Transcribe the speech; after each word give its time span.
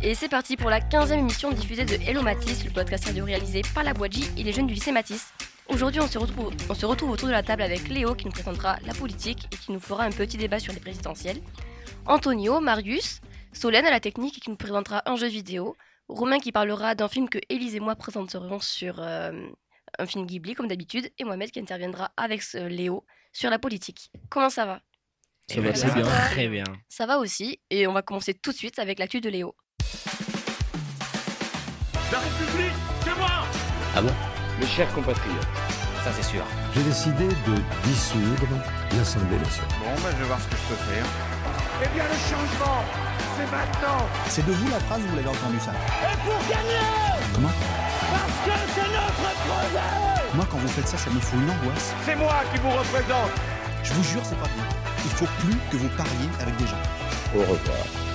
Et 0.00 0.14
c'est 0.14 0.28
parti 0.28 0.56
pour 0.56 0.70
la 0.70 0.78
15e 0.78 1.18
émission 1.18 1.50
diffusée 1.50 1.84
de 1.84 1.94
Hello 1.94 2.22
Matisse, 2.22 2.64
le 2.64 2.70
podcast 2.70 3.04
radio 3.06 3.24
réalisé 3.24 3.62
par 3.74 3.82
la 3.82 3.94
Boîte 3.94 4.12
et 4.36 4.44
les 4.44 4.52
jeunes 4.52 4.68
du 4.68 4.74
lycée 4.74 4.92
Matisse. 4.92 5.32
Aujourd'hui, 5.68 6.00
on, 6.00 6.06
se 6.06 6.18
retrouve, 6.18 6.54
on 6.70 6.74
se 6.74 6.86
retrouve 6.86 7.10
autour 7.10 7.26
de 7.26 7.32
la 7.32 7.42
table 7.42 7.62
avec 7.62 7.88
Léo 7.88 8.14
qui 8.14 8.26
nous 8.26 8.30
présentera 8.30 8.78
la 8.86 8.94
politique 8.94 9.48
et 9.52 9.56
qui 9.56 9.72
nous 9.72 9.80
fera 9.80 10.04
un 10.04 10.10
petit 10.10 10.36
débat 10.36 10.60
sur 10.60 10.72
les 10.72 10.78
présidentielles. 10.78 11.40
Antonio, 12.06 12.60
Marius, 12.60 13.20
Solène 13.52 13.86
à 13.86 13.90
la 13.90 13.98
technique 13.98 14.40
qui 14.40 14.50
nous 14.50 14.56
présentera 14.56 15.02
un 15.06 15.16
jeu 15.16 15.26
vidéo. 15.26 15.76
Romain 16.06 16.38
qui 16.38 16.52
parlera 16.52 16.94
d'un 16.94 17.08
film 17.08 17.28
que 17.28 17.38
Élise 17.48 17.74
et 17.74 17.80
moi 17.80 17.96
présenterons 17.96 18.60
sur 18.60 19.00
euh, 19.00 19.32
un 19.98 20.06
film 20.06 20.26
Ghibli 20.26 20.54
comme 20.54 20.68
d'habitude. 20.68 21.10
Et 21.18 21.24
Mohamed 21.24 21.50
qui 21.50 21.58
interviendra 21.58 22.12
avec 22.16 22.42
euh, 22.54 22.68
Léo 22.68 23.04
sur 23.32 23.50
la 23.50 23.58
politique. 23.58 24.12
Comment 24.30 24.48
ça 24.48 24.64
va? 24.64 24.80
Ça 25.48 25.60
va 25.60 25.72
très 25.72 25.90
bien. 25.90 26.04
Très 26.04 26.48
bien. 26.48 26.64
Ça 26.88 27.06
va 27.06 27.18
aussi. 27.18 27.58
Et 27.70 27.88
on 27.88 27.92
va 27.92 28.02
commencer 28.02 28.34
tout 28.34 28.52
de 28.52 28.56
suite 28.56 28.78
avec 28.78 29.00
l'actu 29.00 29.20
de 29.20 29.28
Léo. 29.28 29.56
La 32.10 32.18
République, 32.20 32.72
c'est 33.04 33.16
moi 33.18 33.44
Ah 33.94 34.00
bon 34.00 34.12
Mes 34.58 34.66
chers 34.66 34.90
compatriotes, 34.94 35.46
Ça 36.04 36.10
c'est 36.16 36.24
sûr. 36.24 36.42
J'ai 36.74 36.82
décidé 36.82 37.28
de 37.28 37.54
dissoudre 37.84 38.48
l'Assemblée 38.96 39.36
nationale. 39.36 39.68
Bon, 39.84 39.92
bah, 40.02 40.08
je 40.12 40.16
vais 40.22 40.24
voir 40.24 40.38
ce 40.40 40.46
que 40.48 40.56
je 40.56 40.74
peux 40.74 40.80
faire. 40.90 41.04
Eh 41.84 41.88
bien, 41.94 42.04
le 42.04 42.18
changement, 42.30 42.80
c'est 43.36 43.50
maintenant 43.50 44.06
C'est 44.28 44.46
de 44.46 44.52
vous 44.52 44.70
la 44.70 44.80
phrase 44.80 45.00
ou 45.04 45.08
vous 45.08 45.16
l'avez 45.16 45.28
entendu 45.28 45.58
ça 45.60 45.72
Et 45.72 46.16
pour 46.24 46.38
gagner 46.48 46.88
Comment 47.34 47.52
Parce 47.52 48.38
que 48.46 48.56
c'est 48.74 48.88
notre 48.88 49.28
projet 49.44 50.34
Moi, 50.34 50.46
quand 50.50 50.58
vous 50.58 50.68
faites 50.68 50.88
ça, 50.88 50.96
ça 50.96 51.10
me 51.10 51.20
fout 51.20 51.38
une 51.38 51.50
angoisse. 51.50 51.92
C'est 52.06 52.16
moi 52.16 52.36
qui 52.52 52.58
vous 52.60 52.70
représente 52.70 53.32
Je 53.84 53.92
vous 53.92 54.02
jure, 54.04 54.22
c'est 54.24 54.38
pas 54.38 54.48
bien. 54.56 54.64
Il 55.04 55.10
faut 55.10 55.28
plus 55.44 55.56
que 55.70 55.76
vous 55.76 55.88
parliez 55.96 56.28
avec 56.40 56.56
des 56.56 56.66
gens. 56.66 56.82
au 57.36 57.40
revoir. 57.40 58.07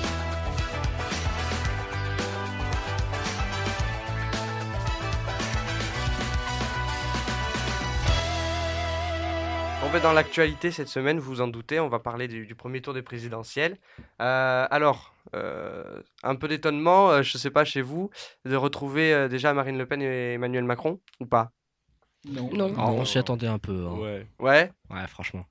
Dans 10.02 10.12
l'actualité 10.12 10.72
cette 10.72 10.88
semaine, 10.88 11.20
vous 11.20 11.36
vous 11.36 11.42
en 11.42 11.48
doutez, 11.48 11.80
on 11.80 11.88
va 11.88 12.00
parler 12.00 12.28
du, 12.28 12.56
premier 12.56 12.82
tour 12.82 12.96
des 12.96 13.04
présidentielles. 13.04 13.78
Euh, 14.22 14.66
alors, 14.72 15.14
euh, 15.36 16.02
un 16.24 16.36
peu 16.36 16.48
d'étonnement, 16.48 17.12
euh, 17.12 17.22
je 17.22 17.38
ne 17.38 17.40
sais 17.40 17.52
pas 17.52 17.64
chez 17.64 17.84
vous, 17.84 18.10
de 18.44 18.56
retrouver 18.56 19.30
déjà 19.30 19.54
Marine 19.54 19.78
Le 19.78 19.86
Pen 19.86 20.02
et 20.02 20.34
Emmanuel 20.34 20.64
Macron, 20.64 21.00
ou 21.20 21.28
pas? 21.28 21.52
Non. 22.26 22.50
Non. 22.54 22.74
Ah, 22.78 22.88
on 22.88 23.04
s'y 23.06 23.18
attendait 23.18 23.48
un 23.48 23.60
peu. 23.60 23.86
hein. 23.88 23.98
Ouais. 24.00 24.28
Ouais 24.40 24.72
Ouais, 24.90 25.08
franchement. 25.08 25.46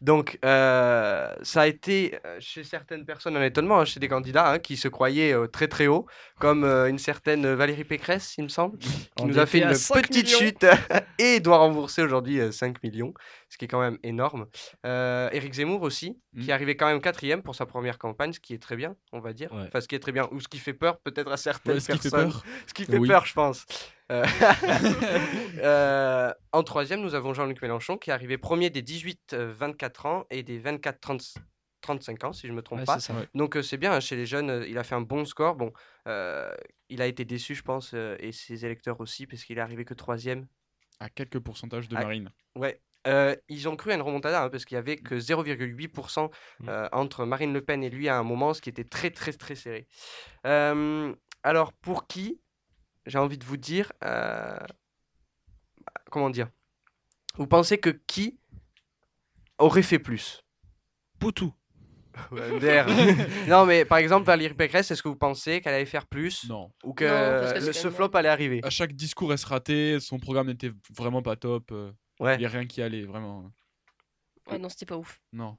Donc, 0.00 0.38
euh, 0.44 1.34
ça 1.42 1.62
a 1.62 1.66
été 1.66 2.16
euh, 2.24 2.36
chez 2.38 2.62
certaines 2.62 3.04
personnes 3.04 3.36
un 3.36 3.42
étonnement, 3.42 3.80
hein, 3.80 3.84
chez 3.84 3.98
des 3.98 4.06
candidats 4.08 4.52
hein, 4.52 4.58
qui 4.60 4.76
se 4.76 4.86
croyaient 4.88 5.32
euh, 5.34 5.46
très 5.48 5.66
très 5.68 5.86
haut, 5.88 6.06
comme 6.38 6.62
euh, 6.64 6.88
une 6.88 6.98
certaine 6.98 7.52
Valérie 7.54 7.82
Pécresse, 7.84 8.34
il 8.38 8.44
me 8.44 8.48
semble, 8.48 8.78
qui 8.78 8.88
On 9.20 9.26
nous 9.26 9.38
a 9.38 9.46
fait 9.46 9.58
une 9.60 9.74
5 9.74 10.06
petite 10.08 10.26
millions. 10.26 10.38
chute 10.38 10.66
et 11.18 11.40
doit 11.40 11.58
rembourser 11.58 12.02
aujourd'hui 12.02 12.38
euh, 12.40 12.52
5 12.52 12.82
millions, 12.84 13.12
ce 13.48 13.58
qui 13.58 13.64
est 13.64 13.68
quand 13.68 13.80
même 13.80 13.98
énorme. 14.04 14.46
Euh, 14.86 15.28
Éric 15.32 15.54
Zemmour 15.54 15.82
aussi, 15.82 16.16
qui 16.36 16.46
Mm. 16.46 16.50
est 16.50 16.52
arrivé 16.52 16.76
quand 16.76 16.86
même 16.86 17.00
quatrième 17.00 17.42
pour 17.42 17.54
sa 17.56 17.66
première 17.66 17.98
campagne, 17.98 18.32
ce 18.32 18.40
qui 18.40 18.54
est 18.54 18.62
très 18.62 18.76
bien, 18.76 18.94
on 19.12 19.20
va 19.20 19.32
dire. 19.32 19.52
Ouais. 19.52 19.64
Enfin, 19.68 19.80
ce 19.80 19.88
qui 19.88 19.94
est 19.96 20.00
très 20.00 20.12
bien, 20.12 20.28
ou 20.30 20.40
ce 20.40 20.48
qui 20.48 20.58
fait 20.58 20.72
peur 20.72 20.98
peut-être 20.98 21.30
à 21.32 21.36
certaines 21.36 21.74
Ouais, 21.74 21.80
ce 21.80 21.92
qui 21.92 21.98
fait 21.98 22.10
personnes. 22.10 22.30
peur. 22.30 22.44
Ce 22.68 22.74
qui 22.74 22.84
fait 22.84 22.98
Oui. 22.98 23.08
peur, 23.08 23.26
je 23.26 23.34
pense. 23.34 23.64
Euh, 24.12 24.24
euh, 25.62 26.32
en 26.52 26.62
troisième, 26.62 27.00
nous 27.00 27.14
avons 27.14 27.34
Jean-Luc 27.34 27.60
Mélenchon 27.62 27.96
qui 27.96 28.10
est 28.10 28.12
arrivé 28.12 28.38
premier 28.38 28.70
des 28.70 28.82
18-24 28.82 30.06
ans 30.06 30.24
et 30.30 30.42
des 30.42 30.60
24-35 30.60 32.26
ans, 32.26 32.32
si 32.32 32.46
je 32.46 32.52
ne 32.52 32.56
me 32.56 32.62
trompe 32.62 32.80
Ouais, 32.80 32.84
pas. 32.84 32.98
c'est 33.00 33.12
ça. 33.12 33.18
Ouais. 33.18 33.26
Donc 33.34 33.56
euh, 33.56 33.62
c'est 33.62 33.76
bien, 33.78 33.92
hein, 33.92 34.00
chez 34.00 34.16
les 34.16 34.26
jeunes, 34.26 34.50
euh, 34.50 34.66
il 34.68 34.78
a 34.78 34.84
fait 34.84 34.94
un 34.94 35.00
bon 35.00 35.24
score. 35.24 35.54
Bon, 35.56 35.72
euh, 36.08 36.52
il 36.88 37.00
a 37.02 37.06
été 37.06 37.24
déçu, 37.24 37.54
je 37.54 37.62
pense, 37.62 37.92
euh, 37.94 38.16
et 38.20 38.32
ses 38.32 38.64
électeurs 38.64 39.00
aussi, 39.00 39.26
parce 39.26 39.44
qu'il 39.44 39.58
est 39.58 39.62
arrivé 39.62 39.84
que 39.84 39.94
troisième. 39.94 40.46
À 41.00 41.08
quelques 41.08 41.40
pourcentages 41.40 41.88
de 41.88 41.94
Marine. 41.94 42.30
Ouais. 42.56 42.80
Euh, 43.06 43.36
ils 43.48 43.68
ont 43.68 43.76
cru 43.76 43.90
à 43.92 43.96
une 43.96 44.00
remontada 44.02 44.44
hein, 44.44 44.48
parce 44.48 44.64
qu'il 44.64 44.76
y 44.76 44.78
avait 44.78 44.96
que 44.96 45.16
0,8% 45.16 46.30
Mm. 46.60 46.68
euh, 46.70 46.88
entre 46.92 47.26
Marine 47.26 47.52
Le 47.52 47.60
Pen 47.60 47.84
et 47.84 47.90
lui 47.90 48.08
à 48.08 48.16
un 48.16 48.22
moment, 48.22 48.54
ce 48.54 48.62
qui 48.62 48.70
était 48.70 48.84
très 48.84 49.10
très 49.10 49.32
très 49.32 49.54
serré. 49.56 49.86
Euh, 50.46 51.14
alors 51.42 51.74
pour 51.74 52.06
qui 52.06 52.40
J'ai 53.06 53.18
envie 53.18 53.38
de 53.38 53.44
vous 53.44 53.56
dire, 53.56 53.92
euh, 54.04 54.58
comment 56.10 56.30
dire 56.30 56.48
Vous 57.36 57.46
pensez 57.46 57.78
que 57.78 57.90
qui 57.90 58.38
aurait 59.58 59.82
fait 59.82 59.98
plus? 59.98 60.42
Poutou. 61.18 61.52
Non 63.48 63.66
mais 63.66 63.84
par 63.84 63.98
exemple 63.98 64.24
Valérie 64.26 64.54
Pécresse, 64.54 64.90
est-ce 64.90 65.02
que 65.02 65.08
vous 65.08 65.16
pensez 65.16 65.60
qu'elle 65.60 65.74
allait 65.74 65.84
faire 65.84 66.06
plus? 66.06 66.48
Non. 66.48 66.70
ou 66.84 66.94
que, 66.94 67.04
parce 67.40 67.52
que 67.54 67.60
c'est 67.60 67.66
le- 67.66 67.72
quand 67.72 67.80
ce 67.80 67.90
flop 67.90 68.10
allait 68.14 68.28
arriver? 68.28 68.60
À 68.62 68.70
chaque 68.70 68.92
discours, 68.92 69.32
elle 69.32 69.38
se 69.38 69.46
ratait. 69.46 69.98
Son 70.00 70.18
programme 70.18 70.46
n'était 70.46 70.72
vraiment 70.96 71.22
pas 71.22 71.36
top. 71.36 71.72
euh, 71.72 71.92
Ouais. 72.20 72.36
Il 72.36 72.38
n'y 72.38 72.46
a 72.46 72.48
rien 72.48 72.64
qui 72.64 72.80
allait, 72.80 73.02
vraiment. 73.02 73.50
Ouais, 74.48 74.58
non, 74.58 74.68
c'était 74.68 74.86
pas 74.86 74.96
ouf. 74.96 75.20
Non. 75.32 75.58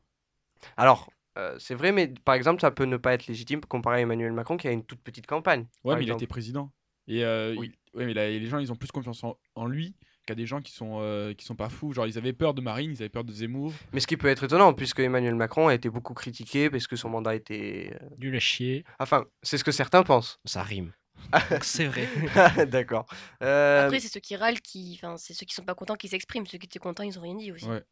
Alors, 0.77 1.09
euh, 1.37 1.57
c'est 1.59 1.75
vrai, 1.75 1.91
mais 1.91 2.07
par 2.23 2.35
exemple, 2.35 2.61
ça 2.61 2.71
peut 2.71 2.85
ne 2.85 2.95
pas 2.95 3.13
être 3.13 3.27
légitime 3.27 3.59
comparé 3.61 3.97
à 3.97 3.99
Emmanuel 3.99 4.31
Macron 4.31 4.55
qui 4.55 4.67
a 4.69 4.71
une 4.71 4.85
toute 4.85 5.01
petite 5.01 5.27
campagne. 5.27 5.61
Ouais, 5.83 5.91
par 5.91 5.97
mais 5.97 6.03
il 6.03 6.07
exemple. 6.07 6.23
été 6.23 6.27
président. 6.27 6.71
Et 7.07 7.23
euh, 7.23 7.55
Oui. 7.57 7.71
il- 7.93 7.97
ouais, 7.99 8.05
mais 8.05 8.13
là, 8.13 8.29
les 8.29 8.45
gens, 8.47 8.57
ils 8.59 8.71
ont 8.71 8.75
plus 8.75 8.91
confiance 8.91 9.23
en, 9.23 9.37
en 9.55 9.65
lui 9.67 9.95
qu'à 10.25 10.33
des 10.35 10.45
gens 10.47 10.59
qui 10.61 10.71
sont, 10.71 10.97
euh, 11.01 11.33
qui 11.33 11.45
sont 11.45 11.55
pas 11.55 11.69
fous. 11.69 11.93
Genre, 11.93 12.07
ils 12.07 12.17
avaient 12.17 12.33
peur 12.33 12.53
de 12.55 12.61
Marine, 12.61 12.91
ils 12.91 12.97
avaient 13.01 13.09
peur 13.09 13.23
de 13.23 13.31
Zemmour. 13.31 13.71
Mais 13.93 13.99
ce 13.99 14.07
qui 14.07 14.17
peut 14.17 14.27
être 14.27 14.43
étonnant, 14.43 14.73
puisque 14.73 14.99
Emmanuel 14.99 15.35
Macron 15.35 15.67
a 15.67 15.75
été 15.75 15.89
beaucoup 15.89 16.13
critiqué 16.15 16.69
parce 16.69 16.87
que 16.87 16.95
son 16.95 17.09
mandat 17.09 17.35
était. 17.35 17.91
euh, 18.01 18.07
Nul 18.17 18.35
à 18.35 18.39
chier. 18.39 18.83
Enfin, 18.99 19.25
c'est 19.43 19.57
ce 19.59 19.63
que 19.63 19.71
certains 19.71 20.01
pensent. 20.03 20.39
Ça 20.45 20.63
rime. 20.63 20.93
c'est 21.61 21.85
vrai. 21.85 22.07
D'accord. 22.65 23.05
Euh, 23.43 23.85
Après, 23.85 23.99
c'est 23.99 24.07
ceux 24.09 24.19
qui 24.19 24.35
râlent, 24.35 24.61
qui... 24.61 24.99
Enfin, 25.01 25.15
c'est 25.17 25.33
ceux 25.33 25.45
qui 25.45 25.53
sont 25.53 25.63
pas 25.63 25.75
contents 25.75 25.95
qui 25.95 26.07
s'expriment. 26.07 26.45
Ceux 26.47 26.57
qui 26.57 26.65
étaient 26.65 26.79
contents, 26.79 27.03
ils 27.03 27.17
ont 27.19 27.21
rien 27.21 27.35
dit 27.35 27.51
aussi. 27.51 27.65
Ouais. 27.67 27.83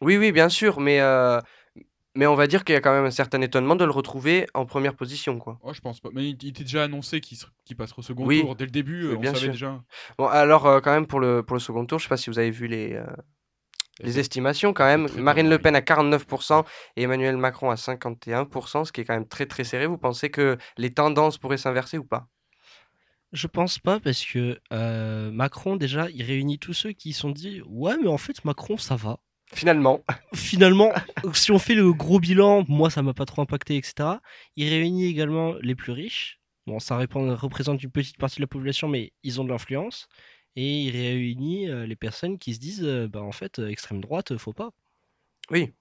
Oui, 0.00 0.16
oui, 0.16 0.30
bien 0.30 0.48
sûr, 0.48 0.78
mais, 0.80 1.00
euh, 1.00 1.40
mais 2.18 2.26
on 2.26 2.34
va 2.34 2.48
dire 2.48 2.64
qu'il 2.64 2.72
y 2.72 2.76
a 2.76 2.80
quand 2.80 2.92
même 2.92 3.04
un 3.04 3.12
certain 3.12 3.40
étonnement 3.42 3.76
de 3.76 3.84
le 3.84 3.92
retrouver 3.92 4.48
en 4.52 4.66
première 4.66 4.96
position, 4.96 5.38
quoi. 5.38 5.56
Oh, 5.62 5.72
je 5.72 5.80
pense 5.80 6.00
pas. 6.00 6.08
Mais 6.12 6.28
il, 6.30 6.36
il 6.42 6.48
était 6.48 6.64
déjà 6.64 6.82
annoncé 6.82 7.20
qu'il 7.20 7.38
passerait 7.76 8.00
au 8.00 8.02
second 8.02 8.26
Oui. 8.26 8.40
tour. 8.40 8.56
Dès 8.56 8.64
le 8.64 8.72
début, 8.72 9.04
Oui, 9.06 9.12
euh, 9.12 9.16
on 9.16 9.20
bien 9.20 9.30
savait 9.32 9.44
sûr. 9.44 9.52
déjà. 9.52 9.80
Bon, 10.18 10.26
alors, 10.26 10.66
euh, 10.66 10.80
quand 10.80 10.90
même, 10.92 11.06
pour 11.06 11.20
le, 11.20 11.44
pour 11.44 11.54
le 11.54 11.60
second 11.60 11.86
tour, 11.86 12.00
je 12.00 12.04
sais 12.06 12.08
pas 12.08 12.16
si 12.16 12.28
vous 12.28 12.40
avez 12.40 12.50
vu 12.50 12.66
les, 12.66 12.94
euh, 12.94 13.06
les 14.00 14.18
estimations, 14.18 14.72
quand 14.72 14.84
même. 14.84 15.06
Marine 15.16 15.48
Le 15.48 15.56
oui. 15.56 15.62
Pen 15.62 15.76
à 15.76 15.80
49% 15.80 16.64
et 16.96 17.02
Emmanuel 17.02 17.36
Macron 17.36 17.70
à 17.70 17.76
51%, 17.76 18.84
ce 18.84 18.90
qui 18.90 19.00
est 19.00 19.04
quand 19.04 19.14
même 19.14 19.28
très, 19.28 19.46
très 19.46 19.62
serré. 19.62 19.86
Vous 19.86 19.96
pensez 19.98 20.28
que 20.28 20.58
les 20.76 20.90
tendances 20.90 21.38
pourraient 21.38 21.56
s'inverser 21.56 21.98
ou 21.98 22.04
pas? 22.04 22.26
Je 23.32 23.46
pense 23.46 23.78
pas 23.78 24.00
parce 24.00 24.24
que 24.24 24.58
euh, 24.72 25.30
Macron, 25.30 25.76
déjà, 25.76 26.08
il 26.10 26.22
réunit 26.24 26.58
tous 26.58 26.72
ceux 26.72 26.92
qui 26.92 27.12
se 27.12 27.20
sont 27.20 27.30
dit 27.30 27.62
Ouais, 27.66 27.96
mais 28.02 28.08
en 28.08 28.18
fait, 28.18 28.44
Macron, 28.44 28.76
ça 28.76 28.96
va. 28.96 29.20
Finalement. 29.52 30.04
Finalement, 30.34 30.92
si 31.32 31.52
on 31.52 31.58
fait 31.58 31.74
le 31.74 31.92
gros 31.92 32.20
bilan, 32.20 32.64
moi, 32.68 32.90
ça 32.90 33.02
m'a 33.02 33.14
pas 33.14 33.24
trop 33.24 33.42
impacté, 33.42 33.76
etc. 33.76 34.20
Il 34.56 34.68
réunit 34.68 35.06
également 35.06 35.54
les 35.62 35.74
plus 35.74 35.92
riches. 35.92 36.38
Bon, 36.66 36.78
ça 36.78 36.96
répond- 36.98 37.34
représente 37.34 37.82
une 37.82 37.90
petite 37.90 38.18
partie 38.18 38.36
de 38.36 38.42
la 38.42 38.46
population, 38.46 38.88
mais 38.88 39.12
ils 39.22 39.40
ont 39.40 39.44
de 39.44 39.48
l'influence. 39.50 40.06
Et 40.56 40.82
il 40.82 40.90
réunit 40.90 41.68
euh, 41.70 41.86
les 41.86 41.96
personnes 41.96 42.38
qui 42.38 42.54
se 42.54 42.60
disent 42.60 42.84
euh, 42.84 43.08
Bah, 43.08 43.22
en 43.22 43.32
fait, 43.32 43.58
euh, 43.58 43.68
extrême 43.68 44.00
droite, 44.00 44.36
faut 44.36 44.52
pas. 44.52 44.70
Oui. 45.50 45.72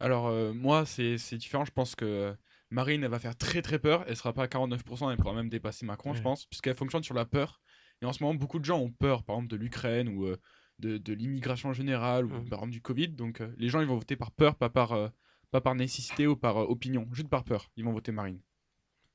Alors, 0.00 0.28
euh, 0.28 0.52
moi, 0.52 0.86
c'est 0.86 1.18
c'est 1.18 1.36
différent. 1.36 1.64
Je 1.64 1.72
pense 1.72 1.94
que 1.94 2.34
Marine, 2.70 3.02
elle 3.04 3.10
va 3.10 3.18
faire 3.18 3.36
très 3.36 3.62
très 3.62 3.78
peur. 3.78 4.04
Elle 4.06 4.16
sera 4.16 4.32
pas 4.32 4.44
à 4.44 4.46
49%, 4.46 5.10
elle 5.10 5.16
pourra 5.16 5.34
même 5.34 5.48
dépasser 5.48 5.84
Macron, 5.86 6.14
je 6.14 6.22
pense, 6.22 6.46
puisqu'elle 6.46 6.76
fonctionne 6.76 7.02
sur 7.02 7.14
la 7.14 7.24
peur. 7.24 7.60
Et 8.00 8.06
en 8.06 8.12
ce 8.12 8.22
moment, 8.22 8.34
beaucoup 8.34 8.60
de 8.60 8.64
gens 8.64 8.78
ont 8.78 8.90
peur, 8.92 9.24
par 9.24 9.36
exemple, 9.36 9.50
de 9.50 9.56
l'Ukraine 9.56 10.08
ou 10.08 10.26
euh, 10.26 10.36
de, 10.78 10.98
de 10.98 11.12
l'immigration 11.12 11.72
générale 11.72 12.26
ou 12.26 12.30
Mhm. 12.30 12.48
par 12.48 12.58
exemple 12.60 12.72
du 12.72 12.80
Covid. 12.82 13.08
Donc, 13.08 13.40
euh, 13.40 13.52
les 13.58 13.68
gens, 13.68 13.80
ils 13.80 13.86
vont 13.86 13.96
voter 13.96 14.16
par 14.16 14.30
peur, 14.30 14.54
pas 14.54 14.68
par, 14.70 14.92
euh, 14.92 15.08
pas 15.50 15.60
par 15.60 15.74
nécessité 15.74 16.26
ou 16.26 16.36
par 16.36 16.56
euh, 16.58 16.64
opinion. 16.66 17.08
Juste 17.12 17.28
par 17.28 17.44
peur, 17.44 17.70
ils 17.76 17.84
vont 17.84 17.92
voter 17.92 18.12
Marine. 18.12 18.40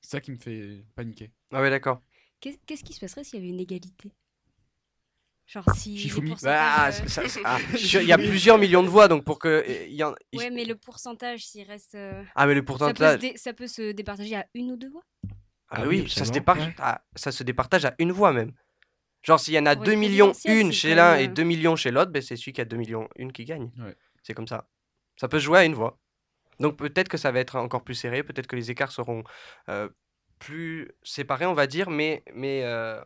C'est 0.02 0.12
ça 0.12 0.22
qui 0.22 0.32
me 0.32 0.38
fait 0.38 0.84
paniquer. 0.96 1.32
Ah 1.52 1.62
ouais, 1.62 1.70
d'accord. 1.70 2.02
Qu'est- 2.42 2.60
Qu'est-ce 2.66 2.84
qui 2.84 2.94
se 2.94 3.00
passerait 3.00 3.24
s'il 3.24 3.40
y 3.40 3.42
avait 3.44 3.50
une 3.54 3.60
égalité? 3.60 4.12
Genre 5.46 5.66
si. 5.76 6.10
Bah, 6.10 6.22
pourcentages, 6.28 7.02
euh, 7.02 7.08
ça- 7.08 7.28
ça- 7.30 7.40
ah, 7.44 7.58
je- 7.78 8.00
il 8.00 8.08
y 8.08 8.12
a 8.14 8.18
plusieurs 8.18 8.58
millions 8.58 8.82
de 8.84 8.88
voix, 8.88 9.08
donc 9.08 9.24
pour 9.24 9.40
que. 9.40 9.64
il 9.88 9.94
y 9.94 10.04
en- 10.04 10.16
Ouais, 10.34 10.50
mais 10.50 10.66
le 10.66 10.76
pourcentage, 10.76 11.46
s'il 11.46 11.68
reste. 11.68 11.96
euh, 11.96 12.24
Ah, 12.36 12.48
mais 12.48 12.54
le 12.54 12.62
Ça 12.62 12.64
peut, 12.66 12.68
pourcentage. 12.68 13.20
dé- 13.20 13.38
ça 13.38 13.54
peut 13.54 13.68
se 13.68 13.92
départager 13.92 14.36
à 14.36 14.48
une 14.54 14.72
ou 14.72 14.78
deux 14.78 14.90
voix? 14.90 15.04
Ah, 15.70 15.82
Ah 15.82 15.88
oui, 15.88 16.02
oui, 16.02 16.10
ça, 16.10 16.24
se 16.26 16.32
départage, 16.32 16.68
Ouais. 16.68 16.76
ah, 16.80 17.04
ça 17.16 17.32
se 17.32 17.44
départage 17.44 17.86
à 17.86 17.94
une 18.00 18.12
voix 18.12 18.32
même. 18.32 18.52
Genre, 19.24 19.40
s'il 19.40 19.54
y 19.54 19.60
en 19.60 19.66
a 19.66 19.76
Pour 19.76 19.86
2 19.86 19.94
une 19.94 20.00
millions 20.00 20.34
une 20.46 20.72
chez 20.72 20.96
l'un 20.96 21.16
et 21.18 21.28
euh, 21.28 21.32
2 21.32 21.44
millions 21.44 21.76
chez 21.76 21.92
l'autre, 21.92 22.12
ben, 22.12 22.22
c'est 22.22 22.36
celui 22.36 22.54
qui 22.54 22.62
a 22.62 22.66
2 22.66 22.78
millions 22.78 23.08
une 23.16 23.32
qui 23.32 23.46
gagne. 23.46 23.72
Ouais. 23.80 23.96
C'est 24.22 24.34
comme 24.34 24.48
ça. 24.48 24.68
Ça 25.16 25.28
peut 25.28 25.40
se 25.40 25.46
jouer 25.46 25.60
à 25.60 25.66
une 25.66 25.74
voix. 25.74 26.00
Donc 26.60 26.78
peut-être 26.78 27.08
que 27.10 27.18
ça 27.18 27.32
va 27.32 27.40
être 27.40 27.56
encore 27.56 27.84
plus 27.84 27.96
serré, 27.96 28.24
peut-être 28.24 28.48
que 28.48 28.56
les 28.56 28.70
écarts 28.70 28.92
seront 28.92 29.24
euh, 29.70 29.90
plus 30.40 30.90
séparés, 31.04 31.46
on 31.46 31.54
va 31.54 31.68
dire, 31.68 31.90
mais, 31.90 32.24
mais 32.36 32.64
euh, 32.64 33.02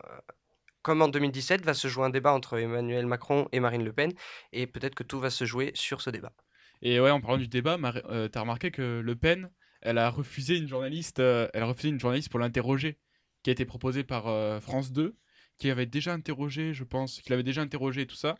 comme 0.82 1.02
en 1.02 1.08
2017, 1.08 1.64
va 1.64 1.74
se 1.74 1.88
jouer 1.88 2.04
un 2.04 2.10
débat 2.10 2.32
entre 2.32 2.58
Emmanuel 2.58 3.06
Macron 3.06 3.48
et 3.52 3.60
Marine 3.60 3.84
Le 3.84 3.92
Pen, 3.92 4.12
et 4.52 4.66
peut-être 4.66 4.94
que 4.94 5.02
tout 5.04 5.20
va 5.20 5.30
se 5.30 5.44
jouer 5.44 5.70
sur 5.74 6.00
ce 6.00 6.10
débat. 6.10 6.32
Et 6.82 7.00
ouais, 7.00 7.10
en 7.10 7.20
parlant 7.20 7.38
du 7.38 7.48
débat, 7.48 7.78
Mar- 7.78 8.00
euh, 8.10 8.28
t'as 8.28 8.40
remarqué 8.40 8.70
que 8.70 9.00
Le 9.00 9.16
Pen, 9.16 9.50
elle 9.82 9.98
a 9.98 10.10
refusé 10.10 10.56
une 10.56 10.68
journaliste, 10.68 11.20
euh, 11.20 11.48
elle 11.54 11.62
a 11.62 11.66
refusé 11.66 11.88
une 11.88 12.00
journaliste 12.00 12.28
pour 12.30 12.40
l'interroger, 12.40 12.98
qui 13.42 13.50
a 13.50 13.52
été 13.52 13.64
proposée 13.64 14.04
par 14.04 14.26
euh, 14.28 14.60
France 14.60 14.92
2, 14.92 15.16
qui 15.58 15.70
avait 15.70 15.86
déjà 15.86 16.12
interrogé, 16.12 16.72
je 16.74 16.84
pense, 16.84 17.20
qui 17.20 17.30
l'avait 17.30 17.42
déjà 17.42 17.62
interrogé 17.62 18.02
et 18.02 18.06
tout 18.06 18.16
ça. 18.16 18.36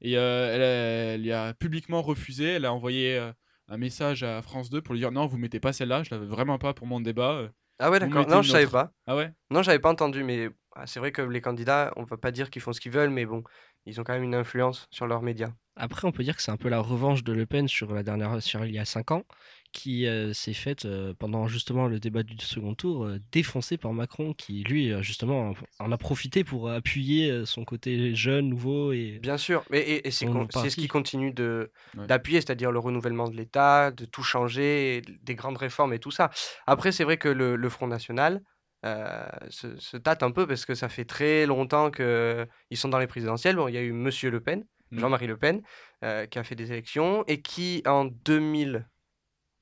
Et 0.00 0.16
euh, 0.18 0.54
elle, 0.54 0.62
a- 0.62 1.14
elle 1.14 1.26
y 1.26 1.32
a 1.32 1.54
publiquement 1.54 2.02
refusé. 2.02 2.44
Elle 2.46 2.64
a 2.64 2.72
envoyé 2.72 3.16
euh, 3.18 3.32
un 3.68 3.76
message 3.78 4.22
à 4.22 4.42
France 4.42 4.70
2 4.70 4.82
pour 4.82 4.94
lui 4.94 5.00
dire 5.00 5.12
non, 5.12 5.26
vous 5.26 5.38
mettez 5.38 5.60
pas 5.60 5.72
celle-là, 5.72 6.02
je 6.02 6.10
l'avais 6.10 6.26
vraiment 6.26 6.58
pas 6.58 6.74
pour 6.74 6.86
mon 6.86 7.00
débat. 7.00 7.32
euh. 7.34 7.48
Ah 7.78 7.90
ouais, 7.90 7.98
d'accord. 8.00 8.26
Non, 8.28 8.42
je 8.42 8.50
savais 8.50 8.66
pas. 8.72 8.92
Ah 9.06 9.16
ouais? 9.16 9.32
Non, 9.50 9.62
j'avais 9.62 9.78
pas 9.78 9.90
entendu, 9.90 10.22
mais 10.24 10.48
ah, 10.74 10.86
c'est 10.86 11.00
vrai 11.00 11.12
que 11.12 11.22
les 11.22 11.40
candidats, 11.40 11.92
on 11.96 12.04
va 12.04 12.16
pas 12.16 12.30
dire 12.30 12.50
qu'ils 12.50 12.62
font 12.62 12.72
ce 12.72 12.80
qu'ils 12.80 12.92
veulent, 12.92 13.10
mais 13.10 13.26
bon, 13.26 13.42
ils 13.86 14.00
ont 14.00 14.04
quand 14.04 14.12
même 14.14 14.22
une 14.22 14.34
influence 14.34 14.86
sur 14.90 15.06
leurs 15.06 15.22
médias. 15.22 15.50
Après, 15.74 16.06
on 16.06 16.12
peut 16.12 16.22
dire 16.22 16.36
que 16.36 16.42
c'est 16.42 16.50
un 16.50 16.58
peu 16.58 16.68
la 16.68 16.80
revanche 16.80 17.24
de 17.24 17.32
Le 17.32 17.46
Pen 17.46 17.66
sur 17.66 17.94
la 17.94 18.02
dernière, 18.02 18.42
sur 18.42 18.64
il 18.66 18.74
y 18.74 18.78
a 18.78 18.84
5 18.84 19.10
ans, 19.10 19.24
qui 19.72 20.06
euh, 20.06 20.34
s'est 20.34 20.52
faite 20.52 20.84
euh, 20.84 21.14
pendant 21.18 21.46
justement 21.46 21.86
le 21.86 21.98
débat 21.98 22.22
du 22.22 22.36
second 22.44 22.74
tour, 22.74 23.06
euh, 23.06 23.18
défoncée 23.32 23.78
par 23.78 23.94
Macron, 23.94 24.34
qui 24.34 24.62
lui, 24.64 24.92
euh, 24.92 25.00
justement, 25.00 25.54
en 25.78 25.90
a 25.92 25.96
profité 25.96 26.44
pour 26.44 26.68
appuyer 26.68 27.46
son 27.46 27.64
côté 27.64 28.14
jeune, 28.14 28.50
nouveau 28.50 28.92
et. 28.92 29.18
Bien 29.22 29.38
sûr, 29.38 29.64
mais 29.70 29.80
et, 29.80 30.06
et 30.08 30.10
c'est 30.10 30.26
ce 30.26 30.76
qui 30.76 30.88
continue 30.88 31.32
Ouais. 31.34 32.06
d'appuyer, 32.06 32.40
c'est-à-dire 32.40 32.70
le 32.70 32.78
renouvellement 32.78 33.28
de 33.28 33.36
l'État, 33.36 33.90
de 33.90 34.04
tout 34.04 34.22
changer, 34.22 35.02
des 35.22 35.34
grandes 35.34 35.56
réformes 35.56 35.92
et 35.94 35.98
tout 35.98 36.10
ça. 36.10 36.30
Après, 36.66 36.92
c'est 36.92 37.04
vrai 37.04 37.16
que 37.16 37.28
le, 37.28 37.56
le 37.56 37.68
Front 37.68 37.86
National 37.86 38.42
euh, 38.84 39.26
se, 39.48 39.78
se 39.78 39.96
tâte 39.96 40.22
un 40.22 40.30
peu 40.30 40.46
parce 40.46 40.66
que 40.66 40.74
ça 40.74 40.88
fait 40.88 41.04
très 41.04 41.46
longtemps 41.46 41.90
qu'ils 41.90 42.76
sont 42.76 42.88
dans 42.88 42.98
les 42.98 43.06
présidentielles. 43.06 43.56
Bon, 43.56 43.68
il 43.68 43.74
y 43.74 43.78
a 43.78 43.82
eu 43.82 43.92
Monsieur 43.92 44.30
Le 44.30 44.40
Pen, 44.40 44.64
Mm. 44.92 45.00
Jean-Marie 45.00 45.26
Le 45.26 45.36
Pen, 45.36 45.62
euh, 46.04 46.26
qui 46.26 46.38
a 46.38 46.44
fait 46.44 46.54
des 46.54 46.70
élections 46.70 47.24
et 47.26 47.40
qui 47.40 47.82
en 47.86 48.04
2000, 48.04 48.86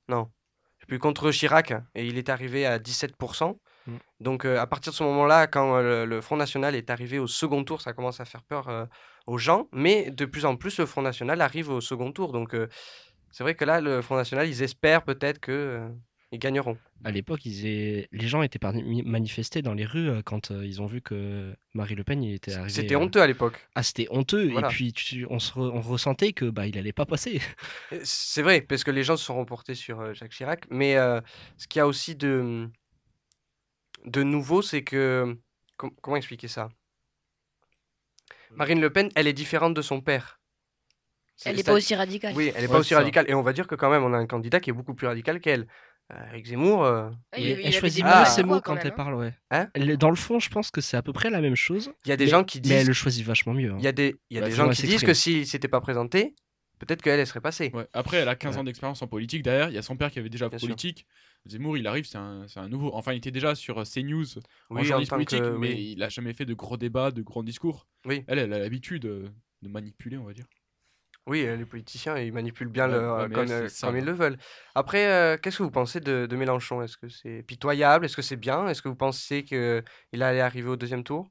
non, 0.08 0.28
je 0.78 0.84
sais 0.84 0.86
plus 0.86 0.98
contre 0.98 1.30
Chirac, 1.30 1.72
et 1.94 2.06
il 2.06 2.18
est 2.18 2.28
arrivé 2.28 2.66
à 2.66 2.78
17%. 2.78 3.56
Mm. 3.86 3.92
Donc 4.18 4.44
euh, 4.44 4.58
à 4.58 4.66
partir 4.66 4.92
de 4.92 4.96
ce 4.96 5.04
moment-là, 5.04 5.46
quand 5.46 5.80
le, 5.80 6.04
le 6.04 6.20
Front 6.20 6.36
National 6.36 6.74
est 6.74 6.90
arrivé 6.90 7.18
au 7.18 7.28
second 7.28 7.64
tour, 7.64 7.80
ça 7.80 7.92
commence 7.92 8.20
à 8.20 8.24
faire 8.24 8.42
peur 8.42 8.88
aux 9.26 9.38
gens. 9.38 9.68
Mais 9.72 10.10
de 10.10 10.24
plus 10.24 10.44
en 10.44 10.56
plus, 10.56 10.78
le 10.78 10.86
Front 10.86 11.02
National 11.02 11.40
arrive 11.40 11.70
au 11.70 11.80
second 11.80 12.12
tour. 12.12 12.32
Donc 12.32 12.56
c'est 13.30 13.44
vrai 13.44 13.54
que 13.54 13.64
là, 13.64 13.80
le 13.80 14.02
Front 14.02 14.16
National, 14.16 14.48
ils 14.48 14.62
espèrent 14.62 15.04
peut-être 15.04 15.38
que 15.38 15.88
ils 16.32 16.38
gagneront. 16.38 16.78
À 17.04 17.10
l'époque, 17.10 17.40
les 17.44 18.08
gens 18.12 18.42
étaient 18.42 18.60
manifestés 19.04 19.62
dans 19.62 19.74
les 19.74 19.84
rues 19.84 20.08
euh, 20.08 20.22
quand 20.22 20.50
euh, 20.50 20.64
ils 20.64 20.80
ont 20.80 20.86
vu 20.86 21.00
que 21.00 21.54
Marie 21.74 21.94
Le 21.94 22.04
Pen 22.04 22.22
il 22.22 22.34
était 22.34 22.52
arrivé. 22.52 22.70
C'était 22.70 22.94
euh, 22.94 23.00
honteux 23.00 23.20
à 23.20 23.26
l'époque. 23.26 23.66
Ah, 23.74 23.82
c'était 23.82 24.06
honteux. 24.10 24.48
Voilà. 24.50 24.68
Et 24.68 24.70
puis, 24.70 24.92
tu- 24.92 25.26
on, 25.28 25.38
se 25.38 25.52
re- 25.52 25.70
on 25.72 25.80
ressentait 25.80 26.32
que 26.32 26.44
bah, 26.44 26.66
il 26.66 26.78
allait 26.78 26.92
pas 26.92 27.06
passer. 27.06 27.40
C'est 28.04 28.42
vrai, 28.42 28.60
parce 28.60 28.84
que 28.84 28.90
les 28.90 29.02
gens 29.02 29.16
se 29.16 29.24
sont 29.24 29.36
reportés 29.36 29.74
sur 29.74 30.00
euh, 30.00 30.14
Jacques 30.14 30.32
Chirac. 30.32 30.66
Mais 30.70 30.96
euh, 30.96 31.20
ce 31.56 31.66
qu'il 31.66 31.80
y 31.80 31.82
a 31.82 31.86
aussi 31.86 32.14
de, 32.14 32.68
de 34.04 34.22
nouveau, 34.22 34.62
c'est 34.62 34.84
que... 34.84 35.36
com- 35.76 35.94
comment 36.00 36.16
expliquer 36.16 36.48
ça? 36.48 36.68
Marine 38.54 38.80
Le 38.80 38.90
Pen, 38.90 39.08
elle 39.14 39.26
est 39.26 39.32
différente 39.32 39.74
de 39.74 39.82
son 39.82 40.00
père. 40.00 40.40
Elle 41.44 41.56
n'est 41.56 41.62
pas 41.62 41.72
aussi 41.72 41.94
radicale. 41.94 42.34
Oui, 42.36 42.52
elle 42.54 42.62
n'est 42.62 42.66
Ouais, 42.66 42.72
pas 42.74 42.78
aussi 42.80 42.94
radicale. 42.94 43.24
Et 43.28 43.34
on 43.34 43.42
va 43.42 43.52
dire 43.52 43.66
que 43.66 43.74
quand 43.74 43.90
même, 43.90 44.04
on 44.04 44.12
a 44.12 44.18
un 44.18 44.26
candidat 44.26 44.60
qui 44.60 44.70
est 44.70 44.74
beaucoup 44.74 44.94
plus 44.94 45.06
radical 45.06 45.40
qu'elle. 45.40 45.66
Eric 46.32 46.46
Zemmour, 46.46 46.84
euh, 46.84 47.08
Ah, 47.32 47.38
il 47.38 47.46
il 47.46 47.60
elle 47.66 47.72
choisit 47.72 48.04
Ah. 48.06 48.20
mieux 48.20 48.26
ses 48.30 48.42
mots 48.42 48.60
quand 48.60 48.74
quand 48.74 48.80
elle 48.82 48.88
hein. 48.88 48.94
parle, 48.96 49.14
ouais. 49.14 49.34
Hein 49.50 49.68
dans 49.98 50.10
le 50.10 50.16
fond, 50.16 50.38
je 50.40 50.48
pense 50.50 50.70
que 50.70 50.80
c'est 50.80 50.96
à 50.96 51.02
peu 51.02 51.12
près 51.12 51.30
la 51.30 51.40
même 51.40 51.56
chose. 51.56 51.92
il 52.04 52.08
y 52.08 52.12
a 52.12 52.16
des 52.16 52.24
mais- 52.24 52.30
gens 52.30 52.44
qui 52.44 52.60
Mais 52.64 52.68
elle 52.70 52.78
disent, 52.80 52.88
le 52.88 52.94
choisit 52.94 53.24
vachement 53.24 53.54
mieux. 53.54 53.72
hein. 53.72 53.76
il 53.78 53.84
y 53.84 53.88
a 53.88 53.92
des, 53.92 54.16
il 54.30 54.34
y 54.36 54.38
a 54.38 54.42
Bah, 54.42 54.48
des 54.48 54.54
gens 54.54 54.68
elle 54.70 54.76
qui 54.76 54.86
disent 54.86 55.02
que 55.02 55.14
s'il 55.14 55.46
s'était 55.46 55.68
pas 55.68 55.80
présenté, 55.80 56.34
peut-être 56.78 57.02
qu'elle, 57.02 57.20
elle 57.20 57.26
serait 57.26 57.40
passée. 57.40 57.70
Ouais. 57.74 57.86
Après, 57.92 58.16
elle 58.18 58.28
a 58.28 58.34
15 58.36 58.54
Ouais. 58.54 58.60
ans 58.60 58.64
d'expérience 58.64 59.02
en 59.02 59.06
politique 59.06 59.42
derrière. 59.42 59.68
Il 59.68 59.74
y 59.74 59.78
a 59.78 59.82
son 59.82 59.96
père 59.96 60.10
qui 60.10 60.18
avait 60.18 60.28
déjà 60.30 60.48
Bien 60.48 60.58
sûr. 60.58 60.66
politique. 60.68 61.06
Zemmour, 61.46 61.76
il 61.78 61.86
arrive, 61.86 62.04
c'est 62.06 62.18
un, 62.18 62.68
nouveau. 62.68 62.90
Enfin, 62.94 63.12
il 63.12 63.16
était 63.18 63.30
déjà 63.30 63.54
sur 63.54 63.78
euh, 63.78 63.84
CNews 63.84 64.24
en 64.70 64.74
Oui, 64.74 64.80
en 64.80 64.84
journaliste 64.84 65.10
politique, 65.12 65.40
que... 65.40 65.56
mais 65.56 65.68
oui. 65.72 65.92
il 65.96 66.02
a 66.02 66.08
jamais 66.10 66.34
fait 66.34 66.44
de 66.44 66.52
gros 66.54 66.76
débats, 66.76 67.10
de 67.10 67.22
grands 67.22 67.42
discours. 67.42 67.86
Oui. 68.04 68.24
Elle, 68.26 68.38
elle 68.38 68.52
a 68.52 68.58
l'habitude 68.58 69.06
euh, 69.06 69.28
de 69.62 69.68
manipuler, 69.68 70.16
on 70.18 70.24
va 70.24 70.32
dire. 70.34 70.44
Oui, 71.26 71.44
euh, 71.46 71.56
les 71.56 71.66
politiciens, 71.66 72.16
ils 72.18 72.32
manipulent 72.32 72.68
bien 72.68 72.86
Ouais, 72.86 72.92
leur- 72.94 73.16
ouais, 73.18 73.28
mais 73.28 73.34
comme, 73.34 73.44
elle, 73.44 73.52
euh, 73.52 73.68
c'est 73.68 73.74
ça, 73.76 73.86
comme 73.86 73.96
ils 73.98 74.04
le 74.04 74.12
veulent. 74.12 74.38
Après, 74.74 75.06
euh, 75.06 75.36
qu'est-ce 75.36 75.58
que 75.58 75.62
vous 75.62 75.70
pensez 75.70 76.00
de, 76.00 76.26
de 76.26 76.36
Mélenchon? 76.36 76.82
Est-ce 76.82 76.96
que 76.96 77.08
c'est 77.08 77.42
pitoyable? 77.42 78.04
Est-ce 78.04 78.16
que 78.16 78.22
c'est 78.22 78.36
bien? 78.36 78.66
Est-ce 78.68 78.82
que 78.82 78.88
vous 78.88 78.96
pensez 78.96 79.44
qu'il 79.44 80.22
allait 80.22 80.40
arriver 80.40 80.68
au 80.68 80.76
deuxième 80.76 81.04
tour? 81.04 81.30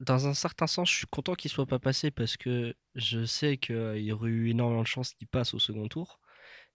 Dans 0.00 0.26
un 0.26 0.34
certain 0.34 0.66
sens, 0.66 0.90
je 0.90 0.96
suis 0.96 1.06
content 1.06 1.34
qu'il 1.34 1.48
soit 1.50 1.66
pas 1.66 1.78
passé 1.78 2.10
parce 2.10 2.36
que 2.36 2.74
je 2.96 3.24
sais 3.24 3.56
qu'il 3.56 3.98
y 3.98 4.10
aurait 4.10 4.30
eu 4.30 4.50
énormément 4.50 4.82
de 4.82 4.86
chances 4.86 5.14
qu'il 5.14 5.28
passe 5.28 5.54
au 5.54 5.60
second 5.60 5.86
tour. 5.86 6.18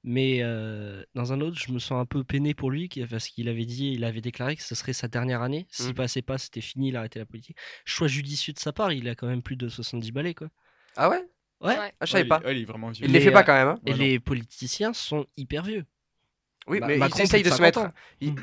Mais 0.03 0.39
euh, 0.43 1.03
dans 1.15 1.33
un 1.33 1.41
autre, 1.41 1.57
je 1.59 1.71
me 1.73 1.79
sens 1.79 1.99
un 2.01 2.05
peu 2.05 2.23
peiné 2.23 2.53
pour 2.53 2.71
lui 2.71 2.87
qui- 2.87 3.05
parce 3.05 3.27
qu'il 3.27 3.49
avait 3.49 3.65
dit, 3.65 3.91
il 3.93 4.05
avait 4.05 4.21
déclaré 4.21 4.55
que 4.55 4.63
ce 4.63 4.75
serait 4.75 4.93
sa 4.93 5.09
dernière 5.09 5.41
année. 5.41 5.67
S'il 5.71 5.87
Mhm. 5.89 5.95
passait 5.95 6.21
pas, 6.21 6.37
c'était 6.37 6.61
fini, 6.61 6.89
il 6.89 6.95
arrêtait 6.95 7.19
la 7.19 7.25
politique. 7.25 7.57
Choix 7.85 8.07
judicieux 8.07 8.53
de 8.53 8.59
sa 8.59 8.71
part, 8.73 8.93
il 8.93 9.09
a 9.09 9.15
quand 9.15 9.27
même 9.27 9.41
plus 9.43 9.57
de 9.57 9.67
70 9.67 10.11
balais, 10.13 10.33
quoi. 10.33 10.47
Ah 10.95 11.09
ouais? 11.09 11.27
Ouais. 11.61 11.77
Ouais. 11.77 11.91
Ah, 11.99 12.05
je 12.05 12.11
savais 12.11 12.23
Ouais, 12.23 12.29
pas. 12.29 12.39
Il, 12.43 12.45
ouais, 12.47 12.55
il 12.57 12.61
est 12.61 12.65
vraiment 12.65 12.89
vieux. 12.91 13.05
Il 13.05 13.11
les 13.11 13.19
Les, 13.19 13.25
fait 13.25 13.31
pas 13.31 13.39
euh, 13.41 13.43
quand 13.43 13.53
même. 13.53 13.67
hein 13.69 13.79
Et 13.85 13.93
les 13.93 14.19
politiciens 14.19 14.93
sont 14.93 15.25
hyper 15.37 15.63
vieux. 15.63 15.85
oui, 16.67 16.79
Ma- 16.79 16.87
mais 16.87 16.97
Macron, 16.97 17.19
ils 17.19 17.23
essayent 17.23 17.43
de 17.43 17.49
se 17.49 17.61
mettre. 17.61 17.79
50 17.79 17.91
ans. 17.93 17.99
ils- 18.21 18.35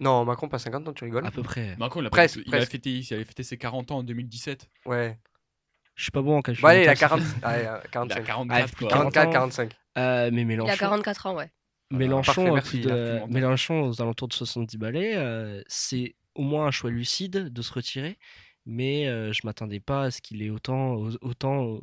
Non, 0.00 0.24
Macron, 0.24 0.48
pas 0.48 0.58
50 0.58 0.88
ans, 0.88 0.92
tu 0.92 1.04
rigoles 1.04 1.26
À 1.26 1.30
peu 1.30 1.42
près. 1.42 1.76
Macron, 1.76 2.00
il 2.00 2.06
a, 2.06 2.10
Presque, 2.10 2.40
il 2.44 2.54
a 2.54 2.66
fêté, 2.66 2.90
il 2.90 3.14
avait 3.14 3.24
fêté 3.24 3.42
ses 3.42 3.56
40 3.58 3.90
ans 3.92 3.98
en 3.98 4.02
2017. 4.02 4.68
Ouais. 4.86 5.18
Je 5.94 6.02
suis 6.02 6.10
pas 6.10 6.22
bon 6.22 6.36
en 6.38 6.42
calcul. 6.42 6.60
Bon, 6.62 6.68
allez, 6.68 6.82
il 6.82 6.88
a 6.88 6.92
mental, 6.92 6.96
ça 6.98 7.08
40... 7.08 7.22
fait- 7.22 7.44
allez, 7.46 7.64
euh, 7.64 7.78
Il 7.82 7.86
a 7.86 7.88
45. 7.88 8.24
44, 8.24 8.74
plus 8.74 8.84
quoi. 8.84 8.88
40 8.88 9.12
44, 9.14 9.28
ans. 9.28 9.32
45. 9.32 9.72
Euh, 9.98 10.30
mais 10.32 10.40
Il 10.40 10.44
a 10.44 10.46
Mélenchon, 10.46 10.76
44 10.76 11.26
ans, 11.26 11.36
ouais. 11.36 11.50
Mélenchon, 11.90 12.52
merci, 12.54 12.68
plus 12.70 12.78
il 12.80 12.90
a 12.90 13.20
de-. 13.20 13.32
Mélenchon 13.32 13.82
aux 13.88 14.02
alentours 14.02 14.26
de 14.28 14.32
70 14.34 14.76
balais, 14.76 15.14
euh, 15.16 15.62
c'est 15.68 16.16
au 16.34 16.42
moins 16.42 16.66
un 16.66 16.70
choix 16.72 16.90
lucide 16.90 17.50
de 17.52 17.62
se 17.62 17.72
retirer, 17.72 18.18
mais 18.66 19.06
euh, 19.06 19.32
je 19.32 19.40
m'attendais 19.44 19.78
pas 19.80 20.02
à 20.02 20.10
ce 20.10 20.20
qu'il 20.20 20.42
ait 20.42 20.50
autant, 20.50 20.96
autant 21.22 21.78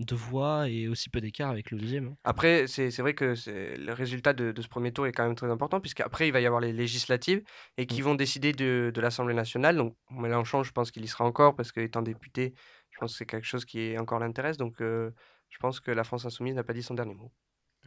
de 0.00 0.14
voix 0.14 0.68
et 0.68 0.88
aussi 0.88 1.08
peu 1.08 1.20
d'écart 1.20 1.50
avec 1.50 1.70
le 1.70 1.78
deuxième. 1.78 2.08
hein. 2.08 2.16
Après, 2.24 2.66
c'est 2.66 2.90
c'est 2.90 3.02
vrai 3.02 3.14
que 3.14 3.34
le 3.46 3.92
résultat 3.92 4.32
de, 4.32 4.50
de 4.50 4.62
ce 4.62 4.68
premier 4.68 4.92
tour 4.92 5.06
est 5.06 5.12
quand 5.12 5.24
même 5.24 5.36
très 5.36 5.50
important, 5.50 5.80
puisqu'après, 5.80 6.28
il 6.28 6.32
va 6.32 6.40
y 6.40 6.46
avoir 6.46 6.60
les 6.60 6.72
législatives 6.72 7.42
et 7.76 7.86
qui 7.86 8.00
vont 8.00 8.14
décider 8.14 8.52
de, 8.52 8.90
de 8.92 9.00
l'Assemblée 9.00 9.34
nationale. 9.34 9.76
Donc, 9.76 9.96
Mélenchon, 10.10 10.62
je 10.64 10.72
pense 10.72 10.90
qu'il 10.90 11.04
y 11.04 11.08
sera 11.08 11.24
encore, 11.24 11.54
parce 11.54 11.70
qu'étant 11.70 12.02
député, 12.02 12.54
je 12.90 12.98
pense 12.98 13.12
que 13.12 13.18
c'est 13.18 13.26
quelque 13.26 13.46
chose 13.46 13.64
qui 13.64 13.80
est 13.80 13.98
encore 13.98 14.18
l'intéresse. 14.18 14.56
Donc, 14.56 14.80
euh, 14.80 15.10
je 15.48 15.58
pense 15.58 15.78
que 15.78 15.92
la 15.92 16.02
France 16.02 16.24
Insoumise 16.24 16.54
n'a 16.54 16.64
pas 16.64 16.72
dit 16.72 16.82
son 16.82 16.94
dernier 16.94 17.14
mot. 17.14 17.30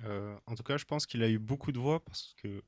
Euh, 0.06 0.36
en 0.46 0.56
tout 0.56 0.64
cas, 0.64 0.78
je 0.78 0.86
pense 0.86 1.06
qu'il 1.06 1.24
a 1.24 1.30
eu 1.30 1.40
beaucoup 1.40 1.72
de 1.72 1.80
voix 1.80 2.04
parce 2.04 2.34
que 2.42 2.62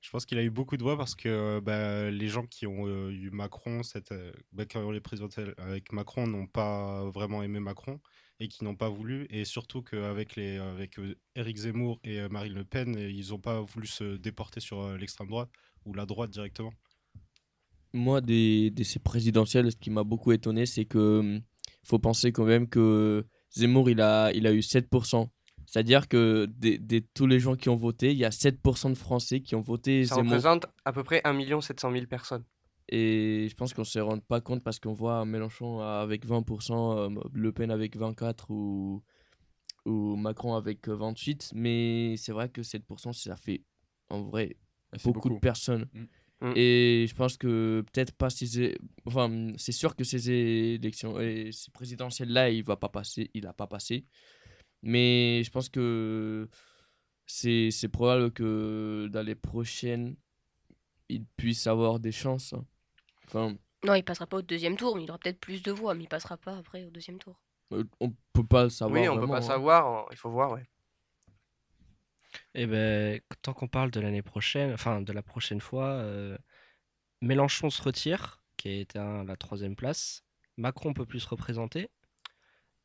je 0.00 0.10
pense 0.10 0.26
qu'il 0.26 0.38
a 0.38 0.42
eu 0.42 0.50
beaucoup 0.50 0.76
de 0.76 0.82
voix 0.82 0.96
parce 0.98 1.14
que 1.14 1.60
bah, 1.60 2.10
les 2.10 2.28
gens 2.28 2.44
qui 2.46 2.66
ont 2.66 2.86
euh, 2.86 3.10
eu 3.10 3.30
Macron, 3.30 3.82
cette, 3.82 4.12
bah, 4.52 4.66
qui 4.66 4.76
ont 4.78 4.90
eu 4.90 4.94
les 4.94 5.00
présidentielles 5.00 5.54
avec 5.58 5.92
Macron, 5.92 6.26
n'ont 6.26 6.46
pas 6.46 7.04
vraiment 7.10 7.42
aimé 7.42 7.60
Macron 7.60 8.00
et 8.40 8.48
qui 8.48 8.64
n'ont 8.64 8.76
pas 8.76 8.88
voulu. 8.88 9.26
Et 9.30 9.44
surtout 9.44 9.82
qu'avec 9.82 10.36
les 10.36 10.58
avec 10.58 10.98
euh, 10.98 11.14
Éric 11.36 11.56
Zemmour 11.58 12.00
et 12.04 12.20
euh, 12.20 12.28
Marine 12.28 12.54
Le 12.54 12.64
Pen, 12.64 12.96
ils 12.98 13.30
n'ont 13.30 13.38
pas 13.38 13.60
voulu 13.60 13.86
se 13.86 14.16
déporter 14.16 14.60
sur 14.60 14.80
euh, 14.82 14.96
l'extrême 14.96 15.28
droite 15.28 15.50
ou 15.84 15.94
la 15.94 16.06
droite 16.06 16.30
directement. 16.30 16.72
Moi, 17.92 18.20
des, 18.20 18.70
de 18.70 18.82
ces 18.82 18.98
présidentielles, 18.98 19.70
ce 19.70 19.76
qui 19.76 19.90
m'a 19.90 20.02
beaucoup 20.02 20.32
étonné, 20.32 20.66
c'est 20.66 20.84
que 20.84 21.20
hum, 21.20 21.42
faut 21.84 21.98
penser 22.00 22.32
quand 22.32 22.44
même 22.44 22.68
que 22.68 23.24
Zemmour, 23.50 23.88
il 23.90 24.00
a, 24.00 24.32
il 24.32 24.46
a 24.46 24.52
eu 24.52 24.60
7%. 24.62 25.28
C'est-à-dire 25.66 26.08
que 26.08 26.46
des, 26.46 26.78
des- 26.78 27.02
tous 27.02 27.26
les 27.26 27.38
gens 27.40 27.56
qui 27.56 27.68
ont 27.68 27.76
voté, 27.76 28.10
il 28.10 28.16
y 28.18 28.24
a 28.24 28.30
7% 28.30 28.90
de 28.90 28.94
Français 28.94 29.40
qui 29.40 29.54
ont 29.54 29.60
voté 29.60 30.04
Ça 30.04 30.16
Zemmour. 30.16 30.32
représente 30.32 30.66
à 30.84 30.92
peu 30.92 31.04
près 31.04 31.20
1 31.24 31.60
700 31.60 31.92
000 31.92 32.06
personnes. 32.06 32.44
Et 32.88 33.46
je 33.48 33.54
pense 33.54 33.72
qu'on 33.72 33.82
ne 33.82 33.86
se 33.86 33.98
rend 33.98 34.18
pas 34.18 34.40
compte 34.40 34.62
parce 34.62 34.78
qu'on 34.78 34.92
voit 34.92 35.24
Mélenchon 35.24 35.80
avec 35.80 36.26
20%, 36.26 36.98
euh, 36.98 37.20
Le 37.32 37.52
Pen 37.52 37.70
avec 37.70 37.96
24% 37.96 38.46
ou, 38.50 39.02
ou 39.86 40.16
Macron 40.16 40.54
avec 40.54 40.88
euh, 40.88 40.96
28%. 40.96 41.52
Mais 41.54 42.16
c'est 42.16 42.32
vrai 42.32 42.48
que 42.48 42.62
7%, 42.62 43.12
ça 43.12 43.36
fait 43.36 43.62
en 44.10 44.22
vrai 44.22 44.56
beaucoup, 45.04 45.30
de 45.30 45.38
personnes. 45.38 45.88
Mm. 45.92 46.04
Mm. 46.48 46.52
Et 46.56 47.06
je 47.08 47.14
pense 47.14 47.36
que 47.36 47.84
peut-être 47.92 48.12
pas 48.12 48.28
ces. 48.28 48.76
Enfin, 49.06 49.52
c'est 49.56 49.72
sûr 49.72 49.96
que 49.96 50.04
ces 50.04 50.30
élections, 50.30 51.18
et 51.20 51.50
ces 51.52 51.70
présidentielles-là, 51.70 52.50
il 52.50 52.64
va 52.64 52.76
pas 52.76 52.88
passer, 52.90 53.30
il 53.34 53.46
a 53.46 53.52
pas 53.52 53.66
passé. 53.66 54.04
Mais 54.82 55.42
je 55.42 55.50
pense 55.50 55.70
que 55.70 56.48
c'est 57.26 57.70
c'est 57.70 57.88
probable 57.88 58.30
que 58.32 59.08
dans 59.10 59.22
les 59.22 59.34
prochaines, 59.34 60.16
il 61.08 61.24
puisse 61.36 61.66
avoir 61.66 61.98
des 61.98 62.12
chances. 62.12 62.52
hein. 62.52 62.66
Enfin, 63.34 63.56
Non, 63.84 63.94
il 63.94 64.04
passera 64.04 64.26
pas 64.26 64.38
au 64.38 64.42
deuxième 64.42 64.76
tour, 64.76 64.96
mais 64.96 65.04
il 65.04 65.10
aura 65.10 65.18
peut-être 65.18 65.40
plus 65.40 65.62
de 65.62 65.72
voix, 65.72 65.94
mais 65.94 66.04
il 66.04 66.08
passera 66.08 66.36
pas 66.36 66.56
après 66.56 66.84
au 66.84 66.90
deuxième 66.90 67.18
tour. 67.18 67.40
euh, 67.72 67.84
on 68.00 68.12
peut 68.32 68.46
pas 68.46 68.64
le 68.64 68.70
savoir. 68.70 69.00
oui, 69.00 69.08
on 69.08 69.14
peut 69.14 69.18
vraiment, 69.20 69.34
pas 69.34 69.38
hein. 69.38 69.42
savoir, 69.42 69.86
on- 69.86 70.10
il 70.10 70.16
faut 70.16 70.30
voir, 70.30 70.52
ouais. 70.52 70.66
Et 72.54 72.66
ben, 72.66 73.20
tant 73.42 73.52
qu'on 73.52 73.68
parle 73.68 73.90
de 73.90 74.00
l'année 74.00 74.22
prochaine, 74.22 74.72
enfin 74.72 75.00
de 75.00 75.12
la 75.12 75.22
prochaine 75.22 75.60
fois, 75.60 75.86
euh, 75.86 76.36
Mélenchon 77.20 77.70
se 77.70 77.82
retire, 77.82 78.42
qui 78.56 78.68
a 78.68 78.72
été 78.80 78.98
à 78.98 79.24
la 79.24 79.36
troisième 79.36 79.76
place. 79.76 80.24
Macron 80.56 80.94
peut 80.94 81.06
plus 81.06 81.20
se 81.20 81.28
représenter. 81.28 81.90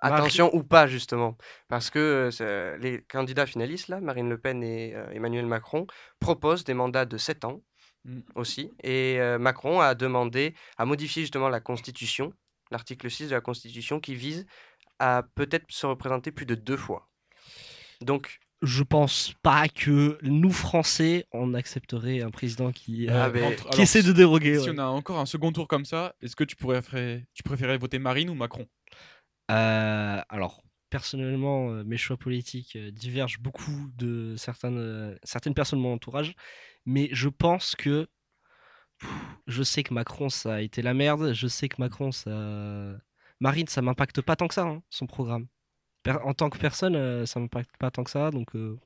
attention 0.01 0.49
ou 0.55 0.63
pas 0.63 0.87
justement, 0.87 1.37
parce 1.67 1.89
que 1.89 1.99
euh, 1.99 2.31
c'est- 2.31 2.77
les 2.77 3.03
candidats 3.03 3.45
finalistes 3.45 3.89
là, 3.89 3.99
Marine 3.99 4.29
Le 4.29 4.39
Pen 4.39 4.63
et 4.63 4.95
euh, 4.95 5.09
Emmanuel 5.11 5.45
Macron 5.45 5.87
proposent 6.19 6.63
des 6.63 6.73
mandats 6.73 7.05
de 7.05 7.17
7 7.17 7.43
ans 7.43 7.61
Mm. 8.05 8.19
aussi, 8.35 8.71
et 8.81 9.19
euh, 9.19 9.37
Macron 9.37 9.81
a 9.81 9.93
demandé 9.93 10.55
à 10.77 10.85
modifier 10.85 11.21
justement 11.23 11.49
la 11.49 11.59
Constitution, 11.59 12.31
l'article 12.71 13.11
6 13.11 13.27
de 13.27 13.35
la 13.35 13.41
Constitution 13.41 13.99
qui 13.99 14.15
vise 14.15 14.45
à 14.99 15.23
peut-être 15.35 15.65
se 15.69 15.85
représenter 15.85 16.31
plus 16.31 16.45
de 16.45 16.55
deux 16.55 16.77
fois. 16.77 17.09
Donc 18.01 18.39
Je 18.61 18.83
pense 18.83 19.33
pas 19.41 19.69
que 19.69 20.17
nous, 20.21 20.51
Français, 20.51 21.25
on 21.31 21.53
accepterait 21.53 22.21
un 22.21 22.29
président 22.29 22.71
qui, 22.73 23.07
euh, 23.09 23.13
Ah, 23.13 23.27
Entre- 23.29 23.63
qui 23.63 23.67
alors, 23.69 23.79
essaie 23.79 24.03
de 24.03 24.11
déroguer. 24.11 24.59
Si 24.59 24.69
ouais. 24.69 24.75
on 24.75 24.79
a 24.79 24.85
encore 24.85 25.19
un 25.19 25.25
second 25.25 25.51
tour 25.53 25.67
comme 25.67 25.85
ça, 25.85 26.13
est-ce 26.21 26.35
que 26.35 26.43
tu 26.43 26.55
pourrais 26.57 26.81
tu 27.33 27.43
préférais 27.43 27.77
voter 27.77 27.99
Marine 27.99 28.29
ou 28.29 28.35
Macron? 28.35 28.67
Euh, 29.51 30.21
alors, 30.29 30.61
personnellement, 30.89 31.71
euh, 31.71 31.83
mes 31.83 31.97
choix 31.97 32.17
politiques 32.17 32.75
euh, 32.75 32.91
divergent 32.91 33.39
beaucoup 33.41 33.89
de 33.95 34.35
certaines, 34.37 34.77
euh, 34.77 35.15
certaines 35.23 35.53
personnes 35.53 35.79
de 35.79 35.83
mon 35.83 35.93
entourage, 35.93 36.33
mais 36.85 37.09
je 37.11 37.29
pense 37.29 37.75
que 37.75 38.07
pff, 38.99 39.09
je 39.47 39.63
sais 39.63 39.83
que 39.83 39.93
Macron, 39.93 40.29
ça 40.29 40.55
a 40.55 40.61
été 40.61 40.81
la 40.81 40.93
merde, 40.93 41.33
je 41.33 41.47
sais 41.47 41.69
que 41.69 41.75
Macron, 41.79 42.11
ça... 42.11 42.97
Marine, 43.39 43.67
ça 43.67 43.81
m'impacte 43.81 44.21
pas 44.21 44.35
tant 44.35 44.47
que 44.47 44.53
ça, 44.53 44.63
hein, 44.63 44.83
son 44.89 45.07
programme. 45.07 45.47
Per- 46.03 46.21
en 46.23 46.33
tant 46.33 46.49
que 46.49 46.57
personne, 46.57 46.95
euh, 46.95 47.25
ça 47.25 47.39
m'impacte 47.39 47.75
pas 47.77 47.91
tant 47.91 48.03
que 48.03 48.11
ça, 48.11 48.31
donc... 48.31 48.55
euh. 48.55 48.77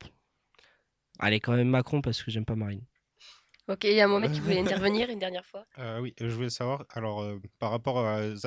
Allez, 1.19 1.39
quand 1.39 1.55
même 1.55 1.69
Macron, 1.69 2.01
parce 2.01 2.21
que 2.23 2.31
j'aime 2.31 2.45
pas 2.45 2.55
Marine. 2.55 2.85
Ok, 3.67 3.85
il 3.85 3.93
y 3.93 4.01
a 4.01 4.05
un 4.05 4.07
moment 4.07 4.29
qui 4.29 4.39
voulait 4.41 4.59
intervenir 4.59 5.09
une 5.09 5.19
dernière 5.19 5.45
fois. 5.45 5.65
Euh, 5.79 5.99
oui, 6.01 6.13
je 6.19 6.27
voulais 6.27 6.49
savoir, 6.49 6.85
alors 6.89 7.21
euh, 7.21 7.39
par 7.59 7.71
rapport 7.71 7.95
aux 7.95 8.45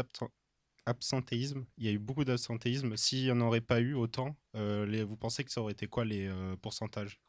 absen- 0.86 0.90
absentéismes, 0.90 1.64
il 1.78 1.86
y 1.86 1.88
a 1.88 1.92
eu 1.92 1.98
beaucoup 1.98 2.24
d'absentéisme. 2.24 2.96
S'il 2.96 3.24
n'y 3.24 3.30
en 3.30 3.40
aurait 3.40 3.60
pas 3.60 3.80
eu 3.80 3.94
autant, 3.94 4.36
euh, 4.56 4.86
les, 4.86 5.02
vous 5.04 5.16
pensez 5.16 5.44
que 5.44 5.50
ça 5.50 5.60
aurait 5.60 5.72
été 5.72 5.86
quoi 5.86 6.04
les 6.04 6.26
euh, 6.28 6.56
pourcentages? 6.56 7.20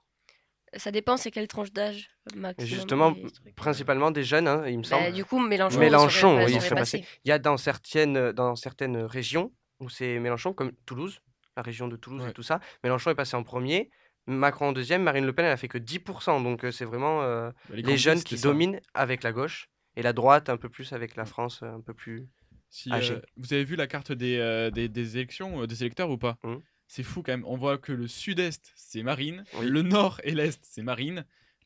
Ça 0.76 0.92
dépend, 0.92 1.16
c'est 1.18 1.32
quelle 1.32 1.48
tranche 1.48 1.72
d'âge 1.72 2.10
maximum. 2.36 2.68
justement, 2.70 3.12
des 3.12 3.52
principalement 3.56 4.12
des 4.12 4.24
jeunes, 4.24 4.48
hein, 4.48 4.68
il 4.68 4.78
me 4.80 4.84
Bah, 4.84 4.90
semble. 4.90 5.14
du 5.14 5.24
coup, 5.24 5.40
Mélenchon, 5.40 5.80
Mélenchon, 5.80 6.32
serait, 6.36 6.46
oui, 6.46 6.54
il 6.56 6.62
serait 6.62 6.76
passé. 6.76 7.00
passé. 7.00 7.10
Il 7.24 7.30
y 7.30 7.32
a 7.32 7.40
dans 7.40 7.56
certaines, 7.58 8.32
dans 8.34 8.56
certaines 8.56 8.98
régions 8.98 9.54
où 9.80 9.90
c'est 9.90 10.20
Mélenchon, 10.20 10.54
comme 10.54 10.72
Toulouse, 10.86 11.22
la 11.56 11.64
région 11.64 11.88
de 11.88 11.96
Toulouse 11.96 12.24
Ouais. 12.24 12.32
et 12.32 12.34
tout 12.34 12.44
ça. 12.44 12.60
Mélenchon 12.84 13.12
est 13.12 13.16
passé 13.16 13.36
en 13.38 13.44
premier, 13.44 13.90
Macron 14.28 14.68
en 14.68 14.74
deuxième, 14.74 15.04
Marine 15.04 15.26
Le 15.26 15.34
Pen, 15.34 15.46
elle 15.46 15.52
a 15.54 15.58
fait 15.58 15.70
que 15.70 15.78
10%. 15.78 16.42
Donc 16.42 16.66
euh, 16.66 16.72
c'est 16.72 16.84
vraiment 16.86 17.24
euh, 17.24 17.50
Bah, 17.70 17.76
les, 17.78 17.98
jeunes 17.98 18.22
qui 18.22 18.38
ça. 18.38 18.50
dominent 18.50 18.82
avec 18.94 19.24
la 19.24 19.32
gauche 19.32 19.70
et 19.96 20.02
la 20.02 20.12
droite 20.12 20.50
un 20.50 20.58
peu 20.58 20.68
plus 20.68 20.92
avec 20.92 21.16
la 21.16 21.24
France 21.26 21.64
un 21.64 21.80
peu 21.80 21.94
plus. 21.94 22.28
Si, 22.70 22.92
âgée. 22.92 23.16
euh, 23.16 23.22
vous 23.38 23.54
avez 23.54 23.64
vu 23.64 23.76
la 23.76 23.88
carte 23.88 24.12
des, 24.12 24.38
euh, 24.38 24.70
des, 24.72 24.90
des 24.90 25.18
élections, 25.18 25.62
euh, 25.64 25.68
des 25.68 25.84
électeurs 25.84 26.10
ou 26.10 26.18
pas 26.18 26.38
Mhm. 26.44 26.62
C'est 26.90 27.04
fou 27.04 27.22
quand 27.22 27.34
même. 27.34 27.44
On 27.46 27.58
voit 27.58 27.78
que 27.78 27.92
le 27.92 28.08
sud-est, 28.08 28.72
c'est 28.76 29.04
Marine. 29.04 29.44
Oui. 29.56 29.68
Le 29.68 29.82
nord 29.82 30.22
et 30.24 30.34
l'est, 30.34 30.60
c'est 30.64 30.84
Marine. 30.84 31.26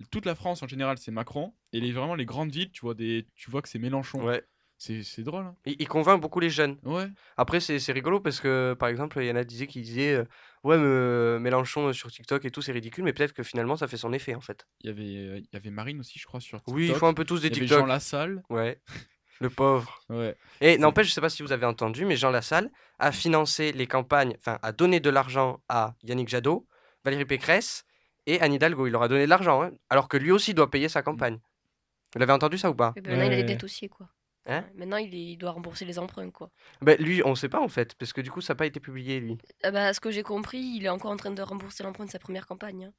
Toute 0.09 0.25
la 0.25 0.33
France 0.33 0.63
en 0.63 0.67
général, 0.67 0.97
c'est 0.97 1.11
Macron. 1.11 1.53
Et 1.73 1.79
les, 1.79 1.91
vraiment 1.91 2.15
les 2.15 2.25
grandes 2.25 2.51
villes, 2.51 2.71
tu 2.71 2.81
vois, 2.81 2.95
des, 2.95 3.27
tu 3.35 3.51
vois 3.51 3.61
que 3.61 3.69
c'est 3.69 3.77
Mélenchon. 3.77 4.23
Ouais. 4.23 4.43
C'est 4.79 5.21
drôle. 5.21 5.45
hein. 5.45 5.55
Il, 5.67 5.75
il 5.77 5.87
convainc 5.87 6.19
beaucoup 6.19 6.39
les 6.39 6.49
jeunes. 6.49 6.79
Ouais. 6.81 7.07
Après, 7.37 7.59
c'est 7.59 7.91
rigolo 7.91 8.19
parce 8.19 8.39
que, 8.39 8.75
par 8.79 8.89
exemple, 8.89 9.19
il 9.21 9.27
y 9.27 9.31
en 9.31 9.35
a 9.35 9.41
qui 9.43 9.47
disaient, 9.49 9.67
qui 9.67 9.81
disaient 9.81 10.15
euh, 10.15 10.25
Ouais, 10.63 10.79
mais, 10.79 11.39
Mélenchon 11.39 11.93
sur 11.93 12.11
TikTok 12.11 12.43
et 12.45 12.49
tout, 12.49 12.63
c'est 12.63 12.71
ridicule, 12.71 13.03
mais 13.03 13.13
peut-être 13.13 13.33
que 13.33 13.43
finalement, 13.43 13.75
ça 13.75 13.87
fait 13.87 13.97
son 13.97 14.11
effet 14.11 14.33
en 14.33 14.41
fait. 14.41 14.65
Il 14.83 14.87
y 14.87 14.89
avait, 14.89 15.03
euh, 15.03 15.37
il 15.37 15.47
y 15.53 15.55
avait 15.55 15.69
Marine 15.69 15.99
aussi, 15.99 16.17
je 16.17 16.25
crois, 16.25 16.39
sur 16.39 16.57
TikTok. 16.57 16.73
Oui, 16.75 16.87
ils 16.89 16.95
font 16.95 17.05
un 17.07 17.13
peu 17.13 17.25
tous 17.25 17.41
des 17.41 17.49
Il 17.49 17.53
y 17.53 17.57
avait 17.57 17.65
TikTok. 17.67 17.79
Jean 17.81 17.85
Lassalle. 17.85 18.41
Ouais. 18.49 18.81
Le 19.41 19.49
pauvre. 19.49 19.99
Ouais. 20.09 20.35
Et 20.61 20.77
n'empêche, 20.77 21.07
je 21.07 21.13
sais 21.13 21.21
pas 21.21 21.29
si 21.29 21.41
vous 21.43 21.51
avez 21.51 21.65
entendu, 21.65 22.05
mais 22.05 22.15
Jean 22.15 22.29
Lassalle 22.31 22.69
a 22.99 23.11
financé 23.11 23.71
les 23.71 23.87
campagnes, 23.87 24.35
enfin, 24.39 24.59
a 24.61 24.71
donné 24.71 24.99
de 24.99 25.09
l'argent 25.09 25.61
à 25.67 25.95
Yannick 26.03 26.29
Jadot, 26.29 26.67
Valérie 27.03 27.25
Pécresse 27.25 27.83
et 28.27 28.39
Anne 28.41 28.53
Hidalgo. 28.53 28.85
Il 28.87 28.91
leur 28.91 29.01
a 29.03 29.07
donné 29.07 29.25
de 29.25 29.29
l'argent, 29.29 29.63
hein, 29.63 29.71
alors 29.89 30.07
que 30.07 30.17
lui 30.17 30.31
aussi 30.31 30.53
doit 30.53 30.69
payer 30.69 30.87
sa 30.89 31.01
campagne. 31.01 31.39
Vous 32.13 32.19
l'avez 32.19 32.33
entendu 32.33 32.57
ça 32.57 32.69
ou 32.69 32.75
pas? 32.75 32.93
Ben, 32.95 33.01
maintenant, 33.09 33.25
il 33.25 33.33
a 33.33 33.35
des 33.37 33.43
dettes 33.43 33.63
aussi, 33.63 33.89
quoi. 33.89 34.07
Hein? 34.47 34.65
Maintenant, 34.75 34.97
il, 34.97 35.13
est- 35.13 35.31
il 35.33 35.37
doit 35.37 35.51
rembourser 35.51 35.85
les 35.85 35.97
emprunts, 35.99 36.29
quoi. 36.31 36.49
ben, 36.81 36.97
Lui, 36.99 37.21
on 37.25 37.35
sait 37.35 37.49
pas 37.49 37.61
en 37.61 37.67
fait, 37.67 37.95
parce 37.95 38.11
que 38.13 38.21
du 38.21 38.29
coup, 38.31 38.41
ça 38.41 38.53
n'a 38.53 38.57
pas 38.57 38.65
été 38.65 38.79
publié, 38.79 39.19
lui. 39.19 39.37
Ah 39.63 39.71
bah, 39.71 39.93
ce 39.93 39.99
que 39.99 40.11
j'ai 40.11 40.23
compris, 40.23 40.59
il 40.59 40.85
est 40.85 40.89
encore 40.89 41.11
en 41.11 41.17
train 41.17 41.31
de 41.31 41.41
rembourser 41.41 41.83
l'emprunt 41.83 42.05
de 42.05 42.11
sa 42.11 42.19
première 42.19 42.45
campagne. 42.47 42.85
hein. 42.85 42.93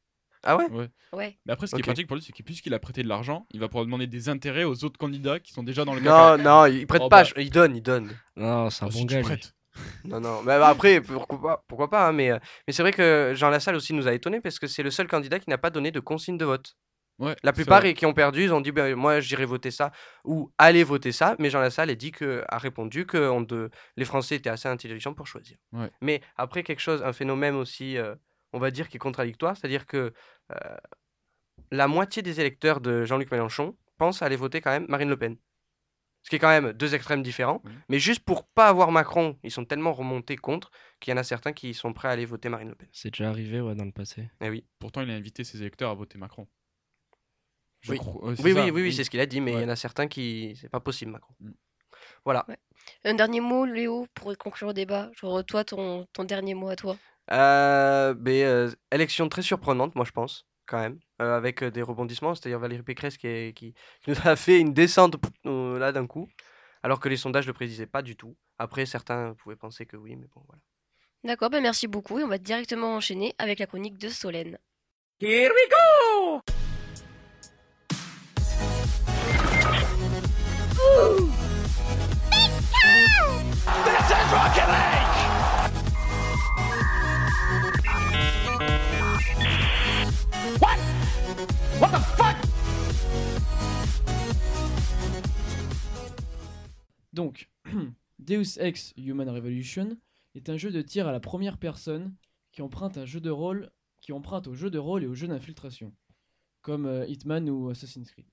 Ah 0.44 0.56
ouais 0.56 0.68
Ouais. 0.70 0.88
Ouais. 1.12 1.38
Mais 1.46 1.52
après, 1.52 1.66
ce 1.66 1.72
qui 1.72 1.76
Ok. 1.76 1.80
est 1.80 1.90
pratique 1.90 2.06
pour 2.06 2.16
lui, 2.16 2.22
c'est 2.22 2.32
que 2.32 2.42
puisqu'il 2.42 2.74
a 2.74 2.78
prêté 2.78 3.02
de 3.02 3.08
l'argent, 3.08 3.46
il 3.50 3.60
va 3.60 3.68
pouvoir 3.68 3.84
demander 3.84 4.06
des 4.06 4.28
intérêts 4.28 4.64
aux 4.64 4.84
autres 4.84 4.98
candidats 4.98 5.38
qui 5.40 5.52
sont 5.52 5.62
déjà 5.62 5.84
dans 5.84 5.94
le 5.94 6.00
Non, 6.00 6.36
non, 6.38 6.66
il 6.66 6.86
prête 6.86 7.02
Oh, 7.04 7.08
pas, 7.08 7.22
bah. 7.22 7.30
je- 7.36 7.40
il 7.40 7.50
donne, 7.50 7.76
il 7.76 7.82
donne. 7.82 8.10
Non, 8.36 8.70
c'est 8.70 8.84
un 8.84 8.88
Oh, 8.88 8.92
bon 8.92 9.04
gars. 9.04 9.20
lui. 9.22 9.36
Non, 10.04 10.20
non, 10.20 10.40
mais 10.42 10.58
bah, 10.58 10.68
après, 10.68 11.00
pourquoi 11.00 11.40
pas, 11.40 11.64
pourquoi 11.66 11.88
pas 11.88 12.08
hein, 12.08 12.12
mais, 12.12 12.30
euh, 12.30 12.38
mais 12.66 12.74
c'est 12.74 12.82
vrai 12.82 12.92
que 12.92 13.32
Jean 13.34 13.48
Lassalle 13.48 13.74
aussi 13.74 13.94
nous 13.94 14.06
a 14.06 14.12
étonnés 14.12 14.40
parce 14.42 14.58
que 14.58 14.66
c'est 14.66 14.82
le 14.82 14.90
seul 14.90 15.06
candidat 15.06 15.38
qui 15.38 15.48
n'a 15.48 15.56
pas 15.56 15.70
donné 15.70 15.90
de 15.90 15.98
consigne 16.00 16.36
de 16.36 16.44
vote. 16.44 16.76
Ouais, 17.18 17.36
La 17.42 17.52
c'est 17.52 17.62
plupart 17.62 17.80
vrai. 17.80 17.90
et 17.90 17.94
qui 17.94 18.04
ont 18.04 18.12
perdu, 18.12 18.42
ils 18.44 18.52
ont 18.52 18.60
dit 18.60 18.72
ben, 18.72 18.94
moi 18.96 19.20
j'irai 19.20 19.44
voter 19.46 19.70
ça 19.70 19.90
ou 20.24 20.52
allez 20.58 20.82
voter 20.84 21.10
ça, 21.12 21.36
mais 21.38 21.48
Jean 21.50 21.60
Lassalle 21.60 21.88
a 21.88 21.94
dit 21.94 22.10
que 22.10 22.42
a 22.48 22.58
répondu 22.58 23.06
que 23.06 23.30
on 23.30 23.40
de, 23.42 23.70
les 23.96 24.04
Français 24.04 24.34
étaient 24.36 24.50
assez 24.50 24.68
intelligents 24.68 25.14
pour 25.14 25.26
choisir. 25.26 25.56
Ouais. 25.72 25.90
Mais 26.02 26.20
après 26.36 26.64
quelque 26.64 26.80
chose, 26.80 27.02
un 27.02 27.12
phénomène 27.14 27.54
aussi, 27.54 27.96
euh, 27.96 28.14
on 28.52 28.58
va 28.58 28.70
dire 28.70 28.88
qui 28.88 28.96
est 28.96 29.00
contradictoire, 29.00 29.56
c'est-à-dire 29.56 29.86
que 29.86 30.12
euh, 30.52 30.76
la 31.70 31.88
moitié 31.88 32.22
des 32.22 32.40
électeurs 32.40 32.80
de 32.80 33.04
Jean-Luc 33.04 33.30
Mélenchon 33.30 33.76
pensent 33.98 34.22
aller 34.22 34.36
voter 34.36 34.60
quand 34.60 34.70
même 34.70 34.86
Marine 34.88 35.08
Le 35.08 35.16
Pen. 35.16 35.36
Ce 36.24 36.30
qui 36.30 36.36
est 36.36 36.38
quand 36.38 36.48
même 36.48 36.72
deux 36.72 36.94
extrêmes 36.94 37.22
différents, 37.22 37.62
mais 37.88 37.98
juste 37.98 38.20
pour 38.24 38.44
pas 38.46 38.68
avoir 38.68 38.92
Macron, 38.92 39.36
ils 39.42 39.50
sont 39.50 39.64
tellement 39.64 39.92
remontés 39.92 40.36
contre 40.36 40.70
qu'il 41.00 41.10
y 41.10 41.14
en 41.14 41.16
a 41.16 41.24
certains 41.24 41.52
qui 41.52 41.74
sont 41.74 41.92
prêts 41.92 42.06
à 42.06 42.12
aller 42.12 42.26
voter 42.26 42.48
Marine 42.48 42.68
Le 42.68 42.76
Pen. 42.76 42.88
C'est 42.92 43.10
déjà 43.10 43.28
arrivé 43.28 43.60
ouais, 43.60 43.74
dans 43.74 43.84
le 43.84 43.90
passé. 43.90 44.30
Eh 44.40 44.48
oui, 44.48 44.64
Pourtant, 44.78 45.00
il 45.00 45.10
a 45.10 45.14
invité 45.14 45.42
ses 45.42 45.60
électeurs 45.60 45.90
à 45.90 45.94
voter 45.94 46.18
Macron. 46.18 46.46
Je 47.80 47.90
Oui. 47.90 47.98
crois- 47.98 48.24
ouais, 48.24 48.36
c'est 48.36 48.42
oui, 48.44 48.52
oui, 48.52 48.70
oui, 48.70 48.82
oui, 48.82 48.92
c'est 48.92 49.02
ce 49.02 49.10
qu'il 49.10 49.18
a 49.18 49.26
dit, 49.26 49.40
mais 49.40 49.52
il 49.52 49.60
y 49.62 49.64
en 49.64 49.68
a 49.68 49.74
certains 49.74 50.06
qui 50.06 50.56
c'est 50.60 50.68
pas 50.68 50.78
possible 50.78 51.10
Macron. 51.10 51.34
Mm. 51.40 51.50
Voilà. 52.24 52.46
Un 53.04 53.14
dernier 53.14 53.40
mot, 53.40 53.64
Léo, 53.64 54.06
pour 54.14 54.36
conclure 54.38 54.68
le 54.68 54.74
débat. 54.74 55.10
Genre, 55.16 55.44
toi, 55.44 55.64
ton, 55.64 56.06
ton 56.12 56.22
dernier 56.22 56.54
mot 56.54 56.68
à 56.68 56.76
toi. 56.76 56.96
Euh, 57.30 58.14
mais, 58.18 58.42
euh, 58.44 58.70
élection 58.90 59.28
très 59.28 59.42
surprenante, 59.42 59.94
moi 59.94 60.04
je 60.04 60.10
pense, 60.10 60.46
quand 60.66 60.78
même, 60.80 60.98
euh, 61.20 61.36
avec 61.36 61.62
euh, 61.62 61.70
des 61.70 61.82
rebondissements, 61.82 62.34
c'est-à-dire 62.34 62.58
Valérie 62.58 62.82
Pécresse 62.82 63.16
qui, 63.16 63.26
est- 63.28 63.56
qui, 63.56 63.74
qui 64.02 64.10
nous 64.10 64.16
a 64.24 64.36
fait 64.36 64.58
une 64.60 64.72
descente 64.74 65.16
euh, 65.46 65.78
là 65.78 65.92
d'un 65.92 66.06
coup, 66.06 66.28
alors 66.82 66.98
que 67.00 67.08
les 67.08 67.16
sondages 67.16 67.44
ne 67.46 67.50
le 67.50 67.54
prédisaient 67.54 67.86
pas 67.86 68.02
du 68.02 68.16
tout. 68.16 68.36
Après, 68.58 68.86
certains 68.86 69.34
pouvaient 69.34 69.56
penser 69.56 69.86
que 69.86 69.96
oui, 69.96 70.16
mais 70.16 70.26
bon, 70.34 70.42
voilà. 70.46 70.60
D'accord, 71.24 71.50
ben 71.50 71.62
merci 71.62 71.86
beaucoup. 71.86 72.18
Et 72.18 72.24
on 72.24 72.28
va 72.28 72.38
directement 72.38 72.96
enchaîner 72.96 73.34
avec 73.38 73.60
la 73.60 73.66
chronique 73.66 73.96
de 73.98 74.08
Solène. 74.08 74.58
Here 75.20 75.50
we 75.52 75.68
go! 75.70 76.42
This 83.84 84.10
is 84.10 84.32
Rocket 84.32 84.68
League! 84.68 85.11
What 91.80 91.88
the 91.88 92.00
fuck? 92.16 92.36
Donc, 97.12 97.50
Deus 98.18 98.58
Ex 98.58 98.92
Human 98.96 99.28
Revolution 99.28 99.96
est 100.34 100.48
un 100.48 100.56
jeu 100.56 100.70
de 100.70 100.82
tir 100.82 101.08
à 101.08 101.12
la 101.12 101.20
première 101.20 101.58
personne 101.58 102.14
qui 102.52 102.62
emprunte 102.62 102.96
un 102.96 103.06
jeu 103.06 103.20
de 103.20 103.30
rôle, 103.30 103.70
qui 104.00 104.12
emprunte 104.12 104.46
au 104.46 104.54
jeu 104.54 104.70
de 104.70 104.78
rôle 104.78 105.02
et 105.02 105.06
au 105.06 105.14
jeu 105.14 105.26
d'infiltration, 105.26 105.92
comme 106.60 106.86
euh, 106.86 107.06
Hitman 107.06 107.50
ou 107.50 107.70
Assassin's 107.70 108.10
Creed. 108.10 108.26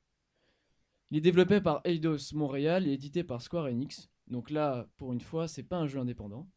Il 1.10 1.18
est 1.18 1.22
développé 1.22 1.62
par 1.62 1.82
Eidos 1.86 2.34
Montréal 2.34 2.88
et 2.88 2.94
édité 2.94 3.24
par 3.24 3.42
Square 3.42 3.66
Enix. 3.66 4.10
Donc 4.28 4.52
là, 4.52 4.88
pour 4.98 5.14
une 5.14 5.22
fois, 5.22 5.48
c'est 5.48 5.64
pas 5.64 5.78
un 5.78 5.88
jeu 5.88 6.00
indépendant. 6.00 6.48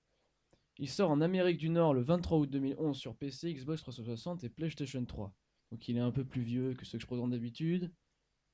Il 0.79 0.91
sort 0.91 1.11
en 1.11 1.23
Amérique 1.23 1.59
du 1.59 1.71
Nord 1.71 1.95
le 1.95 2.03
23 2.03 2.39
août 2.39 2.51
2011 2.51 2.97
sur 2.97 3.17
PC, 3.17 3.55
Xbox 3.55 3.81
360 3.81 4.45
et 4.45 4.51
PlayStation 4.51 5.03
3. 5.03 5.33
Donc 5.73 5.89
il 5.89 5.97
est 5.97 6.01
un 6.01 6.11
peu 6.13 6.25
plus 6.25 6.43
vieux 6.43 6.75
que 6.75 6.85
ceux 6.85 6.99
que 6.99 7.03
je 7.03 7.07
présente 7.07 7.31
d'habitude, 7.31 7.91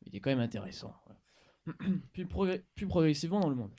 il 0.06 0.14
est 0.14 0.20
quand 0.20 0.30
même 0.30 0.38
intéressant. 0.38 0.94
puis, 2.12 2.24
puis 2.76 2.86
progressivement 2.86 3.40
dans 3.40 3.50
le 3.50 3.56
monde. 3.56 3.74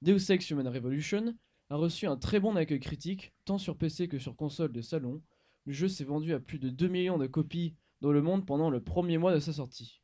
Deus 0.00 0.32
Ex 0.32 0.48
Human 0.48 0.66
Revolution 0.66 1.36
a 1.68 1.76
reçu 1.76 2.06
un 2.06 2.16
très 2.16 2.40
bon 2.40 2.56
accueil 2.56 2.80
critique, 2.80 3.34
tant 3.44 3.58
sur 3.58 3.76
PC 3.76 4.08
que 4.08 4.18
sur 4.18 4.36
console 4.36 4.72
de 4.72 4.80
salon. 4.80 5.22
Le 5.66 5.74
jeu 5.74 5.86
s'est 5.86 6.04
vendu 6.04 6.32
à 6.32 6.40
plus 6.40 6.58
de 6.58 6.70
2 6.70 6.88
millions 6.88 7.18
de 7.18 7.26
copies 7.26 7.76
dans 8.00 8.10
le 8.10 8.22
monde 8.22 8.46
pendant 8.46 8.70
le 8.70 8.82
premier 8.82 9.18
mois 9.18 9.34
de 9.34 9.38
sa 9.38 9.52
sortie. 9.52 10.00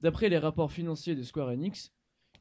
D'après 0.00 0.30
les 0.30 0.38
rapports 0.38 0.72
financiers 0.72 1.14
de 1.14 1.22
Square 1.22 1.50
Enix, 1.50 1.92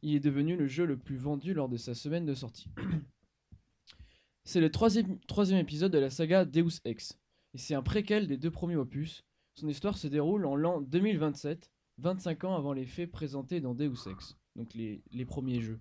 il 0.04 0.16
est 0.16 0.22
devenu 0.22 0.56
le 0.56 0.68
jeu 0.68 0.86
le 0.86 0.98
plus 0.98 1.18
vendu 1.18 1.54
lors 1.54 1.68
de 1.68 1.76
sa 1.76 1.96
semaine 1.96 2.26
de 2.26 2.34
sortie. 2.34 2.70
c'est 4.46 4.62
le 4.62 4.72
troisième 4.72 5.60
épisode 5.60 5.92
de 5.92 6.00
la 6.00 6.10
saga 6.10 6.46
Deus 6.46 6.80
Ex, 6.86 7.20
et 7.54 7.58
c'est 7.58 7.76
un 7.76 7.84
préquel 7.84 8.28
des 8.28 8.38
deux 8.38 8.52
premiers 8.52 8.78
opus. 8.78 9.26
Son 9.56 9.68
histoire 9.68 9.98
se 9.98 10.08
déroule 10.08 10.46
en 10.46 10.56
l'an 10.56 10.82
2027, 10.82 11.72
25 11.98 12.44
ans 12.46 12.56
avant 12.56 12.74
les 12.74 12.86
faits 12.86 13.12
présentés 13.12 13.62
dans 13.62 13.76
Deus 13.76 14.08
Ex, 14.10 14.38
donc 14.56 14.74
les, 14.74 15.04
les 15.12 15.26
premiers 15.26 15.62
jeux 15.62 15.80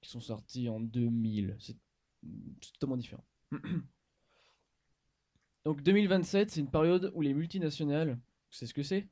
qui 0.00 0.10
sont 0.10 0.20
sortis 0.20 0.68
en 0.68 0.80
2000. 0.80 1.56
C'est 1.58 1.76
C'est 2.60 2.72
totalement 2.74 2.96
différent. 2.96 3.24
Donc 5.64 5.82
2027, 5.82 6.50
c'est 6.52 6.60
une 6.60 6.70
période 6.70 7.10
où 7.14 7.22
les 7.22 7.34
multinationales, 7.34 8.20
c'est 8.50 8.66
ce 8.66 8.74
que 8.74 8.84
c'est? 8.84 9.08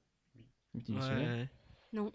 Multinationales. 0.73 1.41
Ouais. 1.41 1.51
Non. 1.93 2.13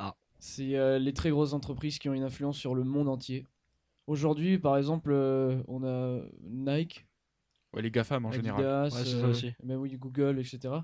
Ah. 0.00 0.16
C'est 0.40 0.74
euh, 0.74 0.98
les 0.98 1.12
très 1.12 1.30
grosses 1.30 1.52
entreprises 1.52 2.00
qui 2.00 2.08
ont 2.08 2.12
une 2.12 2.24
influence 2.24 2.58
sur 2.58 2.74
le 2.74 2.82
monde 2.82 3.08
entier. 3.08 3.46
Aujourd'hui, 4.08 4.58
par 4.58 4.76
exemple, 4.76 5.12
euh, 5.12 5.62
on 5.68 5.84
a 5.84 6.24
Nike, 6.42 7.06
Ouais, 7.72 7.82
les 7.82 7.90
GAFAM 7.90 8.26
en 8.26 8.32
général. 8.32 8.84
Ouais, 8.84 8.90
ça 8.90 9.16
euh, 9.16 9.30
aussi. 9.30 9.52
même 9.62 9.80
oui, 9.80 9.96
Google, 9.96 10.38
etc. 10.38 10.74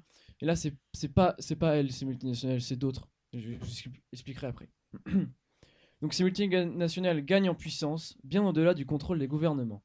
Et 0.41 0.47
là, 0.47 0.57
c'est 0.57 0.75
pas 1.15 1.35
c'est 1.39 1.57
pas 1.57 1.77
elles, 1.77 1.93
ces 1.93 2.07
multinationales, 2.07 2.61
c'est 2.61 2.77
d'autres. 2.77 3.09
Je, 3.33 3.51
vous 3.51 3.67
expliquerai 4.13 4.47
après. 4.47 4.71
Donc 6.01 6.15
ces 6.15 6.25
multinationales 6.25 7.25
gagnent 7.25 7.51
en 7.51 7.55
puissance, 7.55 8.17
bien 8.23 8.47
au-delà 8.47 8.73
du 8.73 8.87
contrôle 8.87 9.19
des 9.19 9.27
gouvernements. 9.27 9.83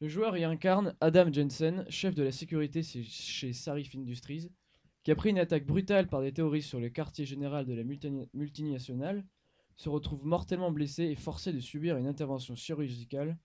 Le 0.00 0.08
joueur 0.08 0.36
y 0.36 0.44
incarne 0.44 0.94
Adam 1.00 1.32
Jensen, 1.32 1.84
chef 1.88 2.14
de 2.14 2.22
la 2.22 2.32
sécurité 2.32 2.82
chez- 2.82 3.52
Sarif 3.52 3.94
Industries, 3.96 4.50
qui 5.02 5.10
après 5.10 5.30
une 5.30 5.38
attaque 5.38 5.66
brutale 5.66 6.08
par 6.08 6.20
des 6.20 6.32
terroristes 6.32 6.68
sur 6.68 6.80
le 6.80 6.88
quartier 6.88 7.24
général 7.24 7.66
de 7.66 7.74
la 7.74 7.84
multinationale, 8.34 9.24
se 9.76 9.88
retrouve 9.88 10.24
mortellement 10.24 10.70
blessé 10.70 11.04
et 11.04 11.14
forcé 11.14 11.52
de 11.52 11.60
subir 11.60 11.96
une 11.96 12.06
intervention 12.06 12.54
chirurgicale, 12.54 13.38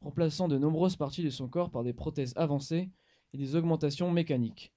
remplaçant 0.00 0.48
de 0.48 0.58
nombreuses 0.58 0.96
parties 0.96 1.24
de 1.24 1.30
son 1.30 1.48
corps 1.48 1.70
par 1.70 1.84
des 1.84 1.92
prothèses 1.92 2.32
avancées 2.36 2.90
et 3.32 3.38
des 3.38 3.56
augmentations 3.56 4.10
mécaniques. 4.10 4.72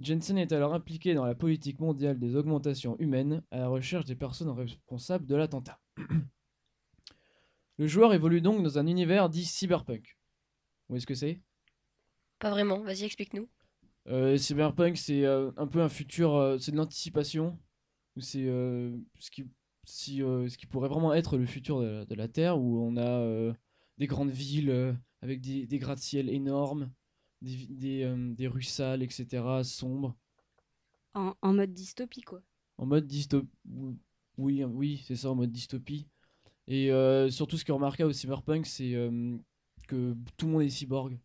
Jensen 0.00 0.38
est 0.38 0.52
alors 0.52 0.74
impliqué 0.74 1.14
dans 1.14 1.24
la 1.24 1.34
politique 1.34 1.78
mondiale 1.78 2.18
des 2.18 2.34
augmentations 2.34 2.98
humaines 2.98 3.42
à 3.50 3.58
la 3.58 3.68
recherche 3.68 4.04
des 4.04 4.16
personnes 4.16 4.50
responsables 4.50 5.26
de 5.26 5.36
l'attentat. 5.36 5.80
Le 7.78 7.86
joueur 7.86 8.12
évolue 8.12 8.40
donc 8.40 8.62
dans 8.62 8.78
un 8.78 8.86
univers 8.86 9.28
dit 9.28 9.44
cyberpunk. 9.44 10.16
Où 10.88 10.96
est-ce 10.96 11.06
que 11.06 11.14
c'est? 11.14 11.40
Pas 12.38 12.50
vraiment, 12.50 12.80
vas-y, 12.80 13.04
explique-nous. 13.04 13.48
Euh, 14.08 14.36
Cyberpunk, 14.36 14.98
c'est 14.98 15.24
euh, 15.24 15.50
un 15.56 15.66
peu 15.66 15.80
un 15.80 15.88
futur, 15.88 16.34
euh, 16.34 16.58
c'est 16.58 16.72
de 16.72 16.76
l'anticipation. 16.76 17.58
C'est 18.18 18.44
ce, 18.44 19.30
qui, 19.32 19.44
si, 19.84 20.18
ce 20.18 20.56
qui 20.56 20.66
pourrait 20.66 20.88
vraiment 20.88 21.12
être 21.14 21.36
le 21.36 21.46
futur 21.46 21.80
de 21.80 21.86
la, 21.86 22.04
de 22.04 22.14
la 22.14 22.28
Terre, 22.28 22.60
où 22.60 22.78
on 22.80 22.96
a 22.96 23.52
des 23.98 24.06
grandes 24.06 24.30
villes 24.30 24.70
euh, 24.70 24.92
avec 25.22 25.40
des, 25.40 25.66
des 25.66 25.78
gratte-ciel 25.78 26.28
énormes, 26.28 26.90
des, 27.42 27.66
des, 27.68 28.02
euh, 28.04 28.32
des 28.34 28.46
rues 28.48 28.62
sales, 28.62 29.02
etc., 29.02 29.62
sombres, 29.64 30.16
En, 31.14 31.34
en 31.42 31.52
mode 31.54 31.72
dystopie, 31.72 32.22
quoi. 32.22 32.40
en 32.78 32.86
mode 32.86 33.06
dystopie. 33.06 33.48
Oui, 34.36 34.62
hein, 34.62 34.70
oui, 34.72 35.02
c'est 35.06 35.16
ça, 35.16 35.30
en 35.30 35.34
mode 35.36 35.52
dystopie. 35.52 36.06
Et 36.66 36.90
euh, 36.90 37.30
surtout, 37.30 37.56
ce 37.58 37.64
qui 37.64 37.70
est 37.70 37.74
remarquable 37.74 38.10
au 38.10 38.12
Cyberpunk, 38.14 38.66
c'est 38.66 38.94
euh, 38.94 39.36
que 39.86 40.16
tout 40.36 40.46
le 40.46 40.52
monde 40.52 40.62
est 40.62 40.70
cyborg. 40.70 41.18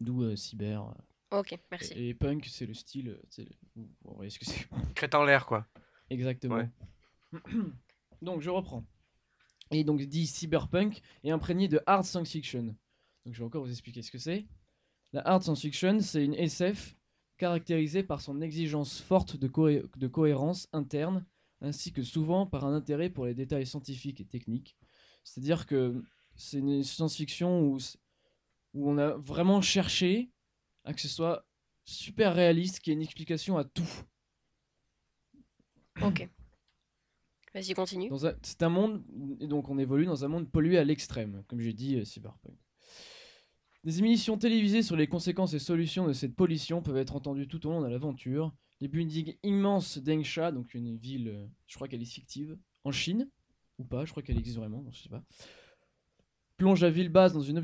D'où 0.00 0.22
euh, 0.24 0.34
cyber. 0.34 0.92
Ok, 1.30 1.56
merci. 1.70 1.92
Et, 1.94 2.08
et 2.10 2.14
punk, 2.14 2.46
c'est 2.50 2.66
le 2.66 2.74
style. 2.74 3.18
c'est 3.30 3.44
le- 3.44 3.56
Vous, 3.76 3.88
vous 4.02 4.14
voyez 4.16 4.30
ce 4.30 4.38
que 4.38 4.44
c'est 4.44 4.66
Crête 4.94 5.14
en 5.14 5.24
l'air, 5.24 5.46
quoi. 5.46 5.66
Exactement. 6.10 6.56
Ouais. 6.56 6.68
donc 8.22 8.42
je 8.42 8.50
reprends. 8.50 8.84
Et 9.72 9.84
donc 9.84 10.00
dit 10.02 10.26
cyberpunk 10.26 11.00
est 11.24 11.30
imprégné 11.30 11.66
de 11.66 11.80
hard 11.86 12.04
science 12.04 12.30
fiction. 12.30 12.76
Donc 13.24 13.34
je 13.34 13.38
vais 13.38 13.44
encore 13.44 13.64
vous 13.64 13.70
expliquer 13.70 14.02
ce 14.02 14.10
que 14.10 14.18
c'est. 14.18 14.46
La 15.12 15.26
hard 15.26 15.42
science 15.42 15.60
fiction, 15.60 16.00
c'est 16.00 16.24
une 16.24 16.34
SF 16.34 16.96
caractérisée 17.38 18.02
par 18.02 18.20
son 18.20 18.40
exigence 18.40 19.00
forte 19.00 19.36
de, 19.36 19.48
cohé- 19.48 19.84
de 19.96 20.06
cohérence 20.06 20.68
interne, 20.72 21.24
ainsi 21.60 21.92
que 21.92 22.02
souvent 22.02 22.46
par 22.46 22.64
un 22.64 22.74
intérêt 22.74 23.10
pour 23.10 23.26
les 23.26 23.34
détails 23.34 23.66
scientifiques 23.66 24.20
et 24.20 24.24
techniques. 24.24 24.76
C'est-à-dire 25.24 25.66
que 25.66 26.02
c'est 26.36 26.58
une 26.58 26.82
science-fiction 26.82 27.62
où 27.64 27.78
on 28.74 28.98
a 28.98 29.16
vraiment 29.16 29.60
cherché 29.60 30.30
à 30.84 30.92
que 30.92 31.00
ce 31.00 31.08
soit 31.08 31.46
super 31.84 32.34
réaliste, 32.34 32.80
qu'il 32.80 32.92
y 32.92 32.94
ait 32.94 32.96
une 32.96 33.02
explication 33.02 33.58
à 33.58 33.64
tout. 33.64 33.88
Ok. 36.02 36.28
Vas-y, 37.54 37.74
continue. 37.74 38.10
C'est 38.42 38.62
un 38.62 38.68
monde, 38.70 39.02
et 39.40 39.46
donc 39.46 39.68
on 39.68 39.78
évolue 39.78 40.06
dans 40.06 40.24
un 40.24 40.28
monde 40.28 40.50
pollué 40.50 40.78
à 40.78 40.84
l'extrême, 40.84 41.44
comme 41.48 41.60
j'ai 41.60 41.74
dit, 41.74 41.96
euh, 41.96 42.04
cyberpunk. 42.04 42.56
Des 43.84 43.98
émissions 43.98 44.38
télévisées 44.38 44.82
sur 44.82 44.96
les 44.96 45.06
conséquences 45.06 45.54
et 45.54 45.58
solutions 45.58 46.06
de 46.06 46.12
cette 46.12 46.34
pollution 46.34 46.82
peuvent 46.82 46.96
être 46.96 47.16
entendues 47.16 47.48
tout 47.48 47.66
au 47.66 47.70
long 47.70 47.82
de 47.82 47.88
l'aventure. 47.88 48.54
Les 48.80 48.88
buildings 48.88 49.36
immenses 49.42 49.98
d'Engsha, 49.98 50.52
donc 50.52 50.74
une 50.74 50.96
ville, 50.96 51.28
euh, 51.28 51.46
je 51.66 51.74
crois 51.74 51.88
qu'elle 51.88 52.02
est 52.02 52.06
fictive, 52.06 52.56
en 52.84 52.92
Chine, 52.92 53.28
ou 53.78 53.84
pas, 53.84 54.04
je 54.04 54.12
crois 54.12 54.22
qu'elle 54.22 54.38
existe 54.38 54.56
vraiment, 54.56 54.82
non, 54.82 54.92
je 54.92 55.02
sais 55.02 55.08
pas, 55.08 55.22
plonge 56.56 56.80
la 56.80 56.90
ville 56.90 57.08
basse 57.08 57.32
dans 57.32 57.42
une 57.42 57.60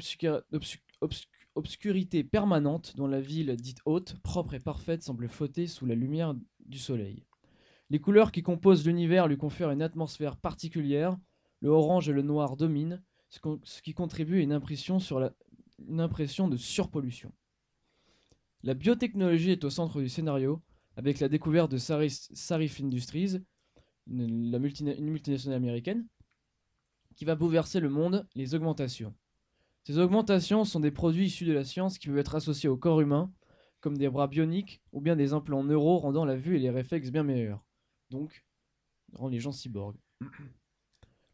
obscurité 1.55 2.25
permanente 2.25 2.97
dont 2.97 3.07
la 3.07 3.21
ville 3.21 3.55
dite 3.57 3.79
haute, 3.85 4.19
propre 4.23 4.55
et 4.55 4.61
parfaite, 4.61 5.03
semble 5.03 5.29
flotter 5.29 5.67
sous 5.67 5.87
la 5.87 5.95
lumière 5.95 6.35
du 6.67 6.79
soleil. 6.79 7.25
Les 7.91 8.01
couleurs 8.01 8.33
qui 8.33 8.43
composent 8.43 8.87
l'univers 8.87 9.29
lui 9.29 9.39
confèrent 9.39 9.71
une 9.71 9.83
atmosphère 9.83 10.37
particulière. 10.37 11.17
Le 11.61 11.71
orange 11.71 12.09
et 12.09 12.13
le 12.13 12.23
noir 12.23 12.57
dominent, 12.57 13.03
ce, 13.31 13.83
qui 13.83 13.95
contribue 13.95 14.41
à 14.41 14.43
une 14.43 14.53
impression, 14.53 14.99
de 16.49 16.57
surpollution. 16.57 17.33
La 18.63 18.75
biotechnologie 18.75 19.53
est 19.53 19.65
au 19.65 19.71
centre 19.71 20.01
du 20.01 20.09
scénario, 20.09 20.63
avec 20.97 21.21
la 21.21 21.29
découverte 21.29 21.71
de 21.71 21.79
Sarif 21.79 22.81
Industries, 22.81 23.39
une, 24.09 24.59
multinationale 24.59 25.57
américaine, 25.57 26.07
qui 27.17 27.25
va 27.25 27.35
bouleverser 27.35 27.81
le 27.81 27.89
monde, 27.89 28.27
les 28.35 28.55
augmentations. 28.55 29.15
Ces 29.85 29.99
augmentations 29.99 30.65
sont 30.65 30.81
des 30.81 30.91
produits 30.91 31.27
issus 31.27 31.47
de 31.47 31.53
la 31.53 31.65
science 31.65 31.99
qui 31.99 32.09
peuvent 32.09 32.19
être 32.19 32.35
associés 32.35 32.69
au 32.69 32.77
corps 32.77 33.01
humain, 33.01 33.33
comme 33.81 33.97
des 33.97 34.09
bras 34.09 34.27
bioniques 34.27 34.83
ou 34.93 35.01
bien 35.01 35.17
des 35.17 35.33
implants 35.33 35.65
neuro 35.65 35.99
rendant 35.99 36.25
la 36.25 36.37
vue 36.37 36.57
et 36.57 36.61
les 36.61 36.71
réflexes 36.71 37.11
bien 37.11 37.23
meilleurs. 37.23 37.65
Donc, 38.11 38.45
rend 39.13 39.29
les 39.29 39.41
gens 39.41 39.53
cyborgs. 39.53 39.99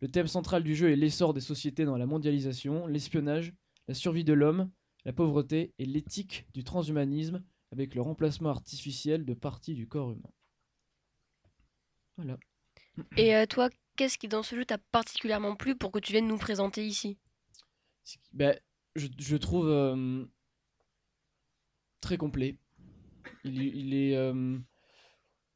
Le 0.00 0.08
thème 0.10 0.26
central 0.26 0.62
du 0.62 0.74
jeu 0.74 0.90
est 0.90 0.96
l'essor 0.96 1.32
des 1.34 1.40
sociétés 1.40 1.84
dans 1.84 1.96
la 1.96 2.06
mondialisation, 2.06 2.86
l'espionnage, 2.86 3.54
la 3.88 3.94
survie 3.94 4.24
de 4.24 4.32
l'homme, 4.32 4.70
la 5.04 5.12
pauvreté 5.12 5.72
et 5.78 5.86
l'éthique 5.86 6.46
du 6.52 6.64
transhumanisme 6.64 7.42
avec 7.72 7.94
le 7.94 8.02
remplacement 8.02 8.50
artificiel 8.50 9.24
de 9.24 9.34
parties 9.34 9.74
du 9.74 9.88
corps 9.88 10.12
humain. 10.12 10.30
Voilà. 12.16 12.38
Et 13.16 13.34
euh, 13.34 13.46
toi, 13.46 13.70
qu'est-ce 13.96 14.18
qui 14.18 14.28
dans 14.28 14.42
ce 14.42 14.54
jeu 14.54 14.64
t'a 14.64 14.78
particulièrement 14.78 15.56
plu 15.56 15.76
pour 15.76 15.90
que 15.90 15.98
tu 15.98 16.12
viennes 16.12 16.28
nous 16.28 16.38
présenter 16.38 16.86
ici? 16.86 17.18
Ben, 18.32 18.58
je, 18.94 19.08
je 19.18 19.36
trouve 19.36 19.68
euh, 19.68 20.24
très 22.00 22.16
complet. 22.16 22.56
Il, 23.42 23.62
il 23.62 23.94
est, 23.94 24.16
euh, 24.16 24.58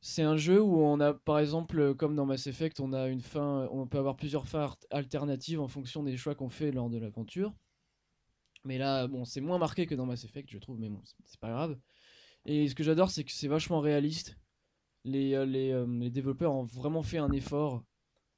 c'est 0.01 0.23
un 0.23 0.37
jeu 0.37 0.63
où 0.63 0.81
on 0.81 1.01
a, 1.01 1.13
par 1.15 1.39
exemple, 1.41 1.79
euh, 1.81 1.95
comme 1.95 2.15
dans 2.15 2.27
Mass 2.27 2.47
Effect, 2.47 2.81
on 2.81 2.93
a 2.93 3.09
une 3.09 3.21
fin, 3.21 3.69
on 3.73 3.87
peut 3.87 3.99
avoir 3.99 4.17
plusieurs 4.17 4.47
fins 4.47 4.75
alternatives 4.91 5.61
en 5.61 5.69
fonction 5.69 6.03
des 6.03 6.17
choix 6.17 6.35
qu'on 6.35 6.49
fait 6.49 6.71
lors 6.71 6.89
de 6.89 6.99
l'aventure. 6.99 7.53
Mais 8.65 8.79
là, 8.79 9.07
bon, 9.09 9.25
c'est 9.25 9.41
moins 9.41 9.59
marqué 9.59 9.87
que 9.87 9.95
dans 9.95 10.07
Mass 10.07 10.25
Effect, 10.25 10.49
je 10.51 10.59
trouve, 10.59 10.79
mais 10.79 10.89
bon, 10.89 11.01
c'est- 11.05 11.39
pas 11.41 11.51
grave. 11.51 11.79
Et 12.45 12.69
ce 12.69 12.75
que 12.75 12.83
j'adore, 12.85 13.11
c'est 13.11 13.25
que 13.25 13.33
c'est 13.33 13.49
vachement 13.49 13.81
réaliste. 13.81 14.39
Les, 15.05 15.35
euh, 15.35 15.47
euh, 15.47 16.11
développeurs 16.11 16.53
ont 16.55 16.65
vraiment 16.65 17.03
fait 17.03 17.19
un 17.19 17.31
effort 17.33 17.85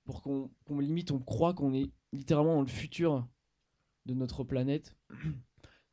pour 0.04 0.22
qu'on 0.22 0.50
limite, 0.78 1.10
on 1.10 1.18
croit 1.20 1.54
qu'on 1.54 1.74
est 1.74 1.90
littéralement 2.12 2.54
dans 2.56 2.62
le 2.62 2.66
futur 2.68 3.28
de 4.06 4.14
notre 4.14 4.44
planète. 4.44 4.96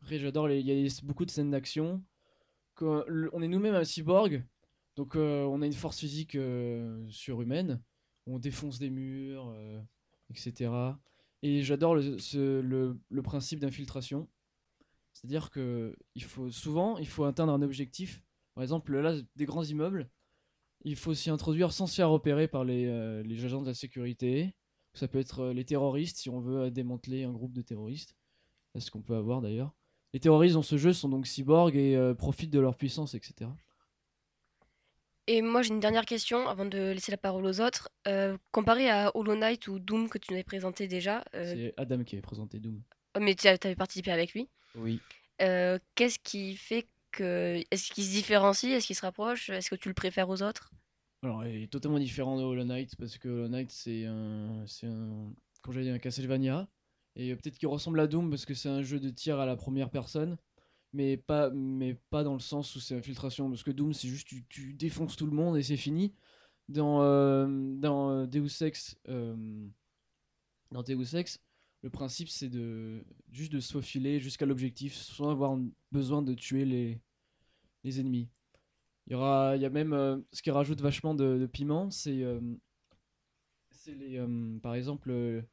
Après, 0.02 0.18
j'adore, 0.20 0.50
il 0.50 0.66
y 0.66 0.88
a 0.88 0.90
beaucoup 1.04 1.26
de 1.26 1.32
scènes 1.32 1.52
d'action. 1.52 2.04
On 2.82 3.42
est 3.42 3.48
nous-mêmes 3.48 3.76
un 3.76 3.84
cyborg, 3.84 4.46
donc 4.98 5.16
euh, 5.16 5.44
on 5.44 5.62
a 5.62 5.68
une 5.68 5.74
force 5.74 6.00
physique 6.00 6.36
euh, 6.36 7.06
surhumaine. 7.10 7.82
On 8.26 8.40
défonce 8.40 8.80
des 8.80 8.90
murs, 8.90 9.48
euh, 9.56 9.80
etc. 10.32 10.72
Et 11.44 11.62
j'adore 11.62 11.96
le, 11.96 13.22
principe 13.24 13.60
d'infiltration. 13.60 14.28
C'est-à-dire 15.14 15.52
que 15.52 15.96
il 16.16 16.24
faut 16.24 16.50
souvent, 16.50 16.98
il 16.98 17.08
faut 17.08 17.24
atteindre 17.24 17.54
un 17.54 17.62
objectif. 17.62 18.24
Par 18.56 18.64
exemple, 18.64 18.98
là, 18.98 19.16
des 19.36 19.46
grands 19.46 19.64
immeubles, 19.64 20.10
il 20.84 20.96
faut 20.96 21.14
s'y 21.14 21.30
introduire 21.30 21.72
sans 21.74 21.86
se 21.86 21.96
faire 21.96 22.10
repérer 22.10 22.48
par 22.48 22.64
les, 22.64 22.90
agents 23.46 23.62
de 23.62 23.68
la 23.68 23.76
sécurité. 23.76 24.56
Ça 24.96 25.08
peut 25.08 25.20
être 25.20 25.50
les 25.50 25.64
terroristes 25.64 26.18
si 26.18 26.30
on 26.30 26.40
veut 26.40 26.72
démanteler 26.72 27.24
un 27.24 27.32
groupe 27.32 27.54
de 27.54 27.62
terroristes. 27.62 28.16
C'est 28.74 28.82
ce 28.82 28.90
qu'on 28.90 29.04
peut 29.04 29.16
avoir 29.16 29.42
d'ailleurs. 29.42 29.76
Les 30.14 30.20
terroristes 30.20 30.56
dans 30.56 30.64
ce 30.64 30.78
jeu 30.78 30.92
sont 30.92 31.10
donc 31.10 31.28
cyborgs 31.28 31.76
et 31.76 32.14
profitent 32.18 32.52
de 32.52 32.60
leur 32.60 32.76
puissance, 32.76 33.14
etc. 33.14 33.48
Et 35.30 35.42
moi, 35.42 35.62
j'ai 35.62 35.74
une 35.74 35.80
dernière 35.82 36.06
question 36.06 36.48
avant 36.48 36.66
de 36.66 36.78
laisser 36.92 37.12
la 37.12 37.18
parole 37.18 37.46
aux 37.46 37.60
autres. 37.60 37.90
Euh, 38.08 38.38
comparé 38.52 38.90
à 38.90 39.12
Hollow 39.16 39.36
Knight 39.36 39.68
ou 39.68 39.78
Doom 39.80 40.08
que 40.10 40.18
tu 40.18 40.32
nous 40.32 40.36
avais 40.36 40.44
présenté 40.46 40.88
déjà, 40.88 41.24
euh, 41.36 41.54
C'est 41.54 41.74
Adam 41.78 42.04
qui 42.04 42.16
avait 42.16 42.22
présenté 42.22 42.60
Doom. 42.60 42.82
oh, 43.16 43.20
mais 43.20 43.36
tu 43.36 43.48
avais 43.48 43.76
participé 43.76 44.12
avec 44.12 44.34
lui, 44.34 44.48
Oui. 44.76 45.02
euh, 45.42 45.78
qu'est-ce 45.96 46.20
qui 46.20 46.56
fait 46.56 46.88
que. 47.12 47.62
Est-ce 47.72 47.92
qu'il 47.92 48.06
se 48.06 48.12
différencie 48.12 48.72
Est-ce 48.72 48.88
qu'il 48.88 48.96
se 48.96 49.02
rapproche 49.02 49.50
Est-ce 49.50 49.70
que 49.70 49.76
tu 49.76 49.90
le 49.90 49.94
préfères 49.94 50.30
aux 50.30 50.42
autres? 50.42 50.72
Alors, 51.24 51.46
il 51.46 51.64
est 51.64 51.68
totalement 51.72 52.00
différent 52.00 52.38
de 52.38 52.44
Hollow 52.44 52.64
Knight 52.64 52.96
parce 52.96 53.18
que 53.18 53.28
Hollow 53.28 53.48
Knight, 53.50 53.70
c'est 53.72 54.06
un, 54.06 54.64
c'est 54.66 54.88
un, 54.88 55.34
dit, 55.68 55.90
un 55.90 56.00
Castlevania. 56.00 56.70
Et 57.18 57.36
peut-être 57.36 57.58
qu'il 57.58 57.68
ressemble 57.68 58.00
à 58.00 58.08
Doom 58.08 58.30
parce 58.30 58.46
que 58.46 58.54
c'est 58.54 58.70
un 58.70 58.84
jeu 58.84 59.00
de 59.00 59.10
tir 59.10 59.40
à 59.40 59.46
la 59.46 59.56
première 59.58 59.90
personne. 59.90 60.38
Mais 60.98 61.16
pas, 61.16 61.52
mais 61.52 61.94
pas 62.10 62.24
dans 62.24 62.34
le 62.34 62.40
sens 62.40 62.76
où 62.76 62.80
c'est 62.80 62.96
infiltration. 62.96 63.50
Parce 63.50 63.62
que 63.62 63.70
Doom, 63.70 63.94
c'est 63.94 64.08
juste 64.08 64.28
tu, 64.28 64.44
tu 64.50 64.74
défonces 64.74 65.16
tout 65.16 65.28
le 65.28 65.32
monde 65.32 65.56
et 65.56 65.62
c'est 65.62 65.78
fini. 65.78 66.12
Dans, 66.70 67.04
euh, 67.04 67.46
dans 67.76 68.10
euh, 68.10 68.26
Deus 68.26 68.64
Ex, 68.64 68.98
euh, 69.08 69.68
dans 70.72 70.82
Deus 70.82 71.16
Ex, 71.16 71.40
le 71.84 71.92
principe 71.92 72.30
c'est 72.30 72.50
de 72.50 73.06
juste 73.32 73.52
de 73.52 73.60
se 73.60 73.74
faufiler 73.74 74.20
jusqu'à 74.20 74.48
l'objectif 74.48 74.96
sans 74.96 75.30
avoir 75.30 75.56
besoin 75.92 76.24
de 76.24 76.34
tuer 76.34 76.66
les, 76.66 77.00
les 77.84 78.00
ennemis. 78.00 78.28
Il 79.06 79.14
y 79.14 79.16
aura, 79.16 79.56
il 79.56 79.62
y 79.62 79.66
a 79.66 79.70
même 79.70 79.94
euh, 79.94 80.18
ce 80.34 80.42
qui 80.42 80.50
rajoute 80.50 80.82
vachement 80.82 81.14
de, 81.14 81.46
piment, 81.46 81.92
c'est 81.92 82.26
les, 83.88 84.26
par 84.64 84.74
exemple, 84.74 85.46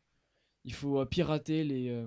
il 0.65 0.73
faut 0.73 1.05
pirater 1.05 1.65
les, 1.65 2.03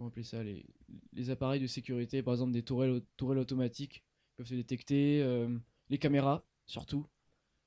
comment 0.00 0.08
appeler 0.08 0.24
ça, 0.24 0.42
les, 0.42 0.64
les 1.12 1.28
appareils 1.28 1.60
de 1.60 1.66
sécurité, 1.66 2.22
par 2.22 2.32
exemple 2.32 2.52
des 2.52 2.62
tourelles, 2.62 2.90
au- 2.90 3.00
tourelles 3.18 3.36
automatiques 3.38 4.02
peuvent 4.38 4.46
se 4.46 4.54
détecter, 4.54 5.20
euh, 5.22 5.58
les 5.90 5.98
caméras 5.98 6.42
surtout. 6.64 7.06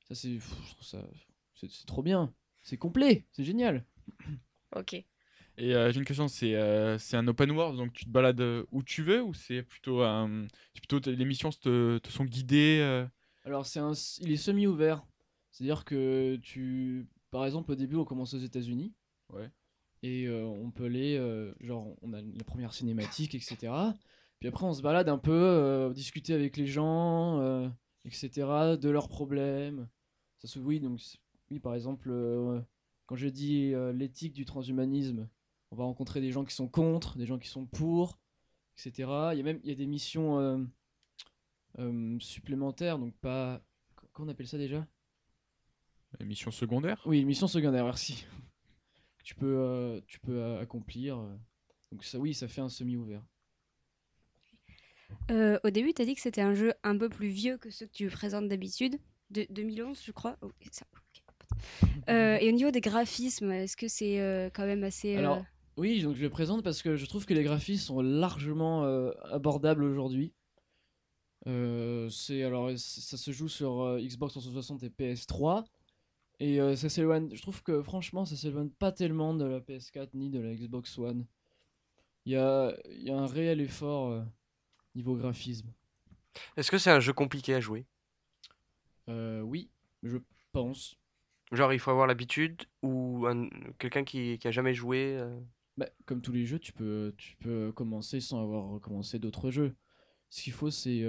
Ça 0.07 0.15
c'est, 0.15 0.33
pff, 0.33 0.55
je 0.65 0.71
trouve 0.71 0.83
ça, 0.87 1.07
c'est 1.53 1.69
c'est 1.69 1.85
trop 1.85 2.01
bien, 2.01 2.33
c'est 2.63 2.77
complet, 2.77 3.27
c'est 3.31 3.43
génial. 3.43 3.85
Ok. 4.75 4.93
Et 4.95 5.75
euh, 5.75 5.91
j'ai 5.91 5.99
une 5.99 6.05
question, 6.05 6.27
c'est 6.27 6.55
euh, 6.55 6.97
c'est 6.97 7.15
un 7.15 7.27
open 7.27 7.51
world, 7.51 7.77
donc 7.77 7.93
tu 7.93 8.05
te 8.05 8.09
balades 8.09 8.41
où 8.71 8.81
tu 8.81 9.03
veux 9.03 9.21
ou 9.21 9.35
c'est 9.35 9.61
plutôt, 9.61 10.01
un- 10.01 10.47
c'est 10.73 10.81
plutôt 10.83 11.11
les 11.11 11.25
missions 11.25 11.51
te, 11.51 11.99
te 11.99 12.09
sont 12.09 12.25
guidées 12.25 12.79
euh, 12.81 13.05
Alors 13.45 13.67
c'est 13.67 13.79
un, 13.79 13.91
il 14.21 14.31
est 14.31 14.37
semi-ouvert, 14.37 15.05
c'est-à-dire 15.51 15.85
que 15.85 16.37
tu, 16.37 17.07
par 17.29 17.45
exemple 17.45 17.71
au 17.71 17.75
début 17.75 17.97
on 17.97 18.05
commence 18.05 18.33
aux 18.33 18.39
États-Unis. 18.39 18.93
Ouais. 19.29 19.51
Et 20.03 20.25
euh, 20.27 20.43
on 20.45 20.69
peut 20.69 20.85
aller, 20.85 21.17
euh, 21.17 21.53
genre 21.61 21.95
on 22.01 22.11
a 22.11 22.21
la 22.21 22.43
première 22.43 22.73
cinématique, 22.73 23.35
etc. 23.35 23.73
Puis 24.39 24.49
après 24.49 24.65
on 24.65 24.73
se 24.73 24.81
balade 24.81 25.07
un 25.07 25.17
peu, 25.17 25.31
euh, 25.31 25.93
discuter 25.93 26.33
avec 26.33 26.57
les 26.57 26.67
gens, 26.67 27.71
etc. 28.03 28.29
De 28.79 28.89
leurs 28.89 29.07
problèmes. 29.07 29.87
Ça 30.39 30.49
se 30.49 30.59
oui 30.59 30.81
donc 30.81 30.99
oui 31.49 31.59
par 31.59 31.73
exemple 31.73 32.11
quand 33.05 33.15
je 33.15 33.29
dis 33.29 33.73
l'éthique 33.93 34.33
du 34.33 34.43
transhumanisme, 34.43 35.29
on 35.71 35.77
va 35.77 35.85
rencontrer 35.85 36.19
des 36.19 36.31
gens 36.31 36.43
qui 36.43 36.53
sont 36.53 36.67
contre, 36.67 37.17
des 37.17 37.25
gens 37.25 37.39
qui 37.39 37.47
sont 37.47 37.65
pour, 37.65 38.19
etc. 38.77 39.09
Il 39.31 39.37
y 39.37 39.39
a 39.39 39.43
même 39.43 39.61
il 39.63 39.69
y 39.69 39.71
a 39.71 39.75
des 39.75 39.87
missions 39.87 40.67
supplémentaires 42.19 42.99
donc 42.99 43.15
pas 43.21 43.61
comment 44.11 44.27
on 44.27 44.31
appelle 44.31 44.47
ça 44.47 44.57
déjà? 44.57 44.85
Les 46.19 46.25
missions 46.25 46.51
secondaires? 46.51 47.01
Oui, 47.05 47.23
mission 47.23 47.47
secondaire, 47.47 47.85
merci. 47.85 48.25
Tu 49.23 49.35
peux, 49.35 49.57
euh, 49.57 50.01
tu 50.05 50.19
peux 50.19 50.37
euh, 50.37 50.59
accomplir. 50.61 51.17
euh. 51.17 51.35
Donc 51.91 52.03
ça, 52.03 52.19
oui, 52.19 52.33
ça 52.33 52.47
fait 52.47 52.61
un 52.61 52.69
semi-ouvert. 52.69 53.23
Euh, 55.31 55.59
au 55.63 55.69
début, 55.69 55.93
tu 55.93 56.01
as 56.01 56.05
dit 56.05 56.15
que 56.15 56.21
c'était 56.21 56.41
un 56.41 56.53
jeu 56.53 56.73
un 56.83 56.97
peu 56.97 57.07
plus 57.07 57.29
vieux 57.29 57.57
que 57.57 57.69
ceux 57.69 57.85
que 57.85 57.91
tu 57.91 58.07
présentes 58.09 58.47
d'habitude. 58.47 58.99
De 59.29 59.45
2011, 59.49 60.01
je 60.03 60.11
crois. 60.11 60.37
Oh, 60.41 60.51
et 60.61 60.67
ça, 60.71 60.85
ok. 60.93 61.23
Euh, 62.09 62.37
et 62.41 62.49
au 62.49 62.51
niveau 62.51 62.71
des 62.71 62.81
graphismes, 62.81 63.51
est-ce 63.51 63.77
que 63.77 63.87
c'est 63.87 64.19
euh, 64.19 64.49
quand 64.53 64.65
même 64.65 64.83
assez. 64.83 65.15
Alors, 65.15 65.43
oui, 65.77 66.01
donc 66.01 66.15
je 66.15 66.21
le 66.21 66.29
présente 66.29 66.63
parce 66.63 66.81
que 66.81 66.95
je 66.95 67.05
trouve 67.05 67.25
que 67.25 67.33
les 67.33 67.43
graphismes 67.43 67.83
sont 67.83 68.01
largement 68.01 68.83
abordables 69.31 69.83
aujourd'hui. 69.83 70.33
C'est 71.45 72.43
alors 72.43 72.71
ça 72.77 73.17
se 73.17 73.31
joue 73.31 73.49
sur 73.49 73.97
Xbox 73.99 74.33
360 74.33 74.83
et 74.83 74.89
PS3 74.89 75.65
et 76.39 76.59
euh, 76.61 76.75
ça 76.75 76.89
s'éloigne. 76.89 77.29
Je 77.35 77.41
trouve 77.41 77.63
que 77.63 77.81
franchement, 77.83 78.25
ça 78.25 78.35
s'éloigne 78.35 78.69
pas 78.69 78.91
tellement 78.91 79.33
de 79.33 79.45
la 79.45 79.61
PS4 79.61 80.13
ni 80.13 80.29
de 80.29 80.39
la 80.39 80.53
Xbox 80.55 80.97
One. 80.99 81.25
Il 82.25 82.33
y 82.33 82.35
a, 82.37 82.75
il 82.91 83.03
y 83.03 83.11
a 83.11 83.17
un 83.17 83.27
réel 83.27 83.61
effort 83.61 84.09
euh, 84.11 84.21
niveau 84.95 85.15
graphisme. 85.17 85.69
Est-ce 86.57 86.71
que 86.71 86.79
c'est 86.79 86.89
un 86.89 86.99
jeu 86.99 87.13
compliqué 87.13 87.53
à 87.53 87.59
jouer? 87.59 87.85
Euh, 89.09 89.41
oui, 89.41 89.69
je 90.03 90.17
pense. 90.51 90.97
Genre, 91.53 91.71
il 91.73 91.79
faut 91.79 91.91
avoir 91.91 92.05
l'habitude 92.07 92.63
ou 92.81 93.25
un- 93.27 93.47
quelqu'un 93.79 94.03
qui, 94.03 94.37
qui 94.39 94.47
a 94.47 94.51
jamais 94.51 94.73
joué 94.73 95.17
euh, 95.19 95.39
Bah, 95.77 95.89
comme 96.05 96.21
tous 96.21 96.31
les 96.31 96.45
jeux, 96.45 96.59
tu 96.59 96.71
peux, 96.73 97.13
tu 97.17 97.35
peux 97.37 97.71
commencer 97.71 98.19
sans 98.19 98.41
avoir 98.43 98.67
recommencé 98.69 99.19
d'autres 99.19 99.49
jeux. 99.51 99.75
Ce 100.29 100.43
qu'il 100.43 100.53
faut, 100.53 100.71
c'est 100.71 101.03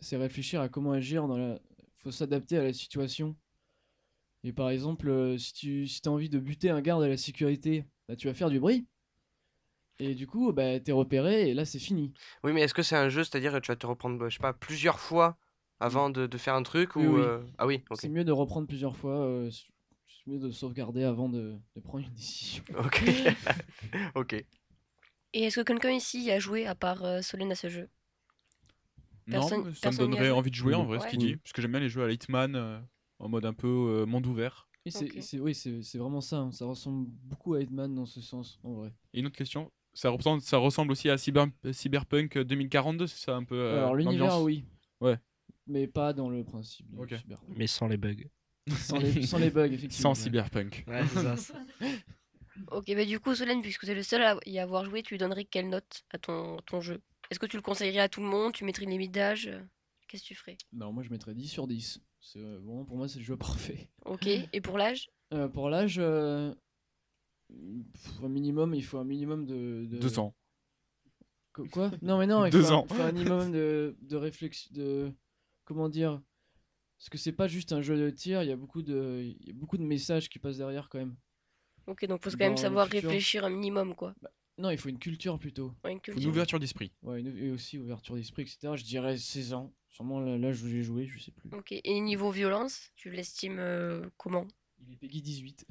c'est 0.00 0.16
réfléchir 0.16 0.60
à 0.60 0.68
comment 0.68 0.92
agir 0.92 1.26
dans 1.28 1.36
la. 1.36 1.60
faut 1.98 2.10
s'adapter 2.10 2.56
à 2.58 2.62
la 2.62 2.72
situation. 2.72 3.36
Et 4.44 4.52
par 4.52 4.70
exemple, 4.70 5.08
euh, 5.08 5.36
si 5.38 5.52
tu 5.52 5.86
si 5.86 6.00
as 6.06 6.08
envie 6.10 6.28
de 6.28 6.38
buter 6.38 6.70
un 6.70 6.80
garde 6.80 7.02
à 7.02 7.08
la 7.08 7.16
sécurité, 7.16 7.84
bah, 8.08 8.16
tu 8.16 8.28
vas 8.28 8.34
faire 8.34 8.50
du 8.50 8.60
bruit. 8.60 8.86
Et 10.00 10.14
du 10.14 10.26
coup, 10.28 10.52
bah, 10.52 10.78
t'es 10.78 10.92
repéré 10.92 11.50
et 11.50 11.54
là, 11.54 11.64
c'est 11.64 11.80
fini. 11.80 12.12
Oui, 12.44 12.52
mais 12.52 12.62
est-ce 12.62 12.74
que 12.74 12.82
c'est 12.82 12.96
un 12.96 13.08
jeu, 13.08 13.24
c'est-à-dire 13.24 13.52
que 13.52 13.58
tu 13.58 13.72
vas 13.72 13.76
te 13.76 13.86
reprendre, 13.86 14.16
bah, 14.18 14.28
je 14.28 14.36
sais 14.36 14.40
pas, 14.42 14.52
plusieurs 14.52 15.00
fois 15.00 15.36
avant 15.80 16.08
de, 16.08 16.26
de 16.26 16.38
faire 16.38 16.54
un 16.54 16.62
truc 16.62 16.94
Oui, 16.96 17.06
ou 17.06 17.14
oui. 17.14 17.20
euh, 17.22 17.44
Ah 17.58 17.66
oui. 17.66 17.82
C'est 17.94 18.08
mieux 18.08 18.24
de 18.24 18.32
reprendre 18.32 18.68
plusieurs 18.68 18.96
fois. 18.96 19.16
euh, 19.18 19.50
c'est 19.50 20.30
mieux 20.30 20.38
de 20.38 20.50
sauvegarder 20.50 21.02
avant 21.02 21.28
de, 21.28 21.56
de 21.74 21.80
prendre 21.80 22.06
une 22.06 22.14
décision. 22.14 22.62
Ok. 22.78 23.02
ok. 24.14 24.32
Et 25.34 25.42
est-ce 25.42 25.60
que 25.60 25.64
quelqu'un 25.64 25.90
ici 25.90 26.30
a 26.30 26.38
joué 26.38 26.66
à 26.66 26.74
part 26.74 27.04
euh, 27.04 27.20
Solène 27.20 27.52
à 27.52 27.54
ce 27.56 27.68
jeu? 27.68 27.88
Personne- 29.30 29.64
non, 29.64 29.74
ça 29.74 29.90
me 29.90 29.98
donnerait 29.98 30.30
envie 30.30 30.50
de 30.50 30.54
jouer 30.54 30.74
en 30.74 30.84
vrai, 30.84 31.00
ce 31.00 31.06
qu'il 31.08 31.18
dit. 31.18 31.36
Parce 31.36 31.52
que 31.52 31.60
j'aime 31.60 31.72
bien 31.72 31.80
les 31.80 31.88
jeux 31.88 32.04
à 32.04 32.10
Hitman 32.10 32.54
euh, 32.56 32.78
en 33.18 33.28
mode 33.28 33.44
un 33.44 33.52
peu 33.54 33.66
euh, 33.68 34.06
monde 34.06 34.26
ouvert. 34.26 34.68
Et 34.84 34.90
c'est, 34.90 35.20
c'est- 35.20 35.38
oui, 35.40 35.54
c'est, 35.54 35.82
c'est 35.82 35.98
vraiment 35.98 36.20
ça. 36.20 36.38
hein. 36.38 36.52
Ça 36.52 36.64
ressemble 36.64 37.08
beaucoup 37.24 37.54
à 37.54 37.60
Hitman 37.62 37.94
dans 37.94 38.06
ce 38.06 38.20
sens, 38.20 38.58
en 38.62 38.72
vrai. 38.74 38.92
Et 39.12 39.20
une 39.20 39.26
autre 39.26 39.36
question, 39.36 39.70
ça 39.92 40.08
ressemble, 40.10 40.40
ça 40.40 40.56
ressemble 40.58 40.92
aussi 40.92 41.10
à 41.10 41.18
Cyber, 41.18 41.46
Cyberpunk 41.72 42.38
2042, 42.38 43.06
c'est 43.06 43.18
ça 43.24 43.34
un 43.36 43.44
peu 43.44 43.56
euh, 43.56 43.78
Alors 43.78 43.94
l'univers, 43.94 44.26
l'ambiance 44.26 44.44
oui. 44.44 44.64
Ouais. 45.00 45.18
Mais 45.66 45.86
pas 45.86 46.12
dans 46.14 46.30
le 46.30 46.42
principe 46.44 46.88
de 46.90 46.98
Ok. 46.98 47.14
Cyberpunk. 47.18 47.56
Mais 47.56 47.66
sans 47.66 47.88
les 47.88 47.96
bugs. 47.98 48.24
Sans 48.70 48.98
les, 48.98 49.22
sans 49.26 49.38
les 49.38 49.50
bugs, 49.50 49.64
effectivement. 49.66 50.14
Sans 50.14 50.22
Cyberpunk. 50.22 50.84
Ouais, 50.86 51.02
c'est 51.08 51.22
ça, 51.22 51.36
c'est- 51.36 51.52
Ok, 52.72 52.86
bah 52.94 53.04
du 53.04 53.20
coup, 53.20 53.34
Solène, 53.34 53.62
puisque 53.62 53.84
tu 53.84 53.90
es 53.90 53.94
le 53.94 54.02
seul 54.02 54.22
à 54.22 54.36
y 54.46 54.58
avoir 54.58 54.84
joué, 54.84 55.02
tu 55.02 55.14
lui 55.14 55.18
donnerais 55.18 55.44
quelle 55.44 55.68
note 55.68 56.02
à 56.10 56.18
ton, 56.18 56.56
ton 56.66 56.80
jeu? 56.80 57.00
Est-ce 57.30 57.38
que 57.38 57.46
tu 57.46 57.56
le 57.56 57.62
conseillerais 57.62 58.00
à 58.00 58.08
tout 58.08 58.20
le 58.20 58.26
monde? 58.26 58.52
Tu 58.52 58.64
mettrais 58.64 58.84
une 58.84 58.90
limite 58.90 59.12
d'âge? 59.12 59.50
Qu'est-ce 60.08 60.22
que 60.22 60.28
tu 60.28 60.34
ferais? 60.34 60.56
Non, 60.72 60.92
moi 60.92 61.02
je 61.04 61.10
mettrais 61.10 61.34
10 61.34 61.46
sur 61.48 61.66
10. 61.68 62.00
C'est, 62.32 62.40
euh, 62.40 62.58
vraiment, 62.58 62.84
pour 62.84 62.96
moi, 62.96 63.08
c'est 63.08 63.18
le 63.20 63.24
jeu 63.24 63.36
parfait. 63.38 63.88
Ok, 64.04 64.26
et 64.26 64.60
pour 64.60 64.76
l'âge? 64.76 65.10
Euh, 65.32 65.48
pour 65.48 65.70
l'âge, 65.70 65.96
euh, 65.98 66.54
un 68.22 68.28
minimum, 68.28 68.74
il 68.74 68.84
faut 68.84 68.98
un 68.98 69.04
minimum 69.04 69.46
de. 69.46 69.86
de... 69.90 69.98
Deux 69.98 70.18
ans. 70.18 70.34
Qu- 71.54 71.68
Quoi? 71.70 71.90
Non, 72.02 72.18
mais 72.18 72.26
non, 72.26 72.44
il 72.46 72.50
Deux 72.52 72.64
faut, 72.64 72.68
un- 72.72 72.76
ans. 72.76 72.86
faut 72.88 73.00
un 73.02 73.12
minimum 73.12 73.50
de, 73.52 73.96
de 74.02 74.16
réflexion. 74.16 74.70
De... 74.74 75.12
Comment 75.64 75.88
dire? 75.88 76.20
Parce 76.98 77.08
que 77.10 77.18
c'est 77.18 77.32
pas 77.32 77.46
juste 77.48 77.72
un 77.72 77.80
jeu 77.80 77.96
de 77.96 78.10
tir, 78.10 78.42
il 78.42 78.48
y 78.48 78.52
a 78.52 78.56
beaucoup 78.56 78.82
de, 78.82 79.22
il 79.24 79.46
y 79.46 79.50
a 79.50 79.54
beaucoup 79.54 79.78
de 79.78 79.84
messages 79.84 80.28
qui 80.28 80.38
passent 80.38 80.58
derrière 80.58 80.88
quand 80.88 80.98
même. 80.98 81.16
Ok, 81.86 82.04
donc 82.06 82.22
faut 82.22 82.30
quand 82.30 82.38
Dans 82.38 82.46
même 82.48 82.56
savoir 82.56 82.88
futur. 82.88 83.08
réfléchir 83.08 83.44
un 83.44 83.50
minimum, 83.50 83.94
quoi. 83.94 84.14
Non, 84.58 84.70
il 84.70 84.78
faut 84.78 84.88
une 84.88 84.98
culture 84.98 85.38
plutôt. 85.38 85.72
Ouais, 85.84 85.92
une 85.92 85.98
Faut 86.00 86.06
une 86.08 86.14
culture. 86.14 86.30
ouverture 86.30 86.58
d'esprit. 86.58 86.92
Ouais, 87.02 87.20
une- 87.20 87.36
et 87.38 87.50
aussi 87.52 87.78
ouverture 87.78 88.16
d'esprit, 88.16 88.42
etc. 88.42 88.74
Je 88.76 88.84
dirais 88.84 89.16
16 89.16 89.52
ans. 89.54 89.72
Sûrement 89.98 90.20
là- 90.20 90.38
l'âge 90.38 90.62
où 90.62 90.68
j'ai 90.68 90.84
joué, 90.84 91.06
je 91.08 91.18
sais 91.18 91.32
plus. 91.32 91.50
Ok, 91.58 91.72
et 91.72 92.00
niveau 92.00 92.30
violence, 92.30 92.90
tu 92.94 93.10
l'estimes 93.10 93.56
euh, 93.58 94.08
comment? 94.16 94.46
Il 94.86 94.92
est 94.92 94.96
Peggy 94.96 95.20
18. 95.20 95.66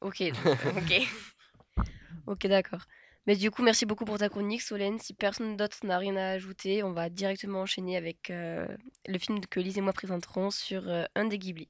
Ok, 0.00 0.18
donc- 0.44 0.76
ok. 0.76 1.86
ok, 2.26 2.46
d'accord. 2.48 2.80
Mais 3.28 3.36
du 3.36 3.52
coup, 3.52 3.62
merci 3.62 3.86
beaucoup 3.86 4.04
pour 4.04 4.18
ta 4.18 4.28
chronique, 4.28 4.62
Solène. 4.62 4.98
Si 4.98 5.14
personne 5.14 5.56
d'autre 5.56 5.78
n'a 5.84 5.96
rien 5.98 6.16
à 6.16 6.30
ajouter, 6.30 6.82
on 6.82 6.90
va 6.92 7.08
directement 7.08 7.60
enchaîner 7.60 7.96
avec 7.96 8.30
euh, 8.30 8.66
le 9.06 9.16
film 9.20 9.38
que 9.46 9.60
Lise 9.60 9.78
et 9.78 9.80
moi 9.80 9.92
présenterons 9.92 10.50
sur 10.50 10.88
euh, 10.88 11.04
un 11.14 11.26
des 11.26 11.38
Ghibli. 11.38 11.68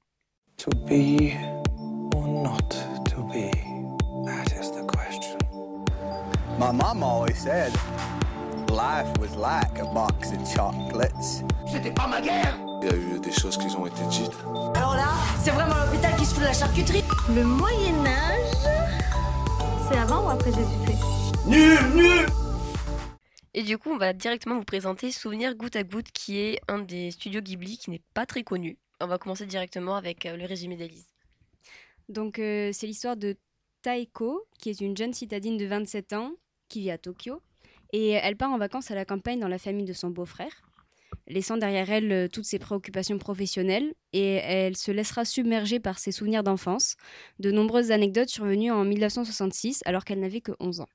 To 0.57 0.71
be 0.87 1.33
or 2.15 2.27
not 2.27 2.71
to 3.11 3.23
be? 3.25 3.51
That 4.25 4.47
is 4.59 4.71
the 4.73 4.87
question. 4.87 5.37
My 6.59 6.73
mom 6.73 7.03
always 7.03 7.37
said 7.37 7.71
life 8.79 9.09
was 9.19 9.35
like 9.37 9.77
a 9.81 9.87
box 9.93 10.31
of 10.31 10.39
chocolates. 10.47 11.43
C'était 11.67 11.91
pas 11.91 12.07
ma 12.07 12.21
guerre 12.21 12.57
Il 12.81 12.89
y 12.89 12.93
a 12.93 12.97
eu 12.97 13.19
des 13.19 13.33
choses 13.33 13.57
qui 13.59 13.67
ont 13.77 13.87
été 13.87 14.01
dites. 14.09 14.31
Alors 14.77 14.95
là, 14.95 15.09
c'est 15.43 15.51
vraiment 15.51 15.75
l'hôpital 15.75 16.15
qui 16.17 16.25
se 16.25 16.35
fout 16.35 16.43
de 16.43 16.47
la 16.47 16.53
charcuterie. 16.53 17.03
Le 17.35 17.43
Moyen 17.43 18.07
Âge, 18.07 18.55
c'est 19.91 19.99
avant 19.99 20.25
ou 20.25 20.31
après 20.31 20.53
Jésus-Christ? 20.53 21.03
Nul, 21.47 21.79
nul 21.97 22.27
Et 23.53 23.65
du 23.65 23.79
coup, 23.79 23.91
on 23.91 23.99
va 23.99 24.13
directement 24.13 24.55
vous 24.55 24.65
présenter 24.65 25.11
Souvenir 25.11 25.57
goutte 25.57 25.75
à 25.75 25.83
goutte, 25.83 26.13
qui 26.13 26.39
est 26.39 26.61
un 26.69 26.79
des 26.79 27.11
studios 27.11 27.41
Ghibli 27.41 27.79
qui 27.79 27.91
n'est 27.91 28.03
pas 28.15 28.27
très 28.27 28.45
connu. 28.45 28.79
On 29.01 29.09
va 29.09 29.19
commencer 29.19 29.47
directement 29.47 29.97
avec 29.97 30.25
euh, 30.25 30.37
le 30.37 30.47
résumé 30.47 30.77
d'Elise. 30.77 31.09
Donc, 32.09 32.39
euh, 32.39 32.71
c'est 32.73 32.87
l'histoire 32.87 33.17
de 33.17 33.37
Taeko, 33.83 34.47
qui 34.61 34.71
est 34.71 34.81
une 34.81 34.97
jeune 34.97 35.15
citadine 35.15 35.57
de 35.57 35.67
27 35.67 36.13
ans 36.13 36.31
qui 36.69 36.83
vit 36.83 36.93
à 36.93 36.99
Tokyo. 36.99 37.43
Et 37.93 38.11
elle 38.11 38.37
part 38.37 38.51
en 38.53 38.59
vacances 38.59 38.91
à 38.91 38.95
la 38.95 39.05
campagne 39.05 39.41
dans 39.41 39.49
la 39.49 39.59
famille 39.59 39.87
de 39.87 39.93
son 39.93 40.11
beau-frère. 40.11 40.53
laissant 41.27 41.57
derrière 41.59 41.91
elle 41.91 42.11
euh, 42.13 42.29
toutes 42.29 42.45
ses 42.47 42.59
préoccupations 42.59 43.19
professionnelles, 43.19 43.93
et 44.13 44.35
elle 44.37 44.77
se 44.77 44.91
laissera 44.91 45.25
submerger 45.25 45.79
par 45.81 45.99
ses 45.99 46.13
souvenirs 46.13 46.43
d'enfance. 46.43 46.97
De 47.39 47.51
nombreuses 47.51 47.91
anecdotes 47.91 48.29
survenues 48.31 48.71
en 48.71 48.85
1966 48.85 49.83
alors 49.87 50.05
qu'elle 50.05 50.21
n'avait 50.21 50.41
que 50.41 50.53
11 50.61 50.81
ans. 50.81 50.89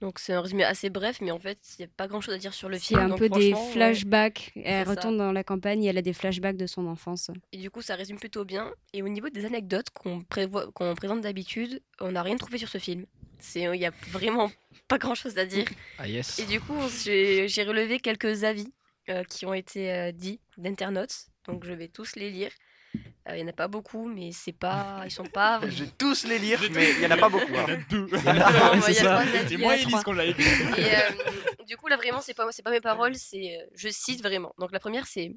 Donc 0.00 0.18
c'est 0.18 0.32
un 0.32 0.40
résumé 0.40 0.64
assez 0.64 0.88
bref, 0.88 1.18
mais 1.20 1.30
en 1.30 1.38
fait, 1.38 1.58
il 1.78 1.82
n'y 1.82 1.84
a 1.84 1.88
pas 1.94 2.08
grand-chose 2.08 2.32
à 2.34 2.38
dire 2.38 2.54
sur 2.54 2.70
le 2.70 2.78
C'est 2.78 2.86
film. 2.86 3.00
un 3.00 3.08
donc 3.10 3.18
peu 3.18 3.28
des 3.28 3.52
ouais. 3.52 3.70
flashbacks. 3.72 4.50
Elle 4.56 4.62
C'est 4.64 4.84
ça. 4.84 4.90
retourne 4.90 5.18
dans 5.18 5.30
la 5.30 5.44
campagne 5.44 5.84
et 5.84 5.88
elle 5.88 5.98
a 5.98 6.02
des 6.02 6.14
flashbacks 6.14 6.56
de 6.56 6.66
son 6.66 6.86
enfance. 6.86 7.30
Et 7.52 7.58
du 7.58 7.70
coup, 7.70 7.82
ça 7.82 7.96
résume 7.96 8.18
plutôt 8.18 8.46
bien. 8.46 8.72
Et 8.94 9.02
au 9.02 9.08
niveau 9.08 9.28
des 9.28 9.44
anecdotes 9.44 9.90
qu'on 9.90 10.22
prévoit, 10.24 10.72
qu'on 10.72 10.94
présente 10.94 11.20
d'habitude, 11.20 11.82
on 12.00 12.12
n'a 12.12 12.22
rien 12.22 12.36
trouvé 12.38 12.56
sur 12.56 12.68
ce 12.70 12.78
film. 12.78 13.04
C'est, 13.40 13.60
il 13.62 13.80
y 13.80 13.86
a 13.86 13.92
vraiment 14.10 14.50
pas 14.88 14.98
grand-chose 14.98 15.38
à 15.38 15.44
dire. 15.46 15.66
Ah 15.98 16.06
yes. 16.08 16.38
Et 16.38 16.44
du 16.46 16.60
coup, 16.60 16.78
j'ai 17.04 17.64
relevé 17.64 17.98
quelques 18.00 18.44
avis 18.44 18.72
euh, 19.08 19.24
qui 19.24 19.46
ont 19.46 19.54
été 19.54 19.92
euh, 19.92 20.12
dits 20.12 20.40
d'internautes. 20.58 21.26
Donc 21.46 21.64
je 21.64 21.72
vais 21.72 21.88
tous 21.88 22.16
les 22.16 22.30
lire. 22.30 22.50
Euh, 23.28 23.36
Il 23.36 23.40
y 23.40 23.44
en 23.44 23.48
a 23.48 23.52
pas 23.52 23.68
beaucoup, 23.68 24.08
mais 24.08 24.30
c'est 24.32 24.52
pas, 24.52 25.02
ils 25.04 25.10
sont 25.12 25.24
pas. 25.24 25.60
Je 25.68 25.84
vais 25.84 25.90
tous 25.96 26.24
les 26.26 26.38
lire, 26.38 26.60
mais 26.72 26.90
il 26.92 27.00
y 27.00 27.06
en 27.06 27.10
a 27.12 27.16
pas 27.16 27.28
beaucoup. 27.28 27.54
hein. 27.56 27.78
Il 27.90 28.08
y 28.24 28.28
a 28.28 28.34
trois 28.34 28.92
ça. 28.92 29.16
avis, 29.18 29.30
C'est 29.48 29.52
il 29.52 29.52
y 29.52 29.56
en 29.56 29.60
moi 29.60 29.72
a 29.72 29.76
et 29.76 29.82
Elise 29.82 30.02
qu'on 30.02 30.12
l'a 30.12 30.24
écrit. 30.26 30.44
Du 31.66 31.76
coup, 31.76 31.86
là, 31.86 31.96
vraiment, 31.96 32.20
c'est 32.20 32.34
pas, 32.34 32.46
c'est 32.50 32.62
pas 32.64 32.70
mes 32.72 32.80
paroles, 32.80 33.14
c'est, 33.14 33.58
je 33.74 33.88
cite 33.88 34.22
vraiment. 34.22 34.52
Donc, 34.58 34.72
la 34.72 34.80
première, 34.80 35.06
c'est 35.06 35.32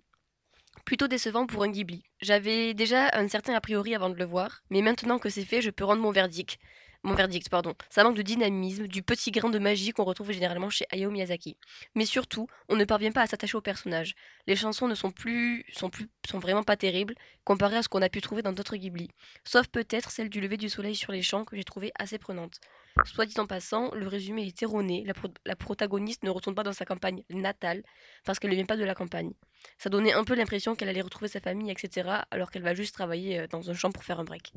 plutôt 0.86 1.08
décevant 1.08 1.46
pour 1.46 1.64
un 1.64 1.70
Ghibli. 1.70 2.04
J'avais 2.22 2.74
déjà 2.74 3.10
un 3.14 3.28
certain 3.28 3.54
a 3.54 3.62
priori 3.62 3.94
avant 3.94 4.10
de 4.10 4.16
le 4.18 4.26
voir, 4.26 4.64
mais 4.72 4.82
maintenant 4.82 5.20
que 5.20 5.30
c'est 5.30 5.46
fait, 5.46 5.62
je 5.62 5.70
peux 5.70 5.84
rendre 5.86 6.02
mon 6.02 6.12
verdict. 6.12 6.58
Mon 7.06 7.16
verdict, 7.16 7.50
pardon. 7.50 7.74
Ça 7.90 8.06
manque 8.06 8.16
de 8.16 8.22
dynamisme, 8.22 8.88
du 8.88 9.04
petit 9.04 9.32
grain 9.32 9.50
de 9.50 9.60
magie 9.60 9.92
qu'on 9.92 10.06
retrouve 10.06 10.32
généralement 10.32 10.70
chez 10.70 10.86
Hayao 10.90 11.12
Miyazaki. 11.12 11.58
Mais 11.96 12.06
surtout, 12.06 12.48
on 12.70 12.78
ne 12.78 12.86
parvient 12.86 13.12
pas 13.12 13.22
à 13.22 13.28
s'attacher 13.28 13.58
aux 13.58 13.62
personnages. 13.62 14.16
Les 14.48 14.56
chansons 14.56 14.88
ne 14.88 14.96
sont 14.96 15.12
plus, 15.12 15.66
sont 15.74 15.90
plus, 15.90 16.10
sont 16.26 16.40
vraiment 16.40 16.64
pas 16.64 16.78
terribles 16.78 17.16
comparées 17.44 17.76
à 17.76 17.84
ce 17.84 17.90
qu'on 17.90 18.02
a 18.02 18.08
pu 18.08 18.22
trouver 18.22 18.42
dans 18.42 18.54
d'autres 18.54 18.78
Ghibli. 18.78 19.10
Sauf 19.44 19.68
peut-être 19.68 20.12
celle 20.12 20.30
du 20.30 20.40
lever 20.40 20.56
du 20.56 20.70
soleil 20.70 20.96
sur 20.96 21.12
les 21.12 21.22
champs 21.22 21.44
que 21.44 21.58
j'ai 21.58 21.66
trouvée 21.66 21.92
assez 22.00 22.18
prenante. 22.18 22.62
Soit 23.04 23.26
dit 23.26 23.38
en 23.38 23.48
passant, 23.48 23.94
le 23.94 24.08
résumé 24.08 24.48
est 24.48 24.64
erroné. 24.64 25.04
La, 25.06 25.14
la 25.46 25.58
protagoniste 25.58 26.24
ne 26.24 26.30
retourne 26.30 26.56
pas 26.56 26.64
dans 26.64 26.72
sa 26.72 26.86
campagne 26.86 27.24
natale 27.30 27.84
parce 28.24 28.40
qu'elle 28.40 28.52
ne 28.52 28.56
vient 28.56 28.66
pas 28.66 28.78
de 28.78 28.86
la 28.86 28.96
campagne. 28.96 29.34
Ça 29.78 29.90
donnait 29.90 30.14
un 30.14 30.24
peu 30.24 30.36
l'impression 30.36 30.74
qu'elle 30.74 30.90
allait 30.90 31.02
retrouver 31.02 31.28
sa 31.28 31.42
famille, 31.42 31.70
etc. 31.70 32.10
alors 32.32 32.50
qu'elle 32.50 32.64
va 32.64 32.74
juste 32.76 32.94
travailler 32.94 33.40
euh, 33.40 33.48
dans 33.48 33.70
un 33.70 33.74
champ 33.74 33.92
pour 33.92 34.06
faire 34.06 34.22
un 34.22 34.24
break. 34.24 34.54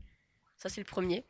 Ça, 0.57 0.71
c'est 0.71 0.81
le 0.81 0.87
premier. 0.87 1.25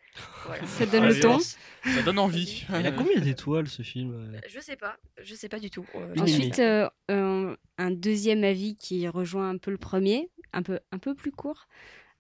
Voilà. 0.46 0.64
Ça 0.66 0.86
donne 0.86 1.06
le 1.06 1.20
ton. 1.20 1.38
Ça 1.40 2.02
donne 2.04 2.18
envie. 2.18 2.64
Il 2.68 2.86
a 2.86 2.92
combien 2.92 3.20
d'étoiles 3.20 3.68
ce 3.68 3.82
film 3.82 4.14
euh 4.14 4.40
Je 4.48 4.60
sais 4.60 4.76
pas, 4.76 4.96
je 5.20 5.34
sais 5.34 5.48
pas 5.48 5.58
du 5.58 5.68
tout. 5.68 5.84
Euh, 5.96 6.14
Ensuite, 6.18 6.60
euh, 6.60 6.88
un, 7.08 7.56
un 7.78 7.90
deuxième 7.90 8.44
avis 8.44 8.76
qui 8.76 9.08
rejoint 9.08 9.50
un 9.50 9.58
peu 9.58 9.72
le 9.72 9.78
premier, 9.78 10.30
un 10.52 10.62
peu, 10.62 10.78
un 10.92 10.98
peu 10.98 11.14
plus 11.14 11.32
court. 11.32 11.66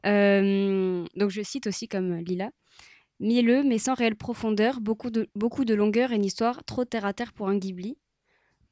Euh, 0.04 1.04
donc 1.14 1.30
je 1.30 1.42
cite 1.42 1.66
aussi 1.66 1.88
comme 1.88 2.16
Lila. 2.16 2.50
Mielleux, 3.18 3.62
mais 3.62 3.78
sans 3.78 3.94
réelle 3.94 4.16
profondeur, 4.16 4.80
beaucoup 4.80 5.10
de, 5.10 5.28
beaucoup 5.34 5.64
de 5.64 5.74
longueur 5.74 6.12
et 6.12 6.16
une 6.16 6.24
histoire 6.24 6.64
trop 6.64 6.84
terre-à-terre 6.84 7.32
pour 7.32 7.48
un 7.48 7.56
Ghibli. 7.56 7.96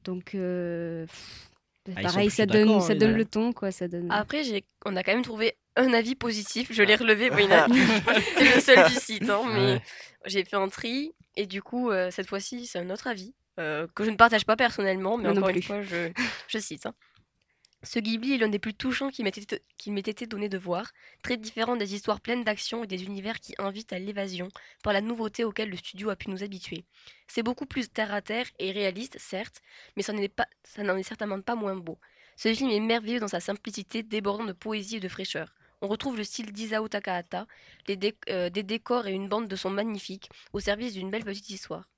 Donc, 0.05 0.35
euh, 0.35 1.07
pff, 1.07 1.51
Ah, 1.97 2.03
pareil, 2.03 2.31
ça 2.31 2.45
donne, 2.45 2.81
ça 2.81 2.93
hein, 2.93 2.97
donne 2.97 3.15
le 3.17 3.25
ton, 3.25 3.55
quoi. 3.55 3.73
Ça 3.73 3.89
donne... 3.89 4.11
Après, 4.11 4.45
j'ai... 4.45 4.65
on 4.85 4.95
a 4.97 5.03
quand 5.03 5.15
même 5.15 5.23
trouvé 5.23 5.57
un 5.77 5.93
avis 5.93 6.15
positif. 6.15 6.69
Je 6.73 6.83
l'ai 6.83 6.95
relevé. 6.97 7.31
Bon, 7.31 7.51
a- 7.51 7.67
c'est 8.39 8.55
le 8.55 8.61
seul 8.61 8.89
du 8.89 8.95
site, 8.95 9.29
hein, 9.29 9.43
mais 9.47 9.75
Ouais. 9.75 9.83
j'ai 10.27 10.45
fait 10.45 10.57
un 10.57 10.69
tri. 10.69 11.13
Et 11.37 11.47
du 11.47 11.63
coup, 11.63 11.91
euh, 11.91 12.11
cette 12.11 12.29
fois-ci, 12.29 12.67
c'est 12.67 12.79
un 12.79 12.91
autre 12.91 13.07
avis 13.09 13.35
euh, 13.59 13.87
que 13.95 14.05
je 14.05 14.11
ne 14.11 14.17
partage 14.17 14.45
pas 14.45 14.57
personnellement, 14.57 15.17
mais 15.17 15.25
non 15.29 15.37
encore 15.37 15.49
une 15.51 15.63
fois, 15.63 15.83
je, 15.83 16.11
je 16.49 16.59
cite. 16.59 16.87
hein. 16.87 16.95
Ce 17.83 17.99
Ghibli 17.99 18.33
est 18.35 18.39
l'un 18.39 18.49
des 18.49 18.59
plus 18.59 18.73
touchants 18.73 19.11
qui 19.11 19.23
m'ait 19.23 19.29
été, 20.01 20.27
donné 20.27 20.49
de 20.49 20.57
voir, 20.57 20.91
très 21.23 21.37
différent 21.37 21.77
des 21.77 21.95
histoires 21.95 22.21
pleines 22.23 22.43
d'action 22.43 22.83
et 22.83 22.87
des 22.87 23.05
univers 23.05 23.41
qui 23.41 23.55
invitent 23.59 23.93
à 23.93 23.99
l'évasion 23.99 24.49
par 24.83 24.95
la 24.95 25.03
nouveauté 25.03 25.45
auquel 25.45 25.69
le 25.69 25.77
studio 25.77 26.09
a 26.09 26.17
pu 26.17 26.31
nous 26.31 26.43
habituer. 26.43 26.85
C'est 27.29 27.43
beaucoup 27.43 27.67
plus 27.67 27.91
terre 27.91 28.15
à 28.15 28.23
terre 28.23 28.47
et 28.59 28.73
réaliste, 28.73 29.19
certes, 29.19 29.61
mais 29.97 30.03
ça 30.03 30.15
n'en 30.15 30.23
est, 30.23 30.29
pas- 30.35 30.49
ça 30.63 30.83
n'en 30.83 30.97
est 30.97 31.03
certainement 31.03 31.41
pas 31.43 31.57
moins 31.57 31.77
beau. 31.77 31.99
Ce 32.37 32.53
film 32.55 32.71
est 32.71 32.81
merveilleux 32.81 33.21
dans 33.21 33.29
sa 33.29 33.41
simplicité, 33.41 34.03
débordant 34.03 34.45
de 34.47 34.53
poésie 34.55 34.97
et 34.97 35.01
de 35.01 35.09
fraîcheur. 35.09 35.55
On 35.85 35.89
retrouve 35.89 36.17
le 36.17 36.25
style 36.25 36.51
d'Isao 36.51 36.89
Takahata, 36.89 37.47
euh, 38.31 38.49
des 38.49 38.63
décors 38.63 39.07
et 39.07 39.13
une 39.13 39.29
bande 39.29 39.49
de 39.49 39.55
son 39.55 39.69
magnifiques, 39.69 40.31
au 40.55 40.61
service 40.61 40.95
d'une 40.95 41.11
belle 41.11 41.27
petite 41.27 41.51
histoire. 41.51 41.91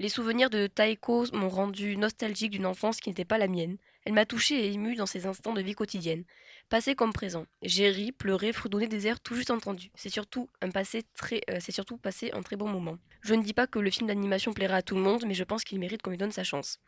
Les 0.00 0.08
souvenirs 0.08 0.50
de 0.50 0.66
Taeko 0.66 1.26
m'ont 1.32 1.48
rendu 1.48 1.96
nostalgique 1.96 2.50
d'une 2.50 2.66
enfance 2.66 2.98
qui 2.98 3.10
n'était 3.10 3.24
pas 3.24 3.38
la 3.38 3.46
mienne. 3.46 3.76
Elle 4.04 4.14
m'a 4.14 4.26
touché 4.26 4.66
et 4.66 4.72
ému 4.72 4.96
dans 4.96 5.06
ces 5.06 5.26
instants 5.26 5.52
de 5.52 5.60
vie 5.60 5.76
quotidienne. 5.76 6.24
Passé 6.68 6.96
comme 6.96 7.12
présent. 7.12 7.46
J'ai 7.62 7.90
ri, 7.90 8.10
pleuré, 8.10 8.52
fredonné 8.52 8.88
des 8.88 9.06
airs 9.06 9.20
tout 9.20 9.36
juste 9.36 9.52
entendus. 9.52 9.92
C'est 9.94 10.08
surtout 10.08 10.50
un 10.60 10.70
passé 10.72 11.04
très, 11.14 11.42
euh, 11.48 11.58
c'est 11.60 11.70
surtout 11.70 11.96
passé 11.96 12.32
un 12.32 12.42
très 12.42 12.56
bon 12.56 12.68
moment. 12.68 12.98
Je 13.20 13.34
ne 13.34 13.44
dis 13.44 13.54
pas 13.54 13.68
que 13.68 13.78
le 13.78 13.90
film 13.92 14.08
d'animation 14.08 14.52
plaira 14.52 14.78
à 14.78 14.82
tout 14.82 14.96
le 14.96 15.02
monde, 15.02 15.22
mais 15.28 15.34
je 15.34 15.44
pense 15.44 15.62
qu'il 15.62 15.78
mérite 15.78 16.02
qu'on 16.02 16.10
lui 16.10 16.18
donne 16.18 16.32
sa 16.32 16.42
chance. 16.42 16.80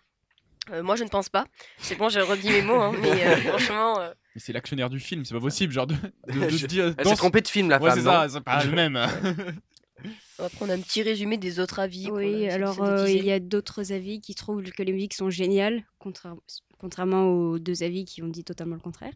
Euh, 0.70 0.83
moi, 0.83 0.94
je 0.96 1.05
ne 1.05 1.09
pense 1.09 1.29
pas. 1.29 1.46
C'est 1.79 1.96
bon, 1.96 2.09
j'ai 2.09 2.20
redit 2.20 2.51
mes 2.51 2.62
mots, 2.62 2.81
hein, 2.81 2.92
mais 3.01 3.27
euh, 3.27 3.37
franchement, 3.49 3.99
euh, 4.01 4.12
Mais 4.35 4.40
c'est 4.40 4.53
l'actionnaire 4.53 4.90
du 4.90 5.01
film, 5.01 5.25
c'est 5.25 5.35
pas 5.35 5.40
possible, 5.40 5.73
genre 5.73 5.87
de, 5.87 5.94
de, 6.29 6.38
de 6.40 6.49
Je- 6.51 6.57
se 6.59 6.66
dire. 6.66 6.94
Elle 6.99 7.09
s'est 7.09 7.16
trompée 7.16 7.40
de 7.40 7.49
film, 7.49 7.68
la 7.70 7.81
ouais, 7.81 7.88
femme, 7.90 7.99
c'est 7.99 8.05
ça, 8.05 8.27
c'est 8.29 8.40
pas 8.40 8.64
le 8.64 8.73
même. 8.73 8.96
on 10.38 10.42
va 10.42 10.49
prendre 10.51 10.73
un 10.73 10.79
petit 10.81 11.03
résumé 11.03 11.37
des 11.38 11.61
autres 11.61 11.79
avis. 11.79 12.09
a 12.09 12.12
Oui, 12.12 12.49
alors 12.49 12.83
euh, 12.83 13.11
il 13.11 13.25
y 13.25 13.33
a 13.33 13.40
d'autres 13.40 13.92
avis 13.92 14.20
qui 14.20 14.35
trouvent 14.35 14.62
que 14.62 14.83
les 14.83 14.92
musiques 14.92 15.14
sont 15.14 15.31
géniales, 15.31 15.83
contra- 15.99 16.37
contrairement 16.79 17.25
aux 17.27 17.59
deux 17.59 17.83
avis 17.83 18.05
qui 18.05 18.23
ont 18.23 18.29
dit 18.29 18.44
totalement 18.44 18.75
le 18.77 18.81
contraire. 18.81 19.12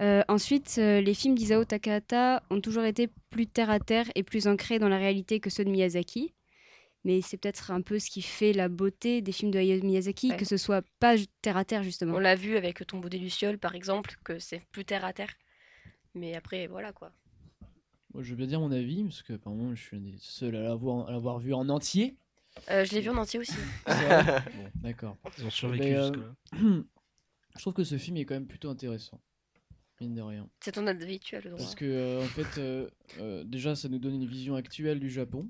Euh, 0.00 0.22
ensuite, 0.28 0.76
euh, 0.78 1.00
les 1.00 1.14
films 1.14 1.34
d'Isao 1.34 1.64
Takahata 1.64 2.42
ont 2.50 2.60
toujours 2.60 2.84
été 2.84 3.08
plus 3.30 3.46
terre 3.46 3.70
à 3.70 3.80
terre 3.80 4.06
et 4.14 4.22
plus 4.22 4.46
ancrés 4.46 4.78
dans 4.78 4.88
la 4.90 4.98
réalité 4.98 5.40
que 5.40 5.48
ceux 5.50 5.64
de 5.64 5.70
Miyazaki. 5.70 6.32
Mais 7.06 7.20
c'est 7.20 7.36
peut-être 7.36 7.70
un 7.70 7.82
peu 7.82 8.00
ce 8.00 8.10
qui 8.10 8.20
fait 8.20 8.52
la 8.52 8.68
beauté 8.68 9.22
des 9.22 9.30
films 9.30 9.52
de 9.52 9.60
Hayao 9.60 9.80
Miyazaki, 9.80 10.30
Ouais. 10.30 10.36
que 10.36 10.44
ce 10.44 10.56
soit 10.56 10.82
pas 10.98 11.14
terre 11.40 11.56
à 11.56 11.64
terre 11.64 11.84
justement. 11.84 12.16
On 12.16 12.18
l'a 12.18 12.34
vu 12.34 12.56
avec 12.56 12.84
Tombeau 12.84 13.08
des 13.08 13.18
Lucioles, 13.18 13.58
par 13.58 13.76
exemple, 13.76 14.16
que 14.24 14.40
c'est 14.40 14.60
plus 14.72 14.84
terre 14.84 15.04
à 15.04 15.12
terre. 15.12 15.32
Mais 16.14 16.34
après, 16.34 16.66
voilà 16.66 16.92
quoi. 16.92 17.12
Moi, 18.12 18.24
je 18.24 18.30
veux 18.30 18.36
bien 18.36 18.48
dire 18.48 18.58
mon 18.58 18.72
avis, 18.72 19.04
parce 19.04 19.22
que 19.22 19.34
apparemment, 19.34 19.72
je 19.76 19.82
suis 19.82 19.96
un 19.96 20.00
des 20.00 20.16
seuls 20.18 20.56
à 20.56 20.62
l'avoir, 20.62 21.38
vu 21.38 21.54
en 21.54 21.68
entier. 21.68 22.16
Euh, 22.70 22.84
je 22.84 22.92
l'ai 22.92 23.02
vu 23.02 23.10
en 23.10 23.16
entier 23.18 23.38
aussi. 23.38 23.52
Bon, 23.86 24.70
d'accord. 24.82 25.16
Ils 25.38 25.46
ont 25.46 25.50
survécu 25.50 25.94
euh, 25.94 26.02
jusque-là. 26.12 26.58
je 27.56 27.60
trouve 27.60 27.74
que 27.74 27.84
ce 27.84 27.98
film 27.98 28.16
est 28.16 28.24
quand 28.24 28.34
même 28.34 28.48
plutôt 28.48 28.68
intéressant. 28.68 29.20
Mine 30.00 30.14
de 30.14 30.22
rien. 30.22 30.48
C'est 30.60 30.72
ton 30.72 30.86
avis, 30.88 31.20
tu 31.20 31.36
as 31.36 31.40
le 31.40 31.50
droit. 31.50 31.58
Parce 31.58 31.76
que, 31.76 31.84
euh, 31.84 32.24
en 32.24 32.28
fait, 32.28 32.58
euh, 32.58 32.88
euh, 33.20 33.44
déjà, 33.44 33.76
ça 33.76 33.88
nous 33.88 33.98
donne 34.00 34.14
une 34.14 34.26
vision 34.26 34.56
actuelle 34.56 34.98
du 34.98 35.08
Japon. 35.08 35.48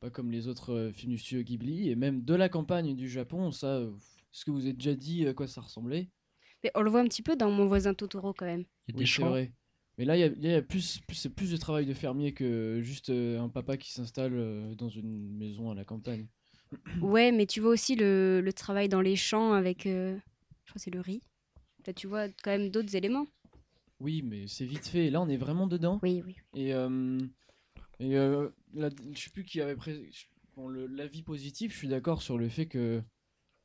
Pas 0.00 0.10
comme 0.10 0.30
les 0.30 0.48
autres 0.48 0.72
euh, 0.72 0.92
films 0.92 1.12
du 1.12 1.18
studio 1.18 1.42
Ghibli. 1.42 1.90
Et 1.90 1.96
même 1.96 2.22
de 2.22 2.34
la 2.34 2.48
campagne 2.48 2.94
du 2.94 3.08
Japon, 3.08 3.50
ça, 3.50 3.78
euh, 3.78 3.90
est-ce 4.32 4.44
que 4.44 4.50
vous 4.50 4.62
avez 4.64 4.72
déjà 4.72 4.94
dit 4.94 5.26
à 5.26 5.34
quoi 5.34 5.46
ça 5.46 5.60
ressemblait? 5.60 6.08
Mais 6.62 6.70
on 6.74 6.82
le 6.82 6.90
voit 6.90 7.00
un 7.00 7.04
petit 7.04 7.22
peu 7.22 7.36
dans 7.36 7.50
Mon 7.50 7.66
voisin 7.66 7.94
Totoro 7.94 8.32
quand 8.32 8.46
même. 8.46 8.64
Oui, 8.94 9.06
c'est 9.06 9.22
vrai. 9.22 9.52
Mais 9.96 10.04
là, 10.04 10.16
il 10.16 10.20
y 10.20 10.24
a, 10.24 10.26
il 10.26 10.42
y 10.44 10.52
a 10.54 10.62
plus, 10.62 11.00
plus, 11.06 11.14
c'est 11.14 11.28
plus 11.28 11.52
de 11.52 11.56
travail 11.56 11.86
de 11.86 11.94
fermier 11.94 12.32
que 12.32 12.80
juste 12.82 13.10
euh, 13.10 13.38
un 13.40 13.48
papa 13.48 13.76
qui 13.76 13.92
s'installe 13.92 14.32
euh, 14.34 14.74
dans 14.74 14.88
une 14.88 15.36
maison 15.36 15.70
à 15.70 15.74
la 15.74 15.84
campagne. 15.84 16.26
Ouais, 17.00 17.30
mais 17.30 17.46
tu 17.46 17.60
vois 17.60 17.70
aussi 17.70 17.94
le, 17.94 18.40
le 18.40 18.52
travail 18.52 18.88
dans 18.88 19.00
les 19.00 19.14
champs 19.14 19.52
avec, 19.52 19.86
euh, 19.86 20.16
je 20.64 20.70
crois 20.70 20.74
que 20.74 20.80
c'est 20.80 20.90
le 20.90 21.00
riz. 21.00 21.20
Là, 21.86 21.92
tu 21.92 22.08
vois 22.08 22.26
quand 22.42 22.50
même 22.50 22.70
d'autres 22.70 22.96
éléments. 22.96 23.28
Oui, 24.00 24.22
mais 24.22 24.48
c'est 24.48 24.64
vite 24.64 24.88
fait. 24.88 25.08
Là, 25.10 25.20
on 25.22 25.28
est 25.28 25.36
vraiment 25.36 25.68
dedans. 25.68 26.00
Oui, 26.02 26.22
oui. 26.26 26.34
Et, 26.54 26.74
euh, 26.74 27.18
et 28.00 28.16
euh, 28.16 28.48
là, 28.74 28.90
je 29.12 29.20
sais 29.20 29.30
plus 29.30 29.44
qui 29.44 29.60
avait 29.60 29.76
pré... 29.76 30.10
bon, 30.56 30.68
le- 30.68 30.86
l'avis 30.86 31.22
positif. 31.22 31.72
Je 31.72 31.78
suis 31.78 31.88
d'accord 31.88 32.22
sur 32.22 32.38
le 32.38 32.48
fait 32.48 32.66
que 32.66 33.02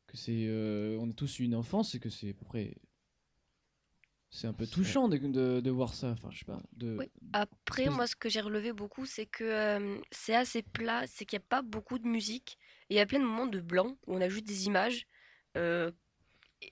que 0.07 0.17
c'est, 0.17 0.47
euh, 0.47 0.97
on 0.99 1.09
a 1.11 1.13
tous 1.13 1.39
une 1.39 1.53
enfance 1.53 1.93
et 1.93 1.99
que 1.99 2.09
c'est 2.09 2.31
à 2.31 2.33
peu 2.33 2.43
près, 2.43 2.75
c'est 4.31 4.47
un 4.47 4.53
peu 4.53 4.65
touchant 4.65 5.07
de, 5.07 5.17
de, 5.17 5.59
de 5.59 5.71
voir 5.71 5.93
ça. 5.93 6.09
Enfin, 6.09 6.29
je 6.31 6.39
sais 6.39 6.45
pas. 6.45 6.61
De, 6.73 6.97
Oui. 6.97 7.11
Après, 7.33 7.89
moi, 7.89 8.07
ce 8.07 8.15
que 8.15 8.27
j'ai 8.29 8.41
relevé 8.41 8.73
beaucoup, 8.73 9.05
c'est 9.05 9.27
que 9.27 9.43
euh, 9.43 9.99
c'est 10.11 10.35
assez 10.35 10.63
plat, 10.63 11.05
c'est 11.07 11.25
qu'il 11.25 11.37
n'y 11.37 11.43
a 11.43 11.47
pas 11.47 11.61
beaucoup 11.61 11.99
de 11.99 12.07
musique. 12.07 12.57
Et 12.89 12.95
il 12.95 12.97
y 12.97 12.99
a 12.99 13.05
plein 13.05 13.19
de 13.19 13.25
moments 13.25 13.47
de 13.47 13.59
blanc 13.59 13.97
où 14.07 14.15
on 14.15 14.21
a 14.21 14.29
juste 14.29 14.47
des 14.47 14.65
images. 14.65 15.07
Euh, 15.57 15.91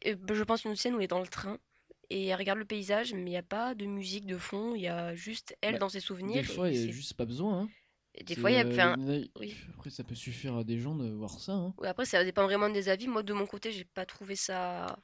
et, 0.02 0.15
je 0.32 0.43
pense 0.43 0.65
une 0.65 0.76
scène 0.76 0.96
où 0.96 0.98
elle 0.98 1.06
est 1.06 1.08
dans 1.08 1.22
le 1.22 1.28
train 1.28 1.60
et 2.10 2.28
elle 2.28 2.38
regarde 2.38 2.60
le 2.60 2.65
paysage, 2.65 3.13
mais 3.13 3.22
il 3.22 3.26
n'y 3.26 3.38
a 3.38 3.43
pas 3.43 3.76
de 3.76 3.86
musique 3.86 4.26
de 4.26 4.38
fond. 4.38 4.76
Il 4.76 4.82
y 4.82 4.88
a 4.88 5.13
juste 5.15 5.56
elle 5.62 5.74
Bah, 5.74 5.80
dans 5.80 5.89
ses 5.89 6.00
souvenirs. 6.00 6.41
Des 6.41 6.43
fois, 6.48 6.70
il 6.70 6.76
y 6.86 6.89
a 6.89 6.91
juste 6.91 7.13
pas 7.15 7.26
besoin. 7.26 7.62
hein. 7.63 7.70
et 8.15 8.24
des 8.24 8.36
fois, 8.36 8.50
il 8.52 8.56
y 8.56 8.60
a. 8.60 8.65
euh, 8.65 9.26
oui. 9.39 9.56
Après, 9.74 9.89
ça 9.89 10.04
peut 10.04 10.15
suffire 10.15 10.56
à 10.56 10.63
des 10.63 10.78
gens 10.80 10.96
de 10.96 11.10
voir 11.10 11.32
ça. 11.39 11.54
hein. 11.54 11.74
Oui, 11.78 11.88
après, 11.88 12.06
ça 12.06 12.24
dépend 12.24 12.43
vraiment 12.46 12.70
des 12.70 12.89
avis. 12.89 13.08
Moi, 13.08 13.24
de 13.24 13.34
mon 13.34 13.46
côté, 13.46 13.72
j'ai 13.72 13.86
pas 13.86 14.06
trouvé 14.06 14.36
ça. 14.36 14.98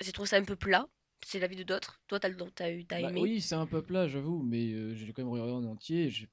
J'ai 0.00 0.12
trouvé 0.12 0.28
ça 0.28 0.36
un 0.36 0.44
peu 0.44 0.56
plat. 0.56 0.86
C'est 1.26 1.38
l'avis 1.38 1.56
de 1.56 1.62
d'autres. 1.62 2.00
Toi, 2.08 2.20
t'as, 2.20 2.28
t'as, 2.54 2.70
eu- 2.70 2.84
t'as 2.84 3.00
Bah 3.00 3.08
aimé. 3.10 3.20
oui, 3.22 3.40
c'est 3.40 3.54
un 3.54 3.66
peu 3.66 3.80
plat, 3.82 4.06
j'avoue, 4.08 4.42
mais 4.42 4.72
euh, 4.72 4.94
j'ai 4.94 5.12
quand 5.12 5.22
même 5.22 5.30
regardé 5.32 5.52
en 5.52 5.64
entier. 5.64 6.10
Je 6.10 6.26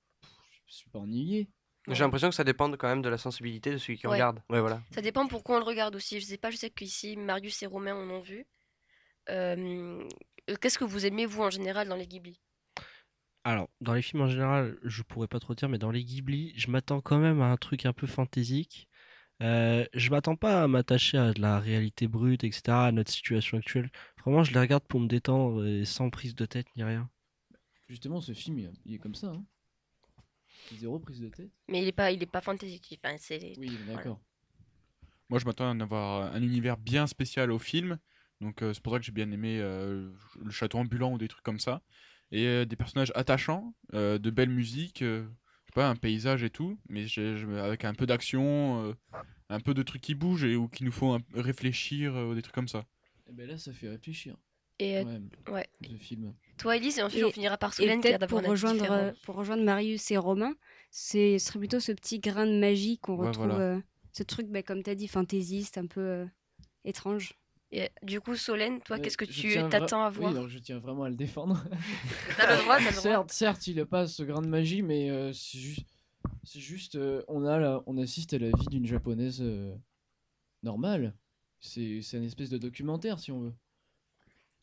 suis 0.68 0.90
pas 0.90 1.00
ennuyé. 1.00 1.48
J'ai 1.88 2.04
l'impression 2.04 2.30
que 2.30 2.36
ça 2.36 2.44
dépend 2.44 2.70
quand 2.72 2.88
même 2.88 3.02
de 3.02 3.10
la 3.10 3.18
sensibilité 3.18 3.72
de 3.72 3.78
celui 3.78 3.98
qui 3.98 4.06
Ouais. 4.08 4.14
regarde. 4.14 4.42
Ouais, 4.50 4.60
voilà. 4.60 4.82
Ça 4.94 5.02
dépend 5.02 5.28
pourquoi 5.28 5.56
on 5.56 5.60
le 5.60 5.66
regarde 5.66 5.96
aussi. 5.96 6.20
Je 6.20 6.26
sais 6.26 6.38
pas, 6.38 6.52
je 6.52 6.58
sais 6.58 6.70
qu'ici, 6.70 7.16
Marius 7.18 7.62
et 7.64 7.66
Romain 7.68 7.96
en 7.96 8.10
ont 8.10 8.20
vu. 8.22 8.46
Euh, 9.30 10.04
qu'est-ce 10.60 10.78
que 10.78 10.84
vous 10.84 11.06
aimez, 11.06 11.26
vous, 11.26 11.44
en 11.44 11.50
général, 11.50 11.88
dans 11.88 11.96
les 11.96 12.08
Ghibli? 12.08 12.40
Alors, 13.44 13.70
dans 13.82 13.94
les 13.94 14.02
films 14.04 14.22
en 14.22 14.28
général, 14.28 14.78
je 14.84 15.02
pourrais 15.02 15.28
pas 15.28 15.40
trop 15.40 15.56
dire, 15.56 15.68
mais 15.68 15.80
dans 15.80 15.90
les 15.92 16.04
Ghibli, 16.04 16.54
je 16.56 16.70
m'attends 16.70 17.02
quand 17.02 17.18
même 17.18 17.42
à 17.42 17.46
un 17.46 17.58
truc 17.58 17.86
un 17.86 17.94
peu 17.94 18.06
fantaisique. 18.06 18.88
Euh, 19.42 19.86
je 19.96 20.12
m'attends 20.12 20.36
pas 20.36 20.62
à 20.62 20.68
m'attacher 20.68 21.18
à 21.18 21.34
de 21.34 21.42
la 21.42 21.60
réalité 21.60 22.08
brute, 22.08 22.44
etc., 22.44 22.62
à 22.68 22.92
notre 22.92 23.12
situation 23.12 23.58
actuelle. 23.58 23.90
Vraiment, 24.24 24.44
je 24.44 24.54
les 24.54 24.60
regarde 24.60 24.84
pour 24.84 25.00
me 25.00 25.08
détendre 25.08 25.66
et 25.66 25.86
sans 25.86 26.12
prise 26.12 26.36
de 26.36 26.46
tête 26.46 26.68
ni 26.76 26.84
rien. 26.84 27.10
Justement, 27.90 28.22
ce 28.22 28.34
film, 28.34 28.60
il, 28.86 28.94
est 28.94 29.00
comme 29.00 29.16
ça. 29.16 29.28
Hein. 29.28 29.44
Zéro 30.78 31.00
prise 31.00 31.20
de 31.20 31.30
tête. 31.30 31.50
Mais 31.68 31.82
il 31.82 31.88
est 31.88 31.92
pas, 31.92 32.12
il 32.12 32.22
est 32.22 32.28
pas 32.28 32.42
fantaisique. 32.42 33.00
Enfin, 33.04 33.16
c'est... 33.18 33.54
Oui, 33.58 33.76
d'accord. 33.88 34.20
Moi, 35.30 35.40
je 35.40 35.46
m'attends 35.46 35.68
à 35.68 35.84
avoir 35.84 36.34
un 36.34 36.42
univers 36.44 36.78
bien 36.78 37.08
spécial 37.08 37.52
au 37.52 37.58
film. 37.58 37.98
Donc, 38.42 38.62
euh, 38.62 38.74
c'est 38.74 38.82
pour 38.84 38.92
ça 38.94 39.00
que 39.00 39.06
j'ai 39.06 39.12
bien 39.12 39.32
aimé 39.32 39.60
euh, 39.62 40.12
le 40.44 40.52
château 40.52 40.80
ambulant 40.80 41.14
ou 41.14 41.18
des 41.18 41.28
trucs 41.28 41.44
comme 41.44 41.60
ça. 41.60 41.82
Et 42.32 42.48
euh, 42.48 42.66
des 42.66 42.76
personnages 42.76 43.12
attachants, 43.16 43.74
euh, 43.94 44.18
de 44.18 44.30
belles 44.30 44.50
musiques, 44.50 45.02
euh, 45.04 45.24
je 45.24 45.68
sais 45.68 45.76
pas, 45.76 45.88
un 45.88 45.96
paysage 45.96 46.44
et 46.44 46.50
tout. 46.50 46.78
Mais 46.90 47.06
avec 47.60 47.86
un 47.86 47.94
peu 47.94 48.06
d'action, 48.06 48.84
euh, 48.86 48.94
un 49.50 49.60
peu 49.60 49.74
de 49.74 49.84
trucs 49.84 50.02
qui 50.02 50.16
bougent 50.16 50.44
et 50.44 50.56
ou 50.56 50.68
qui 50.68 50.84
nous 50.84 50.92
font 50.92 51.16
un- 51.16 51.24
réfléchir, 51.34 52.16
euh, 52.16 52.32
ou 52.32 52.36
des 52.36 52.42
trucs 52.42 52.56
comme 52.56 52.68
ça. 52.68 52.86
Et 53.30 53.34
ben 53.34 53.48
là, 53.48 53.58
ça 53.58 53.72
fait 53.74 53.90
réfléchir. 53.90 54.36
Et 54.80 55.04
ouais. 55.48 55.70
film. 56.00 56.34
Toi, 56.58 56.78
Elise, 56.78 56.98
et 57.00 57.04
ensuite 57.04 57.22
Et- 57.22 57.26
on 57.26 57.32
finira 57.32 57.58
par 57.58 57.74
Solène 57.74 58.02
pour 58.28 58.44
rejoindre, 58.44 58.92
euh, 58.92 59.12
pour 59.24 59.36
rejoindre 59.36 59.64
Marius 59.64 60.10
et 60.12 60.18
Romain, 60.18 60.56
c'est 60.90 61.40
ce 61.40 61.48
serait 61.48 61.60
plutôt 61.60 61.80
ce 61.80 61.92
petit 61.92 62.20
grain 62.20 62.46
de 62.46 62.58
magie 62.60 62.98
qu'on 63.00 63.16
Ouais, 63.16 63.28
retrouve, 63.28 63.48
voilà. 63.48 63.62
euh, 63.62 63.82
ce 64.14 64.24
truc, 64.24 64.48
bah, 64.48 64.64
comme 64.64 64.84
tu 64.84 64.90
as 64.90 64.96
dit, 64.96 65.08
fantaisiste, 65.08 65.78
un 65.78 65.88
peu 65.88 66.02
euh, 66.02 66.26
étrange. 66.86 67.34
Et 67.74 67.90
du 68.04 68.20
coup, 68.20 68.36
Solène, 68.36 68.82
toi, 68.82 69.00
qu'est-ce 69.00 69.18
que 69.18 69.24
tu 69.26 69.54
t'attends 69.70 70.04
à 70.04 70.10
voir 70.10 70.30
Oui, 70.34 70.36
donc 70.40 70.50
je 70.50 70.60
tiens 70.60 70.80
vraiment 70.80 71.04
à 71.06 71.10
le 71.10 71.16
défendre. 71.16 71.64
T'as 72.38 72.58
le 72.58 72.62
droit, 72.64 72.78
t'as 72.78 72.90
le 72.92 72.92
droit. 72.92 73.02
certes, 73.02 73.32
certes, 73.32 73.68
il 73.68 73.80
a 73.80 73.86
pas 73.86 74.08
ce 74.08 74.24
grain 74.24 74.42
de 74.42 74.48
magie, 74.48 74.82
mais 74.82 75.10
euh, 75.10 75.32
c'est 75.32 75.58
juste, 75.60 75.88
c'est 76.44 76.60
juste, 76.60 76.96
euh, 76.96 77.24
on 77.30 77.46
a 77.46 77.58
la- 77.60 77.82
on 77.86 77.98
assiste 77.98 78.34
à 78.34 78.40
la 78.40 78.48
vie 78.48 78.68
d'une 78.70 78.86
japonaise 78.86 79.40
euh, 79.42 79.74
normale. 80.64 81.16
C'est, 81.62 82.02
c'est 82.02 82.18
un 82.18 82.24
espèce 82.24 82.50
de 82.50 82.58
documentaire, 82.58 83.20
si 83.20 83.32
on 83.32 83.40
veut. 83.40 83.54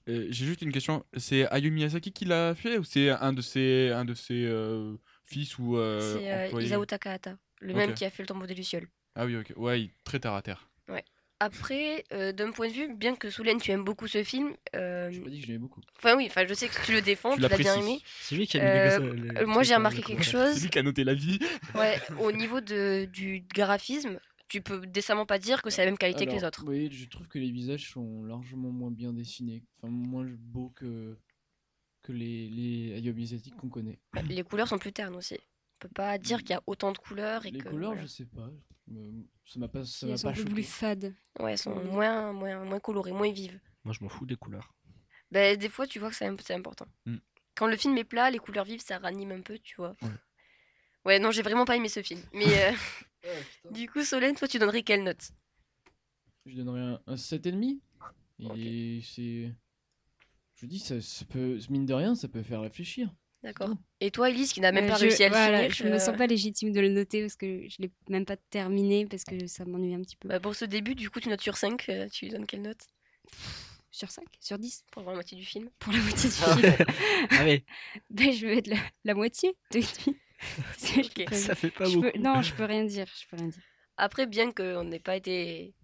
Euh, 0.09 0.27
J'ai 0.31 0.45
juste 0.47 0.61
une 0.63 0.73
question. 0.73 1.05
C'est 1.17 1.47
Hayao 1.51 1.71
Miyazaki 1.71 2.13
qui 2.13 2.25
l'a 2.27 2.55
fait 2.55 2.77
ou 2.79 2.85
c'est 2.85 3.11
un 3.11 3.33
de 3.33 3.41
ses, 3.41 3.91
un 3.91 4.05
de 4.05 4.15
ses 4.15 4.45
euh, 4.45 4.97
fils 5.25 5.59
ou 5.59 5.77
euh, 5.77 6.19
C'est 6.19 6.33
euh, 6.55 6.61
Isao 6.63 6.85
Takahata, 6.85 7.39
le 7.61 7.73
même 7.75 7.95
qui 7.95 8.05
a 8.05 8.11
fait 8.11 8.23
le 8.23 8.27
tombeau 8.27 8.47
des 8.47 8.55
Lucioles. 8.55 8.89
Ah 9.15 9.25
oui, 9.27 9.37
ok. 9.37 9.53
Ouais, 9.57 9.83
il- 9.83 9.91
très 10.05 10.19
terre 10.21 10.35
à 10.35 10.43
terre. 10.43 10.69
Ouais. 10.89 11.05
Après, 11.41 12.05
euh, 12.13 12.33
d'un 12.33 12.51
point 12.51 12.69
de 12.69 12.73
vue, 12.73 12.93
bien 12.93 13.15
que 13.15 13.31
Solène, 13.31 13.61
tu 13.61 13.71
aimes 13.71 13.85
beaucoup 13.85 14.09
ce 14.09 14.25
film. 14.25 14.55
Euh... 14.75 15.09
J'ai 15.13 15.21
pas 15.21 15.31
dit 15.31 15.39
que 15.39 15.43
je 15.43 15.47
l'aimais 15.47 15.61
beaucoup. 15.61 15.81
Enfin, 15.97 16.17
oui, 16.17 16.27
enfin, 16.29 16.45
je 16.49 16.55
sais 16.55 16.69
que 16.69 16.85
tu 16.85 16.93
le 16.93 17.01
défends, 17.01 17.37
Tu 17.37 17.41
l'as 17.41 17.57
bien 17.57 17.77
aimé. 17.77 18.01
C'est 18.21 18.35
lui 18.35 18.47
qui 18.47 18.59
a 18.59 18.65
Euh, 18.65 19.31
euh, 19.37 19.47
moi, 19.47 19.63
j'ai 19.63 19.77
remarqué 19.77 20.03
quelque 20.03 20.25
chose. 20.25 20.55
C'est 20.55 20.63
lui 20.63 20.71
qui 20.71 20.79
a 20.79 20.83
noté 20.83 21.05
la 21.05 21.15
vie. 21.15 21.39
Ouais, 21.77 21.97
au 22.21 22.33
niveau 22.33 22.61
de, 22.61 23.05
du 23.05 23.45
graphisme, 23.55 24.19
tu 24.49 24.63
peux 24.63 24.85
décemment 24.87 25.27
pas 25.27 25.39
dire 25.39 25.63
que 25.63 25.71
c'est 25.71 25.83
la 25.83 25.87
même 25.87 25.99
qualité 25.99 26.27
que 26.27 26.33
les 26.33 26.45
autres. 26.45 26.65
Oui, 26.67 26.89
je 26.91 27.07
trouve 27.07 27.29
que 27.29 27.39
les 27.39 27.51
visages 27.51 27.89
sont 27.89 28.25
largement 28.25 28.71
moins 28.71 28.91
bien 28.91 29.13
dessinés, 29.13 29.63
enfin 29.77 29.93
moins 29.93 30.27
beaux 30.27 30.73
que 30.75 31.17
que 32.03 32.13
les 32.13 32.49
les 32.49 33.13
Miyazaki 33.13 33.51
qu'on 33.51 33.69
connaît. 33.69 33.99
Les 34.29 34.43
couleurs 34.43 34.67
sont 34.67 34.79
plus 34.79 34.93
ternes 34.93 35.17
aussi. 35.17 35.39
Peut 35.79 35.89
pas 35.89 36.19
dire 36.19 36.39
qu'il 36.41 36.51
y 36.51 36.55
a 36.55 36.63
autant 36.67 36.91
de 36.93 36.99
couleurs 36.99 37.47
et 37.47 37.51
Les 37.53 37.61
que. 37.61 37.69
couleurs, 37.69 37.91
voilà. 37.91 38.03
je 38.03 38.09
sais 38.09 38.25
pas, 38.27 38.51
ça 39.45 39.61
m'a 39.61 39.69
pas 39.69 39.85
ça 39.85 40.07
m'a 40.07 40.13
elles 40.13 40.19
sont 40.19 40.25
pas 40.25 40.31
un 40.31 40.35
peu 40.35 40.41
choqué. 40.41 40.55
plus 40.55 40.63
fades. 40.65 41.15
Ouais, 41.39 41.53
elles 41.53 41.59
sont 41.59 41.75
Mm. 41.75 41.89
moins, 41.89 42.33
moins, 42.33 42.65
moins 42.65 42.81
colorées, 42.81 43.13
moins 43.13 43.31
vives. 43.31 43.61
Moi, 43.85 43.95
je 43.95 44.03
m'en 44.03 44.09
fous 44.09 44.27
des 44.27 44.35
couleurs. 44.37 44.75
Ben, 45.31 45.57
des 45.57 45.69
fois, 45.69 45.87
tu 45.87 45.99
vois 46.01 46.11
que 46.11 46.17
c'est 46.17 46.27
imp- 46.27 46.41
c'est 46.45 46.55
important. 46.55 46.87
Mm. 47.07 47.17
Quand 47.55 47.67
le 47.69 47.77
film 47.77 47.97
est 47.97 48.05
plat, 48.05 48.31
les 48.31 48.39
couleurs 48.39 48.65
vives, 48.65 48.81
ça 48.81 48.99
ranime 48.99 49.31
un 49.33 49.41
peu, 49.41 49.59
tu 49.59 49.77
vois. 49.77 49.95
Ouais. 50.03 50.09
Ouais, 51.05 51.19
non, 51.21 51.31
j'ai 51.31 51.43
vraiment 51.43 51.65
pas 51.65 51.77
aimé 51.77 51.89
ce 51.89 52.03
film. 52.03 52.21
Mais 52.33 52.73
euh, 52.73 52.73
du 53.71 53.89
coup, 53.89 54.03
Solène, 54.03 54.35
toi, 54.35 54.49
tu 54.49 54.59
donnerais 54.59 54.83
quelle 54.83 55.05
note? 55.05 55.31
Je 56.47 56.57
donnerais 56.57 56.81
un, 56.81 57.01
un 57.07 57.15
7,5. 57.17 57.79
Et 58.57 59.01
c'est. 59.05 59.53
Je 60.57 60.67
dis, 60.67 60.81
ça, 60.81 61.01
ça 61.01 61.25
peut, 61.25 61.59
mine 61.71 61.87
de 61.87 61.95
rien, 61.95 62.15
ça 62.17 62.27
peut 62.27 62.43
faire 62.43 62.63
réfléchir. 62.63 63.15
D'accord. 63.43 63.71
Et 64.01 64.11
toi, 64.11 64.31
Elise, 64.31 64.53
qui 64.53 64.61
n'a 64.61 64.73
même 64.73 64.85
Ouais, 64.85 64.91
pas 64.91 64.97
je, 64.97 65.03
réussi 65.05 65.23
à 65.25 65.29
le 65.29 65.35
voilà, 65.35 65.59
finir. 65.61 65.75
je 65.75 65.85
me 65.85 65.95
euh, 65.95 65.99
sens 65.99 66.17
pas 66.17 66.27
légitime 66.27 66.73
de 66.73 66.81
le 66.81 66.89
noter 66.89 67.21
parce 67.23 67.37
que 67.37 67.69
je 67.69 67.77
l'ai 67.81 67.91
même 68.09 68.25
pas 68.25 68.37
terminé 68.37 69.07
parce 69.07 69.25
que 69.25 69.47
ça 69.47 69.65
m'ennuie 69.65 69.95
un 69.95 70.03
petit 70.03 70.17
peu. 70.17 70.29
bah, 70.29 70.41
pour 70.41 70.55
ce 70.55 70.65
début, 70.65 70.95
du 70.95 71.09
coup, 71.11 71.21
tu 71.21 71.29
notes 71.29 71.41
sur 71.41 71.57
5. 71.57 71.89
euh, 71.89 72.09
tu 72.09 72.25
lui 72.27 72.33
donnes 72.33 72.47
quelle 72.47 72.63
note? 72.63 72.81
Sur 73.91 74.11
5 74.11 74.27
Sur 74.41 74.59
10 74.59 74.85
Pour 74.93 75.03
voir 75.03 75.13
la 75.15 75.19
moitié 75.19 75.37
du 75.37 75.45
film. 75.45 75.71
Pour 75.79 75.93
la 75.93 76.01
moitié 76.01 76.29
du 76.31 76.37
Ah 76.43 76.55
film. 76.57 76.73
Allez. 77.31 77.65
Ben, 78.11 78.33
je 78.33 78.47
vais 78.47 78.57
mettre 78.57 78.71
la, 78.71 78.77
la 79.05 79.15
moitié 79.15 79.57
de 79.71 79.79
demi. 79.81 80.17
Parce 80.39 80.93
que 80.93 81.03
je 81.03 81.09
Ok. 81.09 81.25
peux- 81.25 81.35
Ça 81.37 81.55
fait 81.55 81.71
pas 81.71 81.85
je 81.85 81.99
peux-. 81.99 82.13
Non, 82.19 82.43
je 82.43 82.55
peux 82.55 82.65
rien 82.65 82.85
dire. 82.85 83.07
Je 83.21 83.27
peux 83.29 83.37
rien 83.37 83.49
dire. 83.49 83.63
Après, 83.97 84.27
bien 84.27 84.53
qu'on 84.53 84.85
n'ait 84.85 85.01
pas 85.01 85.17
été. 85.17 85.75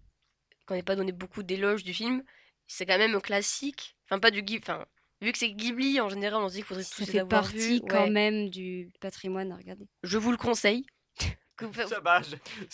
qu'on 0.65 0.75
n'ait 0.75 0.83
pas 0.83 0.95
donné 0.95 1.11
beaucoup 1.11 1.43
d'éloges 1.43 1.83
du 1.83 1.93
film, 1.93 2.23
c'est 2.67 2.85
quand 2.85 2.97
même 2.97 3.15
un 3.15 3.19
classique. 3.19 3.95
Enfin, 4.05 4.19
pas 4.19 4.31
du 4.31 4.41
Ghibli. 4.43 4.61
Enfin, 4.63 4.85
vu 5.21 5.31
que 5.31 5.37
c'est 5.37 5.51
Ghibli, 5.51 5.99
en 6.01 6.09
général, 6.09 6.41
on 6.43 6.47
se 6.49 6.53
dit 6.53 6.59
qu'il 6.59 6.65
faudrait 6.67 6.83
tous 6.83 6.89
Ça 6.93 7.05
les 7.05 7.11
fait 7.11 7.19
avoir 7.19 7.41
partie 7.43 7.75
vus. 7.79 7.81
quand 7.87 8.03
Ouais. 8.03 8.09
même 8.09 8.49
du 8.49 8.89
patrimoine 8.99 9.51
à 9.51 9.55
regarder. 9.57 9.85
Je 10.03 10.17
vous 10.17 10.31
le 10.31 10.37
conseille. 10.37 10.85
Que 11.57 11.63
vous- 11.63 11.89
Dommage. 11.89 12.31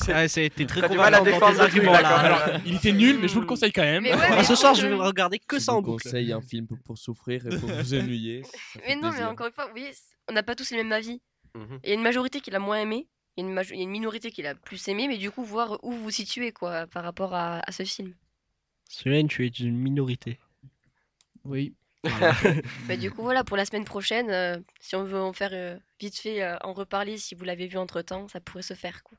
Ouais, 0.08 0.28
ça 0.28 0.40
a 0.40 0.44
été 0.44 0.66
très 0.66 0.82
T'as 0.82 0.90
du 0.90 0.98
mal 0.98 1.14
à 1.14 1.20
convaincant 1.20 1.40
dans 1.40 1.50
défendre 1.52 1.70
tes 1.70 1.76
le 1.80 1.86
truc, 1.86 1.94
arguments. 1.94 2.18
Alors, 2.18 2.60
il 2.66 2.76
était 2.78 2.92
nul, 2.92 3.20
mais 3.20 3.28
je 3.28 3.34
vous 3.36 3.42
le 3.42 3.46
conseille 3.46 3.72
quand 3.72 3.84
même. 3.84 4.02
Mais 4.02 4.16
ouais, 4.16 4.20
Ah, 4.28 4.36
mais 4.38 4.44
ce 4.44 4.56
soir, 4.56 4.74
je 4.74 4.82
vais 4.82 4.90
le 4.90 4.96
regarder 4.96 5.38
que 5.38 5.60
ça 5.60 5.74
en 5.74 5.76
vous 5.76 5.92
boucle. 5.92 6.02
conseille 6.06 6.32
un 6.34 6.42
film 6.42 6.66
pour, 6.66 6.80
pour 6.80 6.98
souffrir 6.98 7.46
et 7.46 7.60
pour 7.60 7.70
vous 7.70 7.94
ennuyer. 7.94 8.42
ça 8.42 8.50
fait 8.58 8.82
Mais 8.88 8.96
non, 8.96 9.02
mais 9.04 9.10
plaisir. 9.10 9.30
encore 9.30 9.46
une 9.46 9.54
fois, 9.54 9.66
vous 9.66 9.72
voyez, 9.74 9.94
c- 9.94 10.02
on 10.28 10.34
n'a 10.34 10.42
pas 10.42 10.56
tous 10.56 10.72
les 10.72 10.78
mêmes 10.78 10.92
avis. 10.94 11.22
Mhm. 11.54 11.80
Il 11.84 11.90
y 11.90 11.92
a 11.92 11.94
une 11.94 12.02
majorité 12.02 12.42
qui 12.42 12.50
l'a 12.50 12.58
moins 12.58 12.80
aimé, 12.82 13.08
il 13.38 13.44
y 13.44 13.46
a 13.46 13.50
une, 13.50 13.54
majo- 13.54 13.74
il 13.76 13.78
y 13.78 13.82
a 13.82 13.84
une 13.84 13.92
minorité 13.92 14.32
qui 14.32 14.42
l'a 14.42 14.56
plus 14.56 14.88
aimé, 14.88 15.08
mais 15.08 15.18
du 15.18 15.30
coup, 15.30 15.44
voir 15.44 15.78
où 15.84 15.92
vous 15.92 16.02
vous 16.06 16.10
situez 16.10 16.52
quoi, 16.52 16.88
par 16.88 17.04
rapport 17.04 17.36
à, 17.36 17.60
à 17.60 17.72
ce 17.72 17.84
film. 17.84 18.16
Solène, 18.90 19.28
tu 19.28 19.46
es 19.46 19.50
une 19.50 19.78
minorité. 19.78 20.40
Oui. 21.44 21.76
Bah, 22.88 22.96
du 22.98 23.12
coup, 23.12 23.22
voilà, 23.22 23.44
pour 23.44 23.58
la 23.58 23.66
semaine 23.66 23.86
prochaine, 23.86 24.30
euh, 24.30 24.58
si 24.80 24.96
on 24.96 25.04
veut 25.04 25.20
en 25.20 25.34
faire 25.34 25.52
euh, 25.54 25.78
vite 26.00 26.18
fait, 26.18 26.42
euh, 26.44 26.58
en 26.62 26.74
reparler, 26.74 27.18
si 27.18 27.36
vous 27.36 27.44
l'avez 27.44 27.68
vu 27.68 27.78
entre 27.78 28.02
temps, 28.02 28.28
ça 28.28 28.40
pourrait 28.40 28.64
se 28.64 28.74
faire. 28.74 29.04
Quoi. 29.04 29.18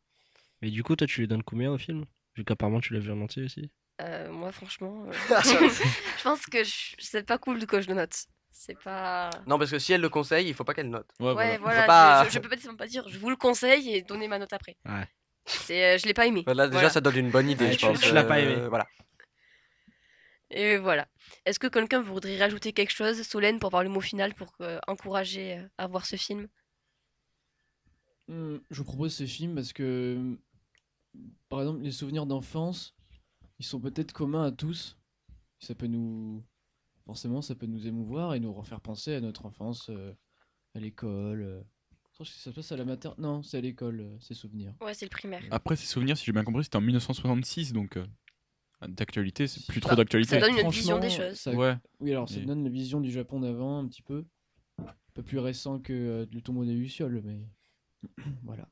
Mais 0.63 0.71
du 0.71 0.83
coup, 0.83 0.97
toi, 0.97 1.07
tu 1.07 1.21
lui 1.21 1.29
donnes 1.29 1.43
combien 1.43 1.71
au 1.73 1.79
film? 1.79 2.05
Vu 2.37 2.45
qu'apparemment, 2.45 2.81
tu 2.81 2.93
l'as 2.95 3.01
vu 3.01 3.13
en 3.13 3.21
entier 3.21 3.45
aussi. 3.45 3.71
Euh, 4.01 4.33
moi, 4.33 4.51
franchement, 4.53 5.05
euh, 5.07 5.13
je 6.19 6.23
pense 6.23 6.47
que 6.47 6.65
je- 6.65 6.95
c'est 6.99 7.25
pas 7.27 7.39
cool 7.39 7.65
que 7.67 7.81
je 7.81 7.89
le 7.89 7.95
note. 7.95 8.15
C'est 8.51 8.79
pas. 8.83 9.31
Non, 9.47 9.59
parce 9.59 9.71
que 9.71 9.79
si 9.79 9.93
elle 9.93 10.01
le 10.01 10.09
conseille, 10.09 10.49
il 10.49 10.55
faut 10.55 10.65
pas 10.65 10.75
qu'elle 10.75 10.91
note. 10.91 11.07
Ouais, 11.21 11.57
Faut 11.57 11.63
voilà, 11.63 11.87
pas- 11.87 12.25
je, 12.25 12.29
je- 12.31 12.35
je 12.35 12.39
peux 12.39 12.49
pas 12.49 12.57
pas 12.79 12.87
dire, 12.87 13.09
je 13.09 13.19
vous 13.19 13.31
le 13.31 13.37
conseille 13.37 13.95
et 13.95 14.03
donner 14.03 14.29
ma 14.29 14.39
note 14.39 14.53
après. 14.53 14.77
Ouais. 14.87 15.07
C'est, 15.47 15.85
euh, 15.95 15.99
je 15.99 16.07
l'ai 16.07 16.15
pas 16.15 16.27
aimé. 16.27 16.43
Voilà, 16.47 16.67
déjà, 16.67 16.79
Voilà. 16.79 16.91
ça 16.91 17.01
donne 17.01 17.17
une 17.17 17.31
bonne 17.31 17.49
idée, 17.51 17.65
Ouais, 17.67 17.73
je 17.73 17.79
tu- 17.79 17.87
pense. 17.87 18.01
tu 18.01 18.13
l'as 18.13 18.25
pas 18.25 18.39
euh, 18.39 18.43
aimé. 18.57 18.67
Voilà. 18.69 18.87
Et 20.53 20.77
voilà. 20.79 21.09
Est-ce 21.45 21.59
que 21.59 21.67
quelqu'un 21.67 22.03
voudrait 22.03 22.39
rajouter 22.39 22.73
quelque 22.73 22.91
chose, 22.93 23.21
Solène, 23.23 23.59
pour 23.59 23.71
voir 23.71 23.83
le 23.83 23.89
mot 23.89 24.01
final, 24.01 24.35
pour 24.35 24.53
euh, 24.61 24.79
encourager 24.87 25.59
euh, 25.59 25.69
à 25.79 25.87
voir 25.87 26.07
ce 26.07 26.17
film? 26.17 26.49
Je 28.29 28.61
vous 28.71 28.85
propose 28.85 29.15
ce 29.15 29.27
film 29.27 29.55
parce 29.55 29.73
que, 29.73 30.39
par 31.49 31.61
exemple, 31.61 31.83
les 31.83 31.91
souvenirs 31.91 32.25
d'enfance, 32.27 32.95
ils 33.59 33.65
sont 33.67 33.81
peut-être 33.81 34.13
communs 34.13 34.45
à 34.45 34.53
tous. 34.53 34.97
Ça 35.59 35.75
peut 35.75 35.87
nous. 35.87 36.43
Forcément, 37.05 37.43
ça 37.43 37.55
peut 37.55 37.67
nous 37.67 37.87
émouvoir 37.87 38.35
et 38.35 38.41
nous 38.41 38.53
refaire 38.53 38.81
penser 38.81 39.15
à 39.15 39.21
notre 39.21 39.45
enfance, 39.45 39.91
euh, 39.91 40.13
à 40.75 40.81
l'école. 40.81 41.43
euh. 41.43 41.61
Je 42.13 42.19
pense 42.19 42.31
que 42.31 42.37
ça 42.37 42.51
se 42.51 42.55
passe 42.55 42.71
à 42.73 42.77
la 42.77 42.85
mater... 42.85 43.09
Non, 43.19 43.43
c'est 43.43 43.59
à 43.59 43.61
l'école, 43.61 44.01
euh, 44.01 44.19
ces 44.21 44.35
souvenirs. 44.35 44.75
Ouais, 44.81 44.95
c'est 44.95 45.07
le 45.07 45.11
primaire. 45.11 45.43
Après, 45.51 45.77
ces 45.77 45.87
souvenirs, 45.87 46.17
si 46.17 46.25
j'ai 46.25 46.33
bien 46.33 46.45
compris, 46.45 46.63
c'était 46.65 46.77
en 46.77 46.83
1966, 46.83 47.73
donc 47.73 47.97
euh, 47.97 48.07
d'actualité, 48.89 49.47
c'est 49.47 49.67
plus 49.67 49.81
trop 49.81 49.95
d'actualité. 49.97 50.39
ça 50.39 50.47
donne 50.47 50.59
une 50.59 50.71
vision 50.71 50.99
des 50.99 51.11
choses. 51.11 51.35
ça- 51.37 51.53
Ouais. 51.53 51.75
Oui, 52.01 52.11
alors 52.13 52.29
ça 52.29 52.39
Et- 52.41 52.45
donne 52.45 52.65
la 52.65 52.71
vision 52.71 53.01
du 53.01 53.11
Japon 53.11 53.41
d'avant 53.41 53.79
un 53.79 53.87
petit 53.89 54.03
peu. 54.03 54.25
Un 54.81 54.87
peu 55.15 55.23
plus 55.23 55.39
récent 55.39 55.79
que 55.79 55.93
euh, 55.93 56.27
le 56.33 56.41
tombeau 56.41 56.65
des 56.65 56.73
Lucioles, 56.73 57.21
mais 57.25 57.39
voilà. 58.45 58.67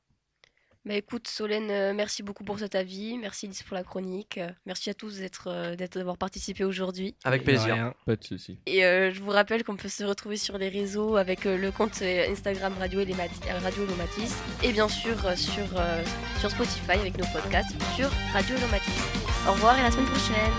Bah 0.86 0.94
écoute, 0.94 1.28
Solène, 1.28 1.70
euh, 1.70 1.92
merci 1.92 2.22
beaucoup 2.22 2.42
pour 2.42 2.58
cet 2.58 2.74
avis. 2.74 3.18
Merci 3.18 3.46
Lise 3.46 3.62
pour 3.64 3.74
la 3.74 3.84
chronique. 3.84 4.38
euh, 4.38 4.50
merci 4.64 4.88
à 4.88 4.94
tous 4.94 5.18
d'être, 5.18 5.48
euh, 5.48 5.76
d'être- 5.76 5.98
d'avoir 5.98 6.16
participé 6.16 6.64
aujourd'hui. 6.64 7.14
Avec 7.24 7.44
plaisir. 7.44 7.92
Pas 8.06 8.16
de 8.16 8.24
soucis. 8.24 8.58
Et 8.64 8.82
euh, 8.86 9.10
je 9.12 9.20
vous 9.20 9.28
rappelle 9.28 9.62
qu'on 9.62 9.76
peut 9.76 9.90
se 9.90 10.04
retrouver 10.04 10.38
sur 10.38 10.56
les 10.56 10.70
réseaux 10.70 11.16
avec 11.16 11.44
euh, 11.44 11.58
le 11.58 11.70
compte 11.70 12.00
Instagram 12.00 12.72
Radio, 12.78 13.00
euh, 13.00 13.58
Radio 13.62 13.84
Elomatis 13.84 14.32
et 14.64 14.72
bien 14.72 14.88
sûr 14.88 15.22
euh, 15.26 15.36
sur, 15.36 15.66
euh, 15.78 16.02
sur 16.38 16.50
Spotify 16.50 16.92
avec 16.92 17.18
nos 17.18 17.26
podcasts 17.26 17.76
sur 17.94 18.08
Radio 18.32 18.56
Elomatis. 18.56 19.19
Au 19.48 19.52
revoir 19.52 19.76
et 19.76 19.80
à 19.80 19.84
la 19.84 19.90
semaine 19.90 20.06
prochaine. 20.06 20.52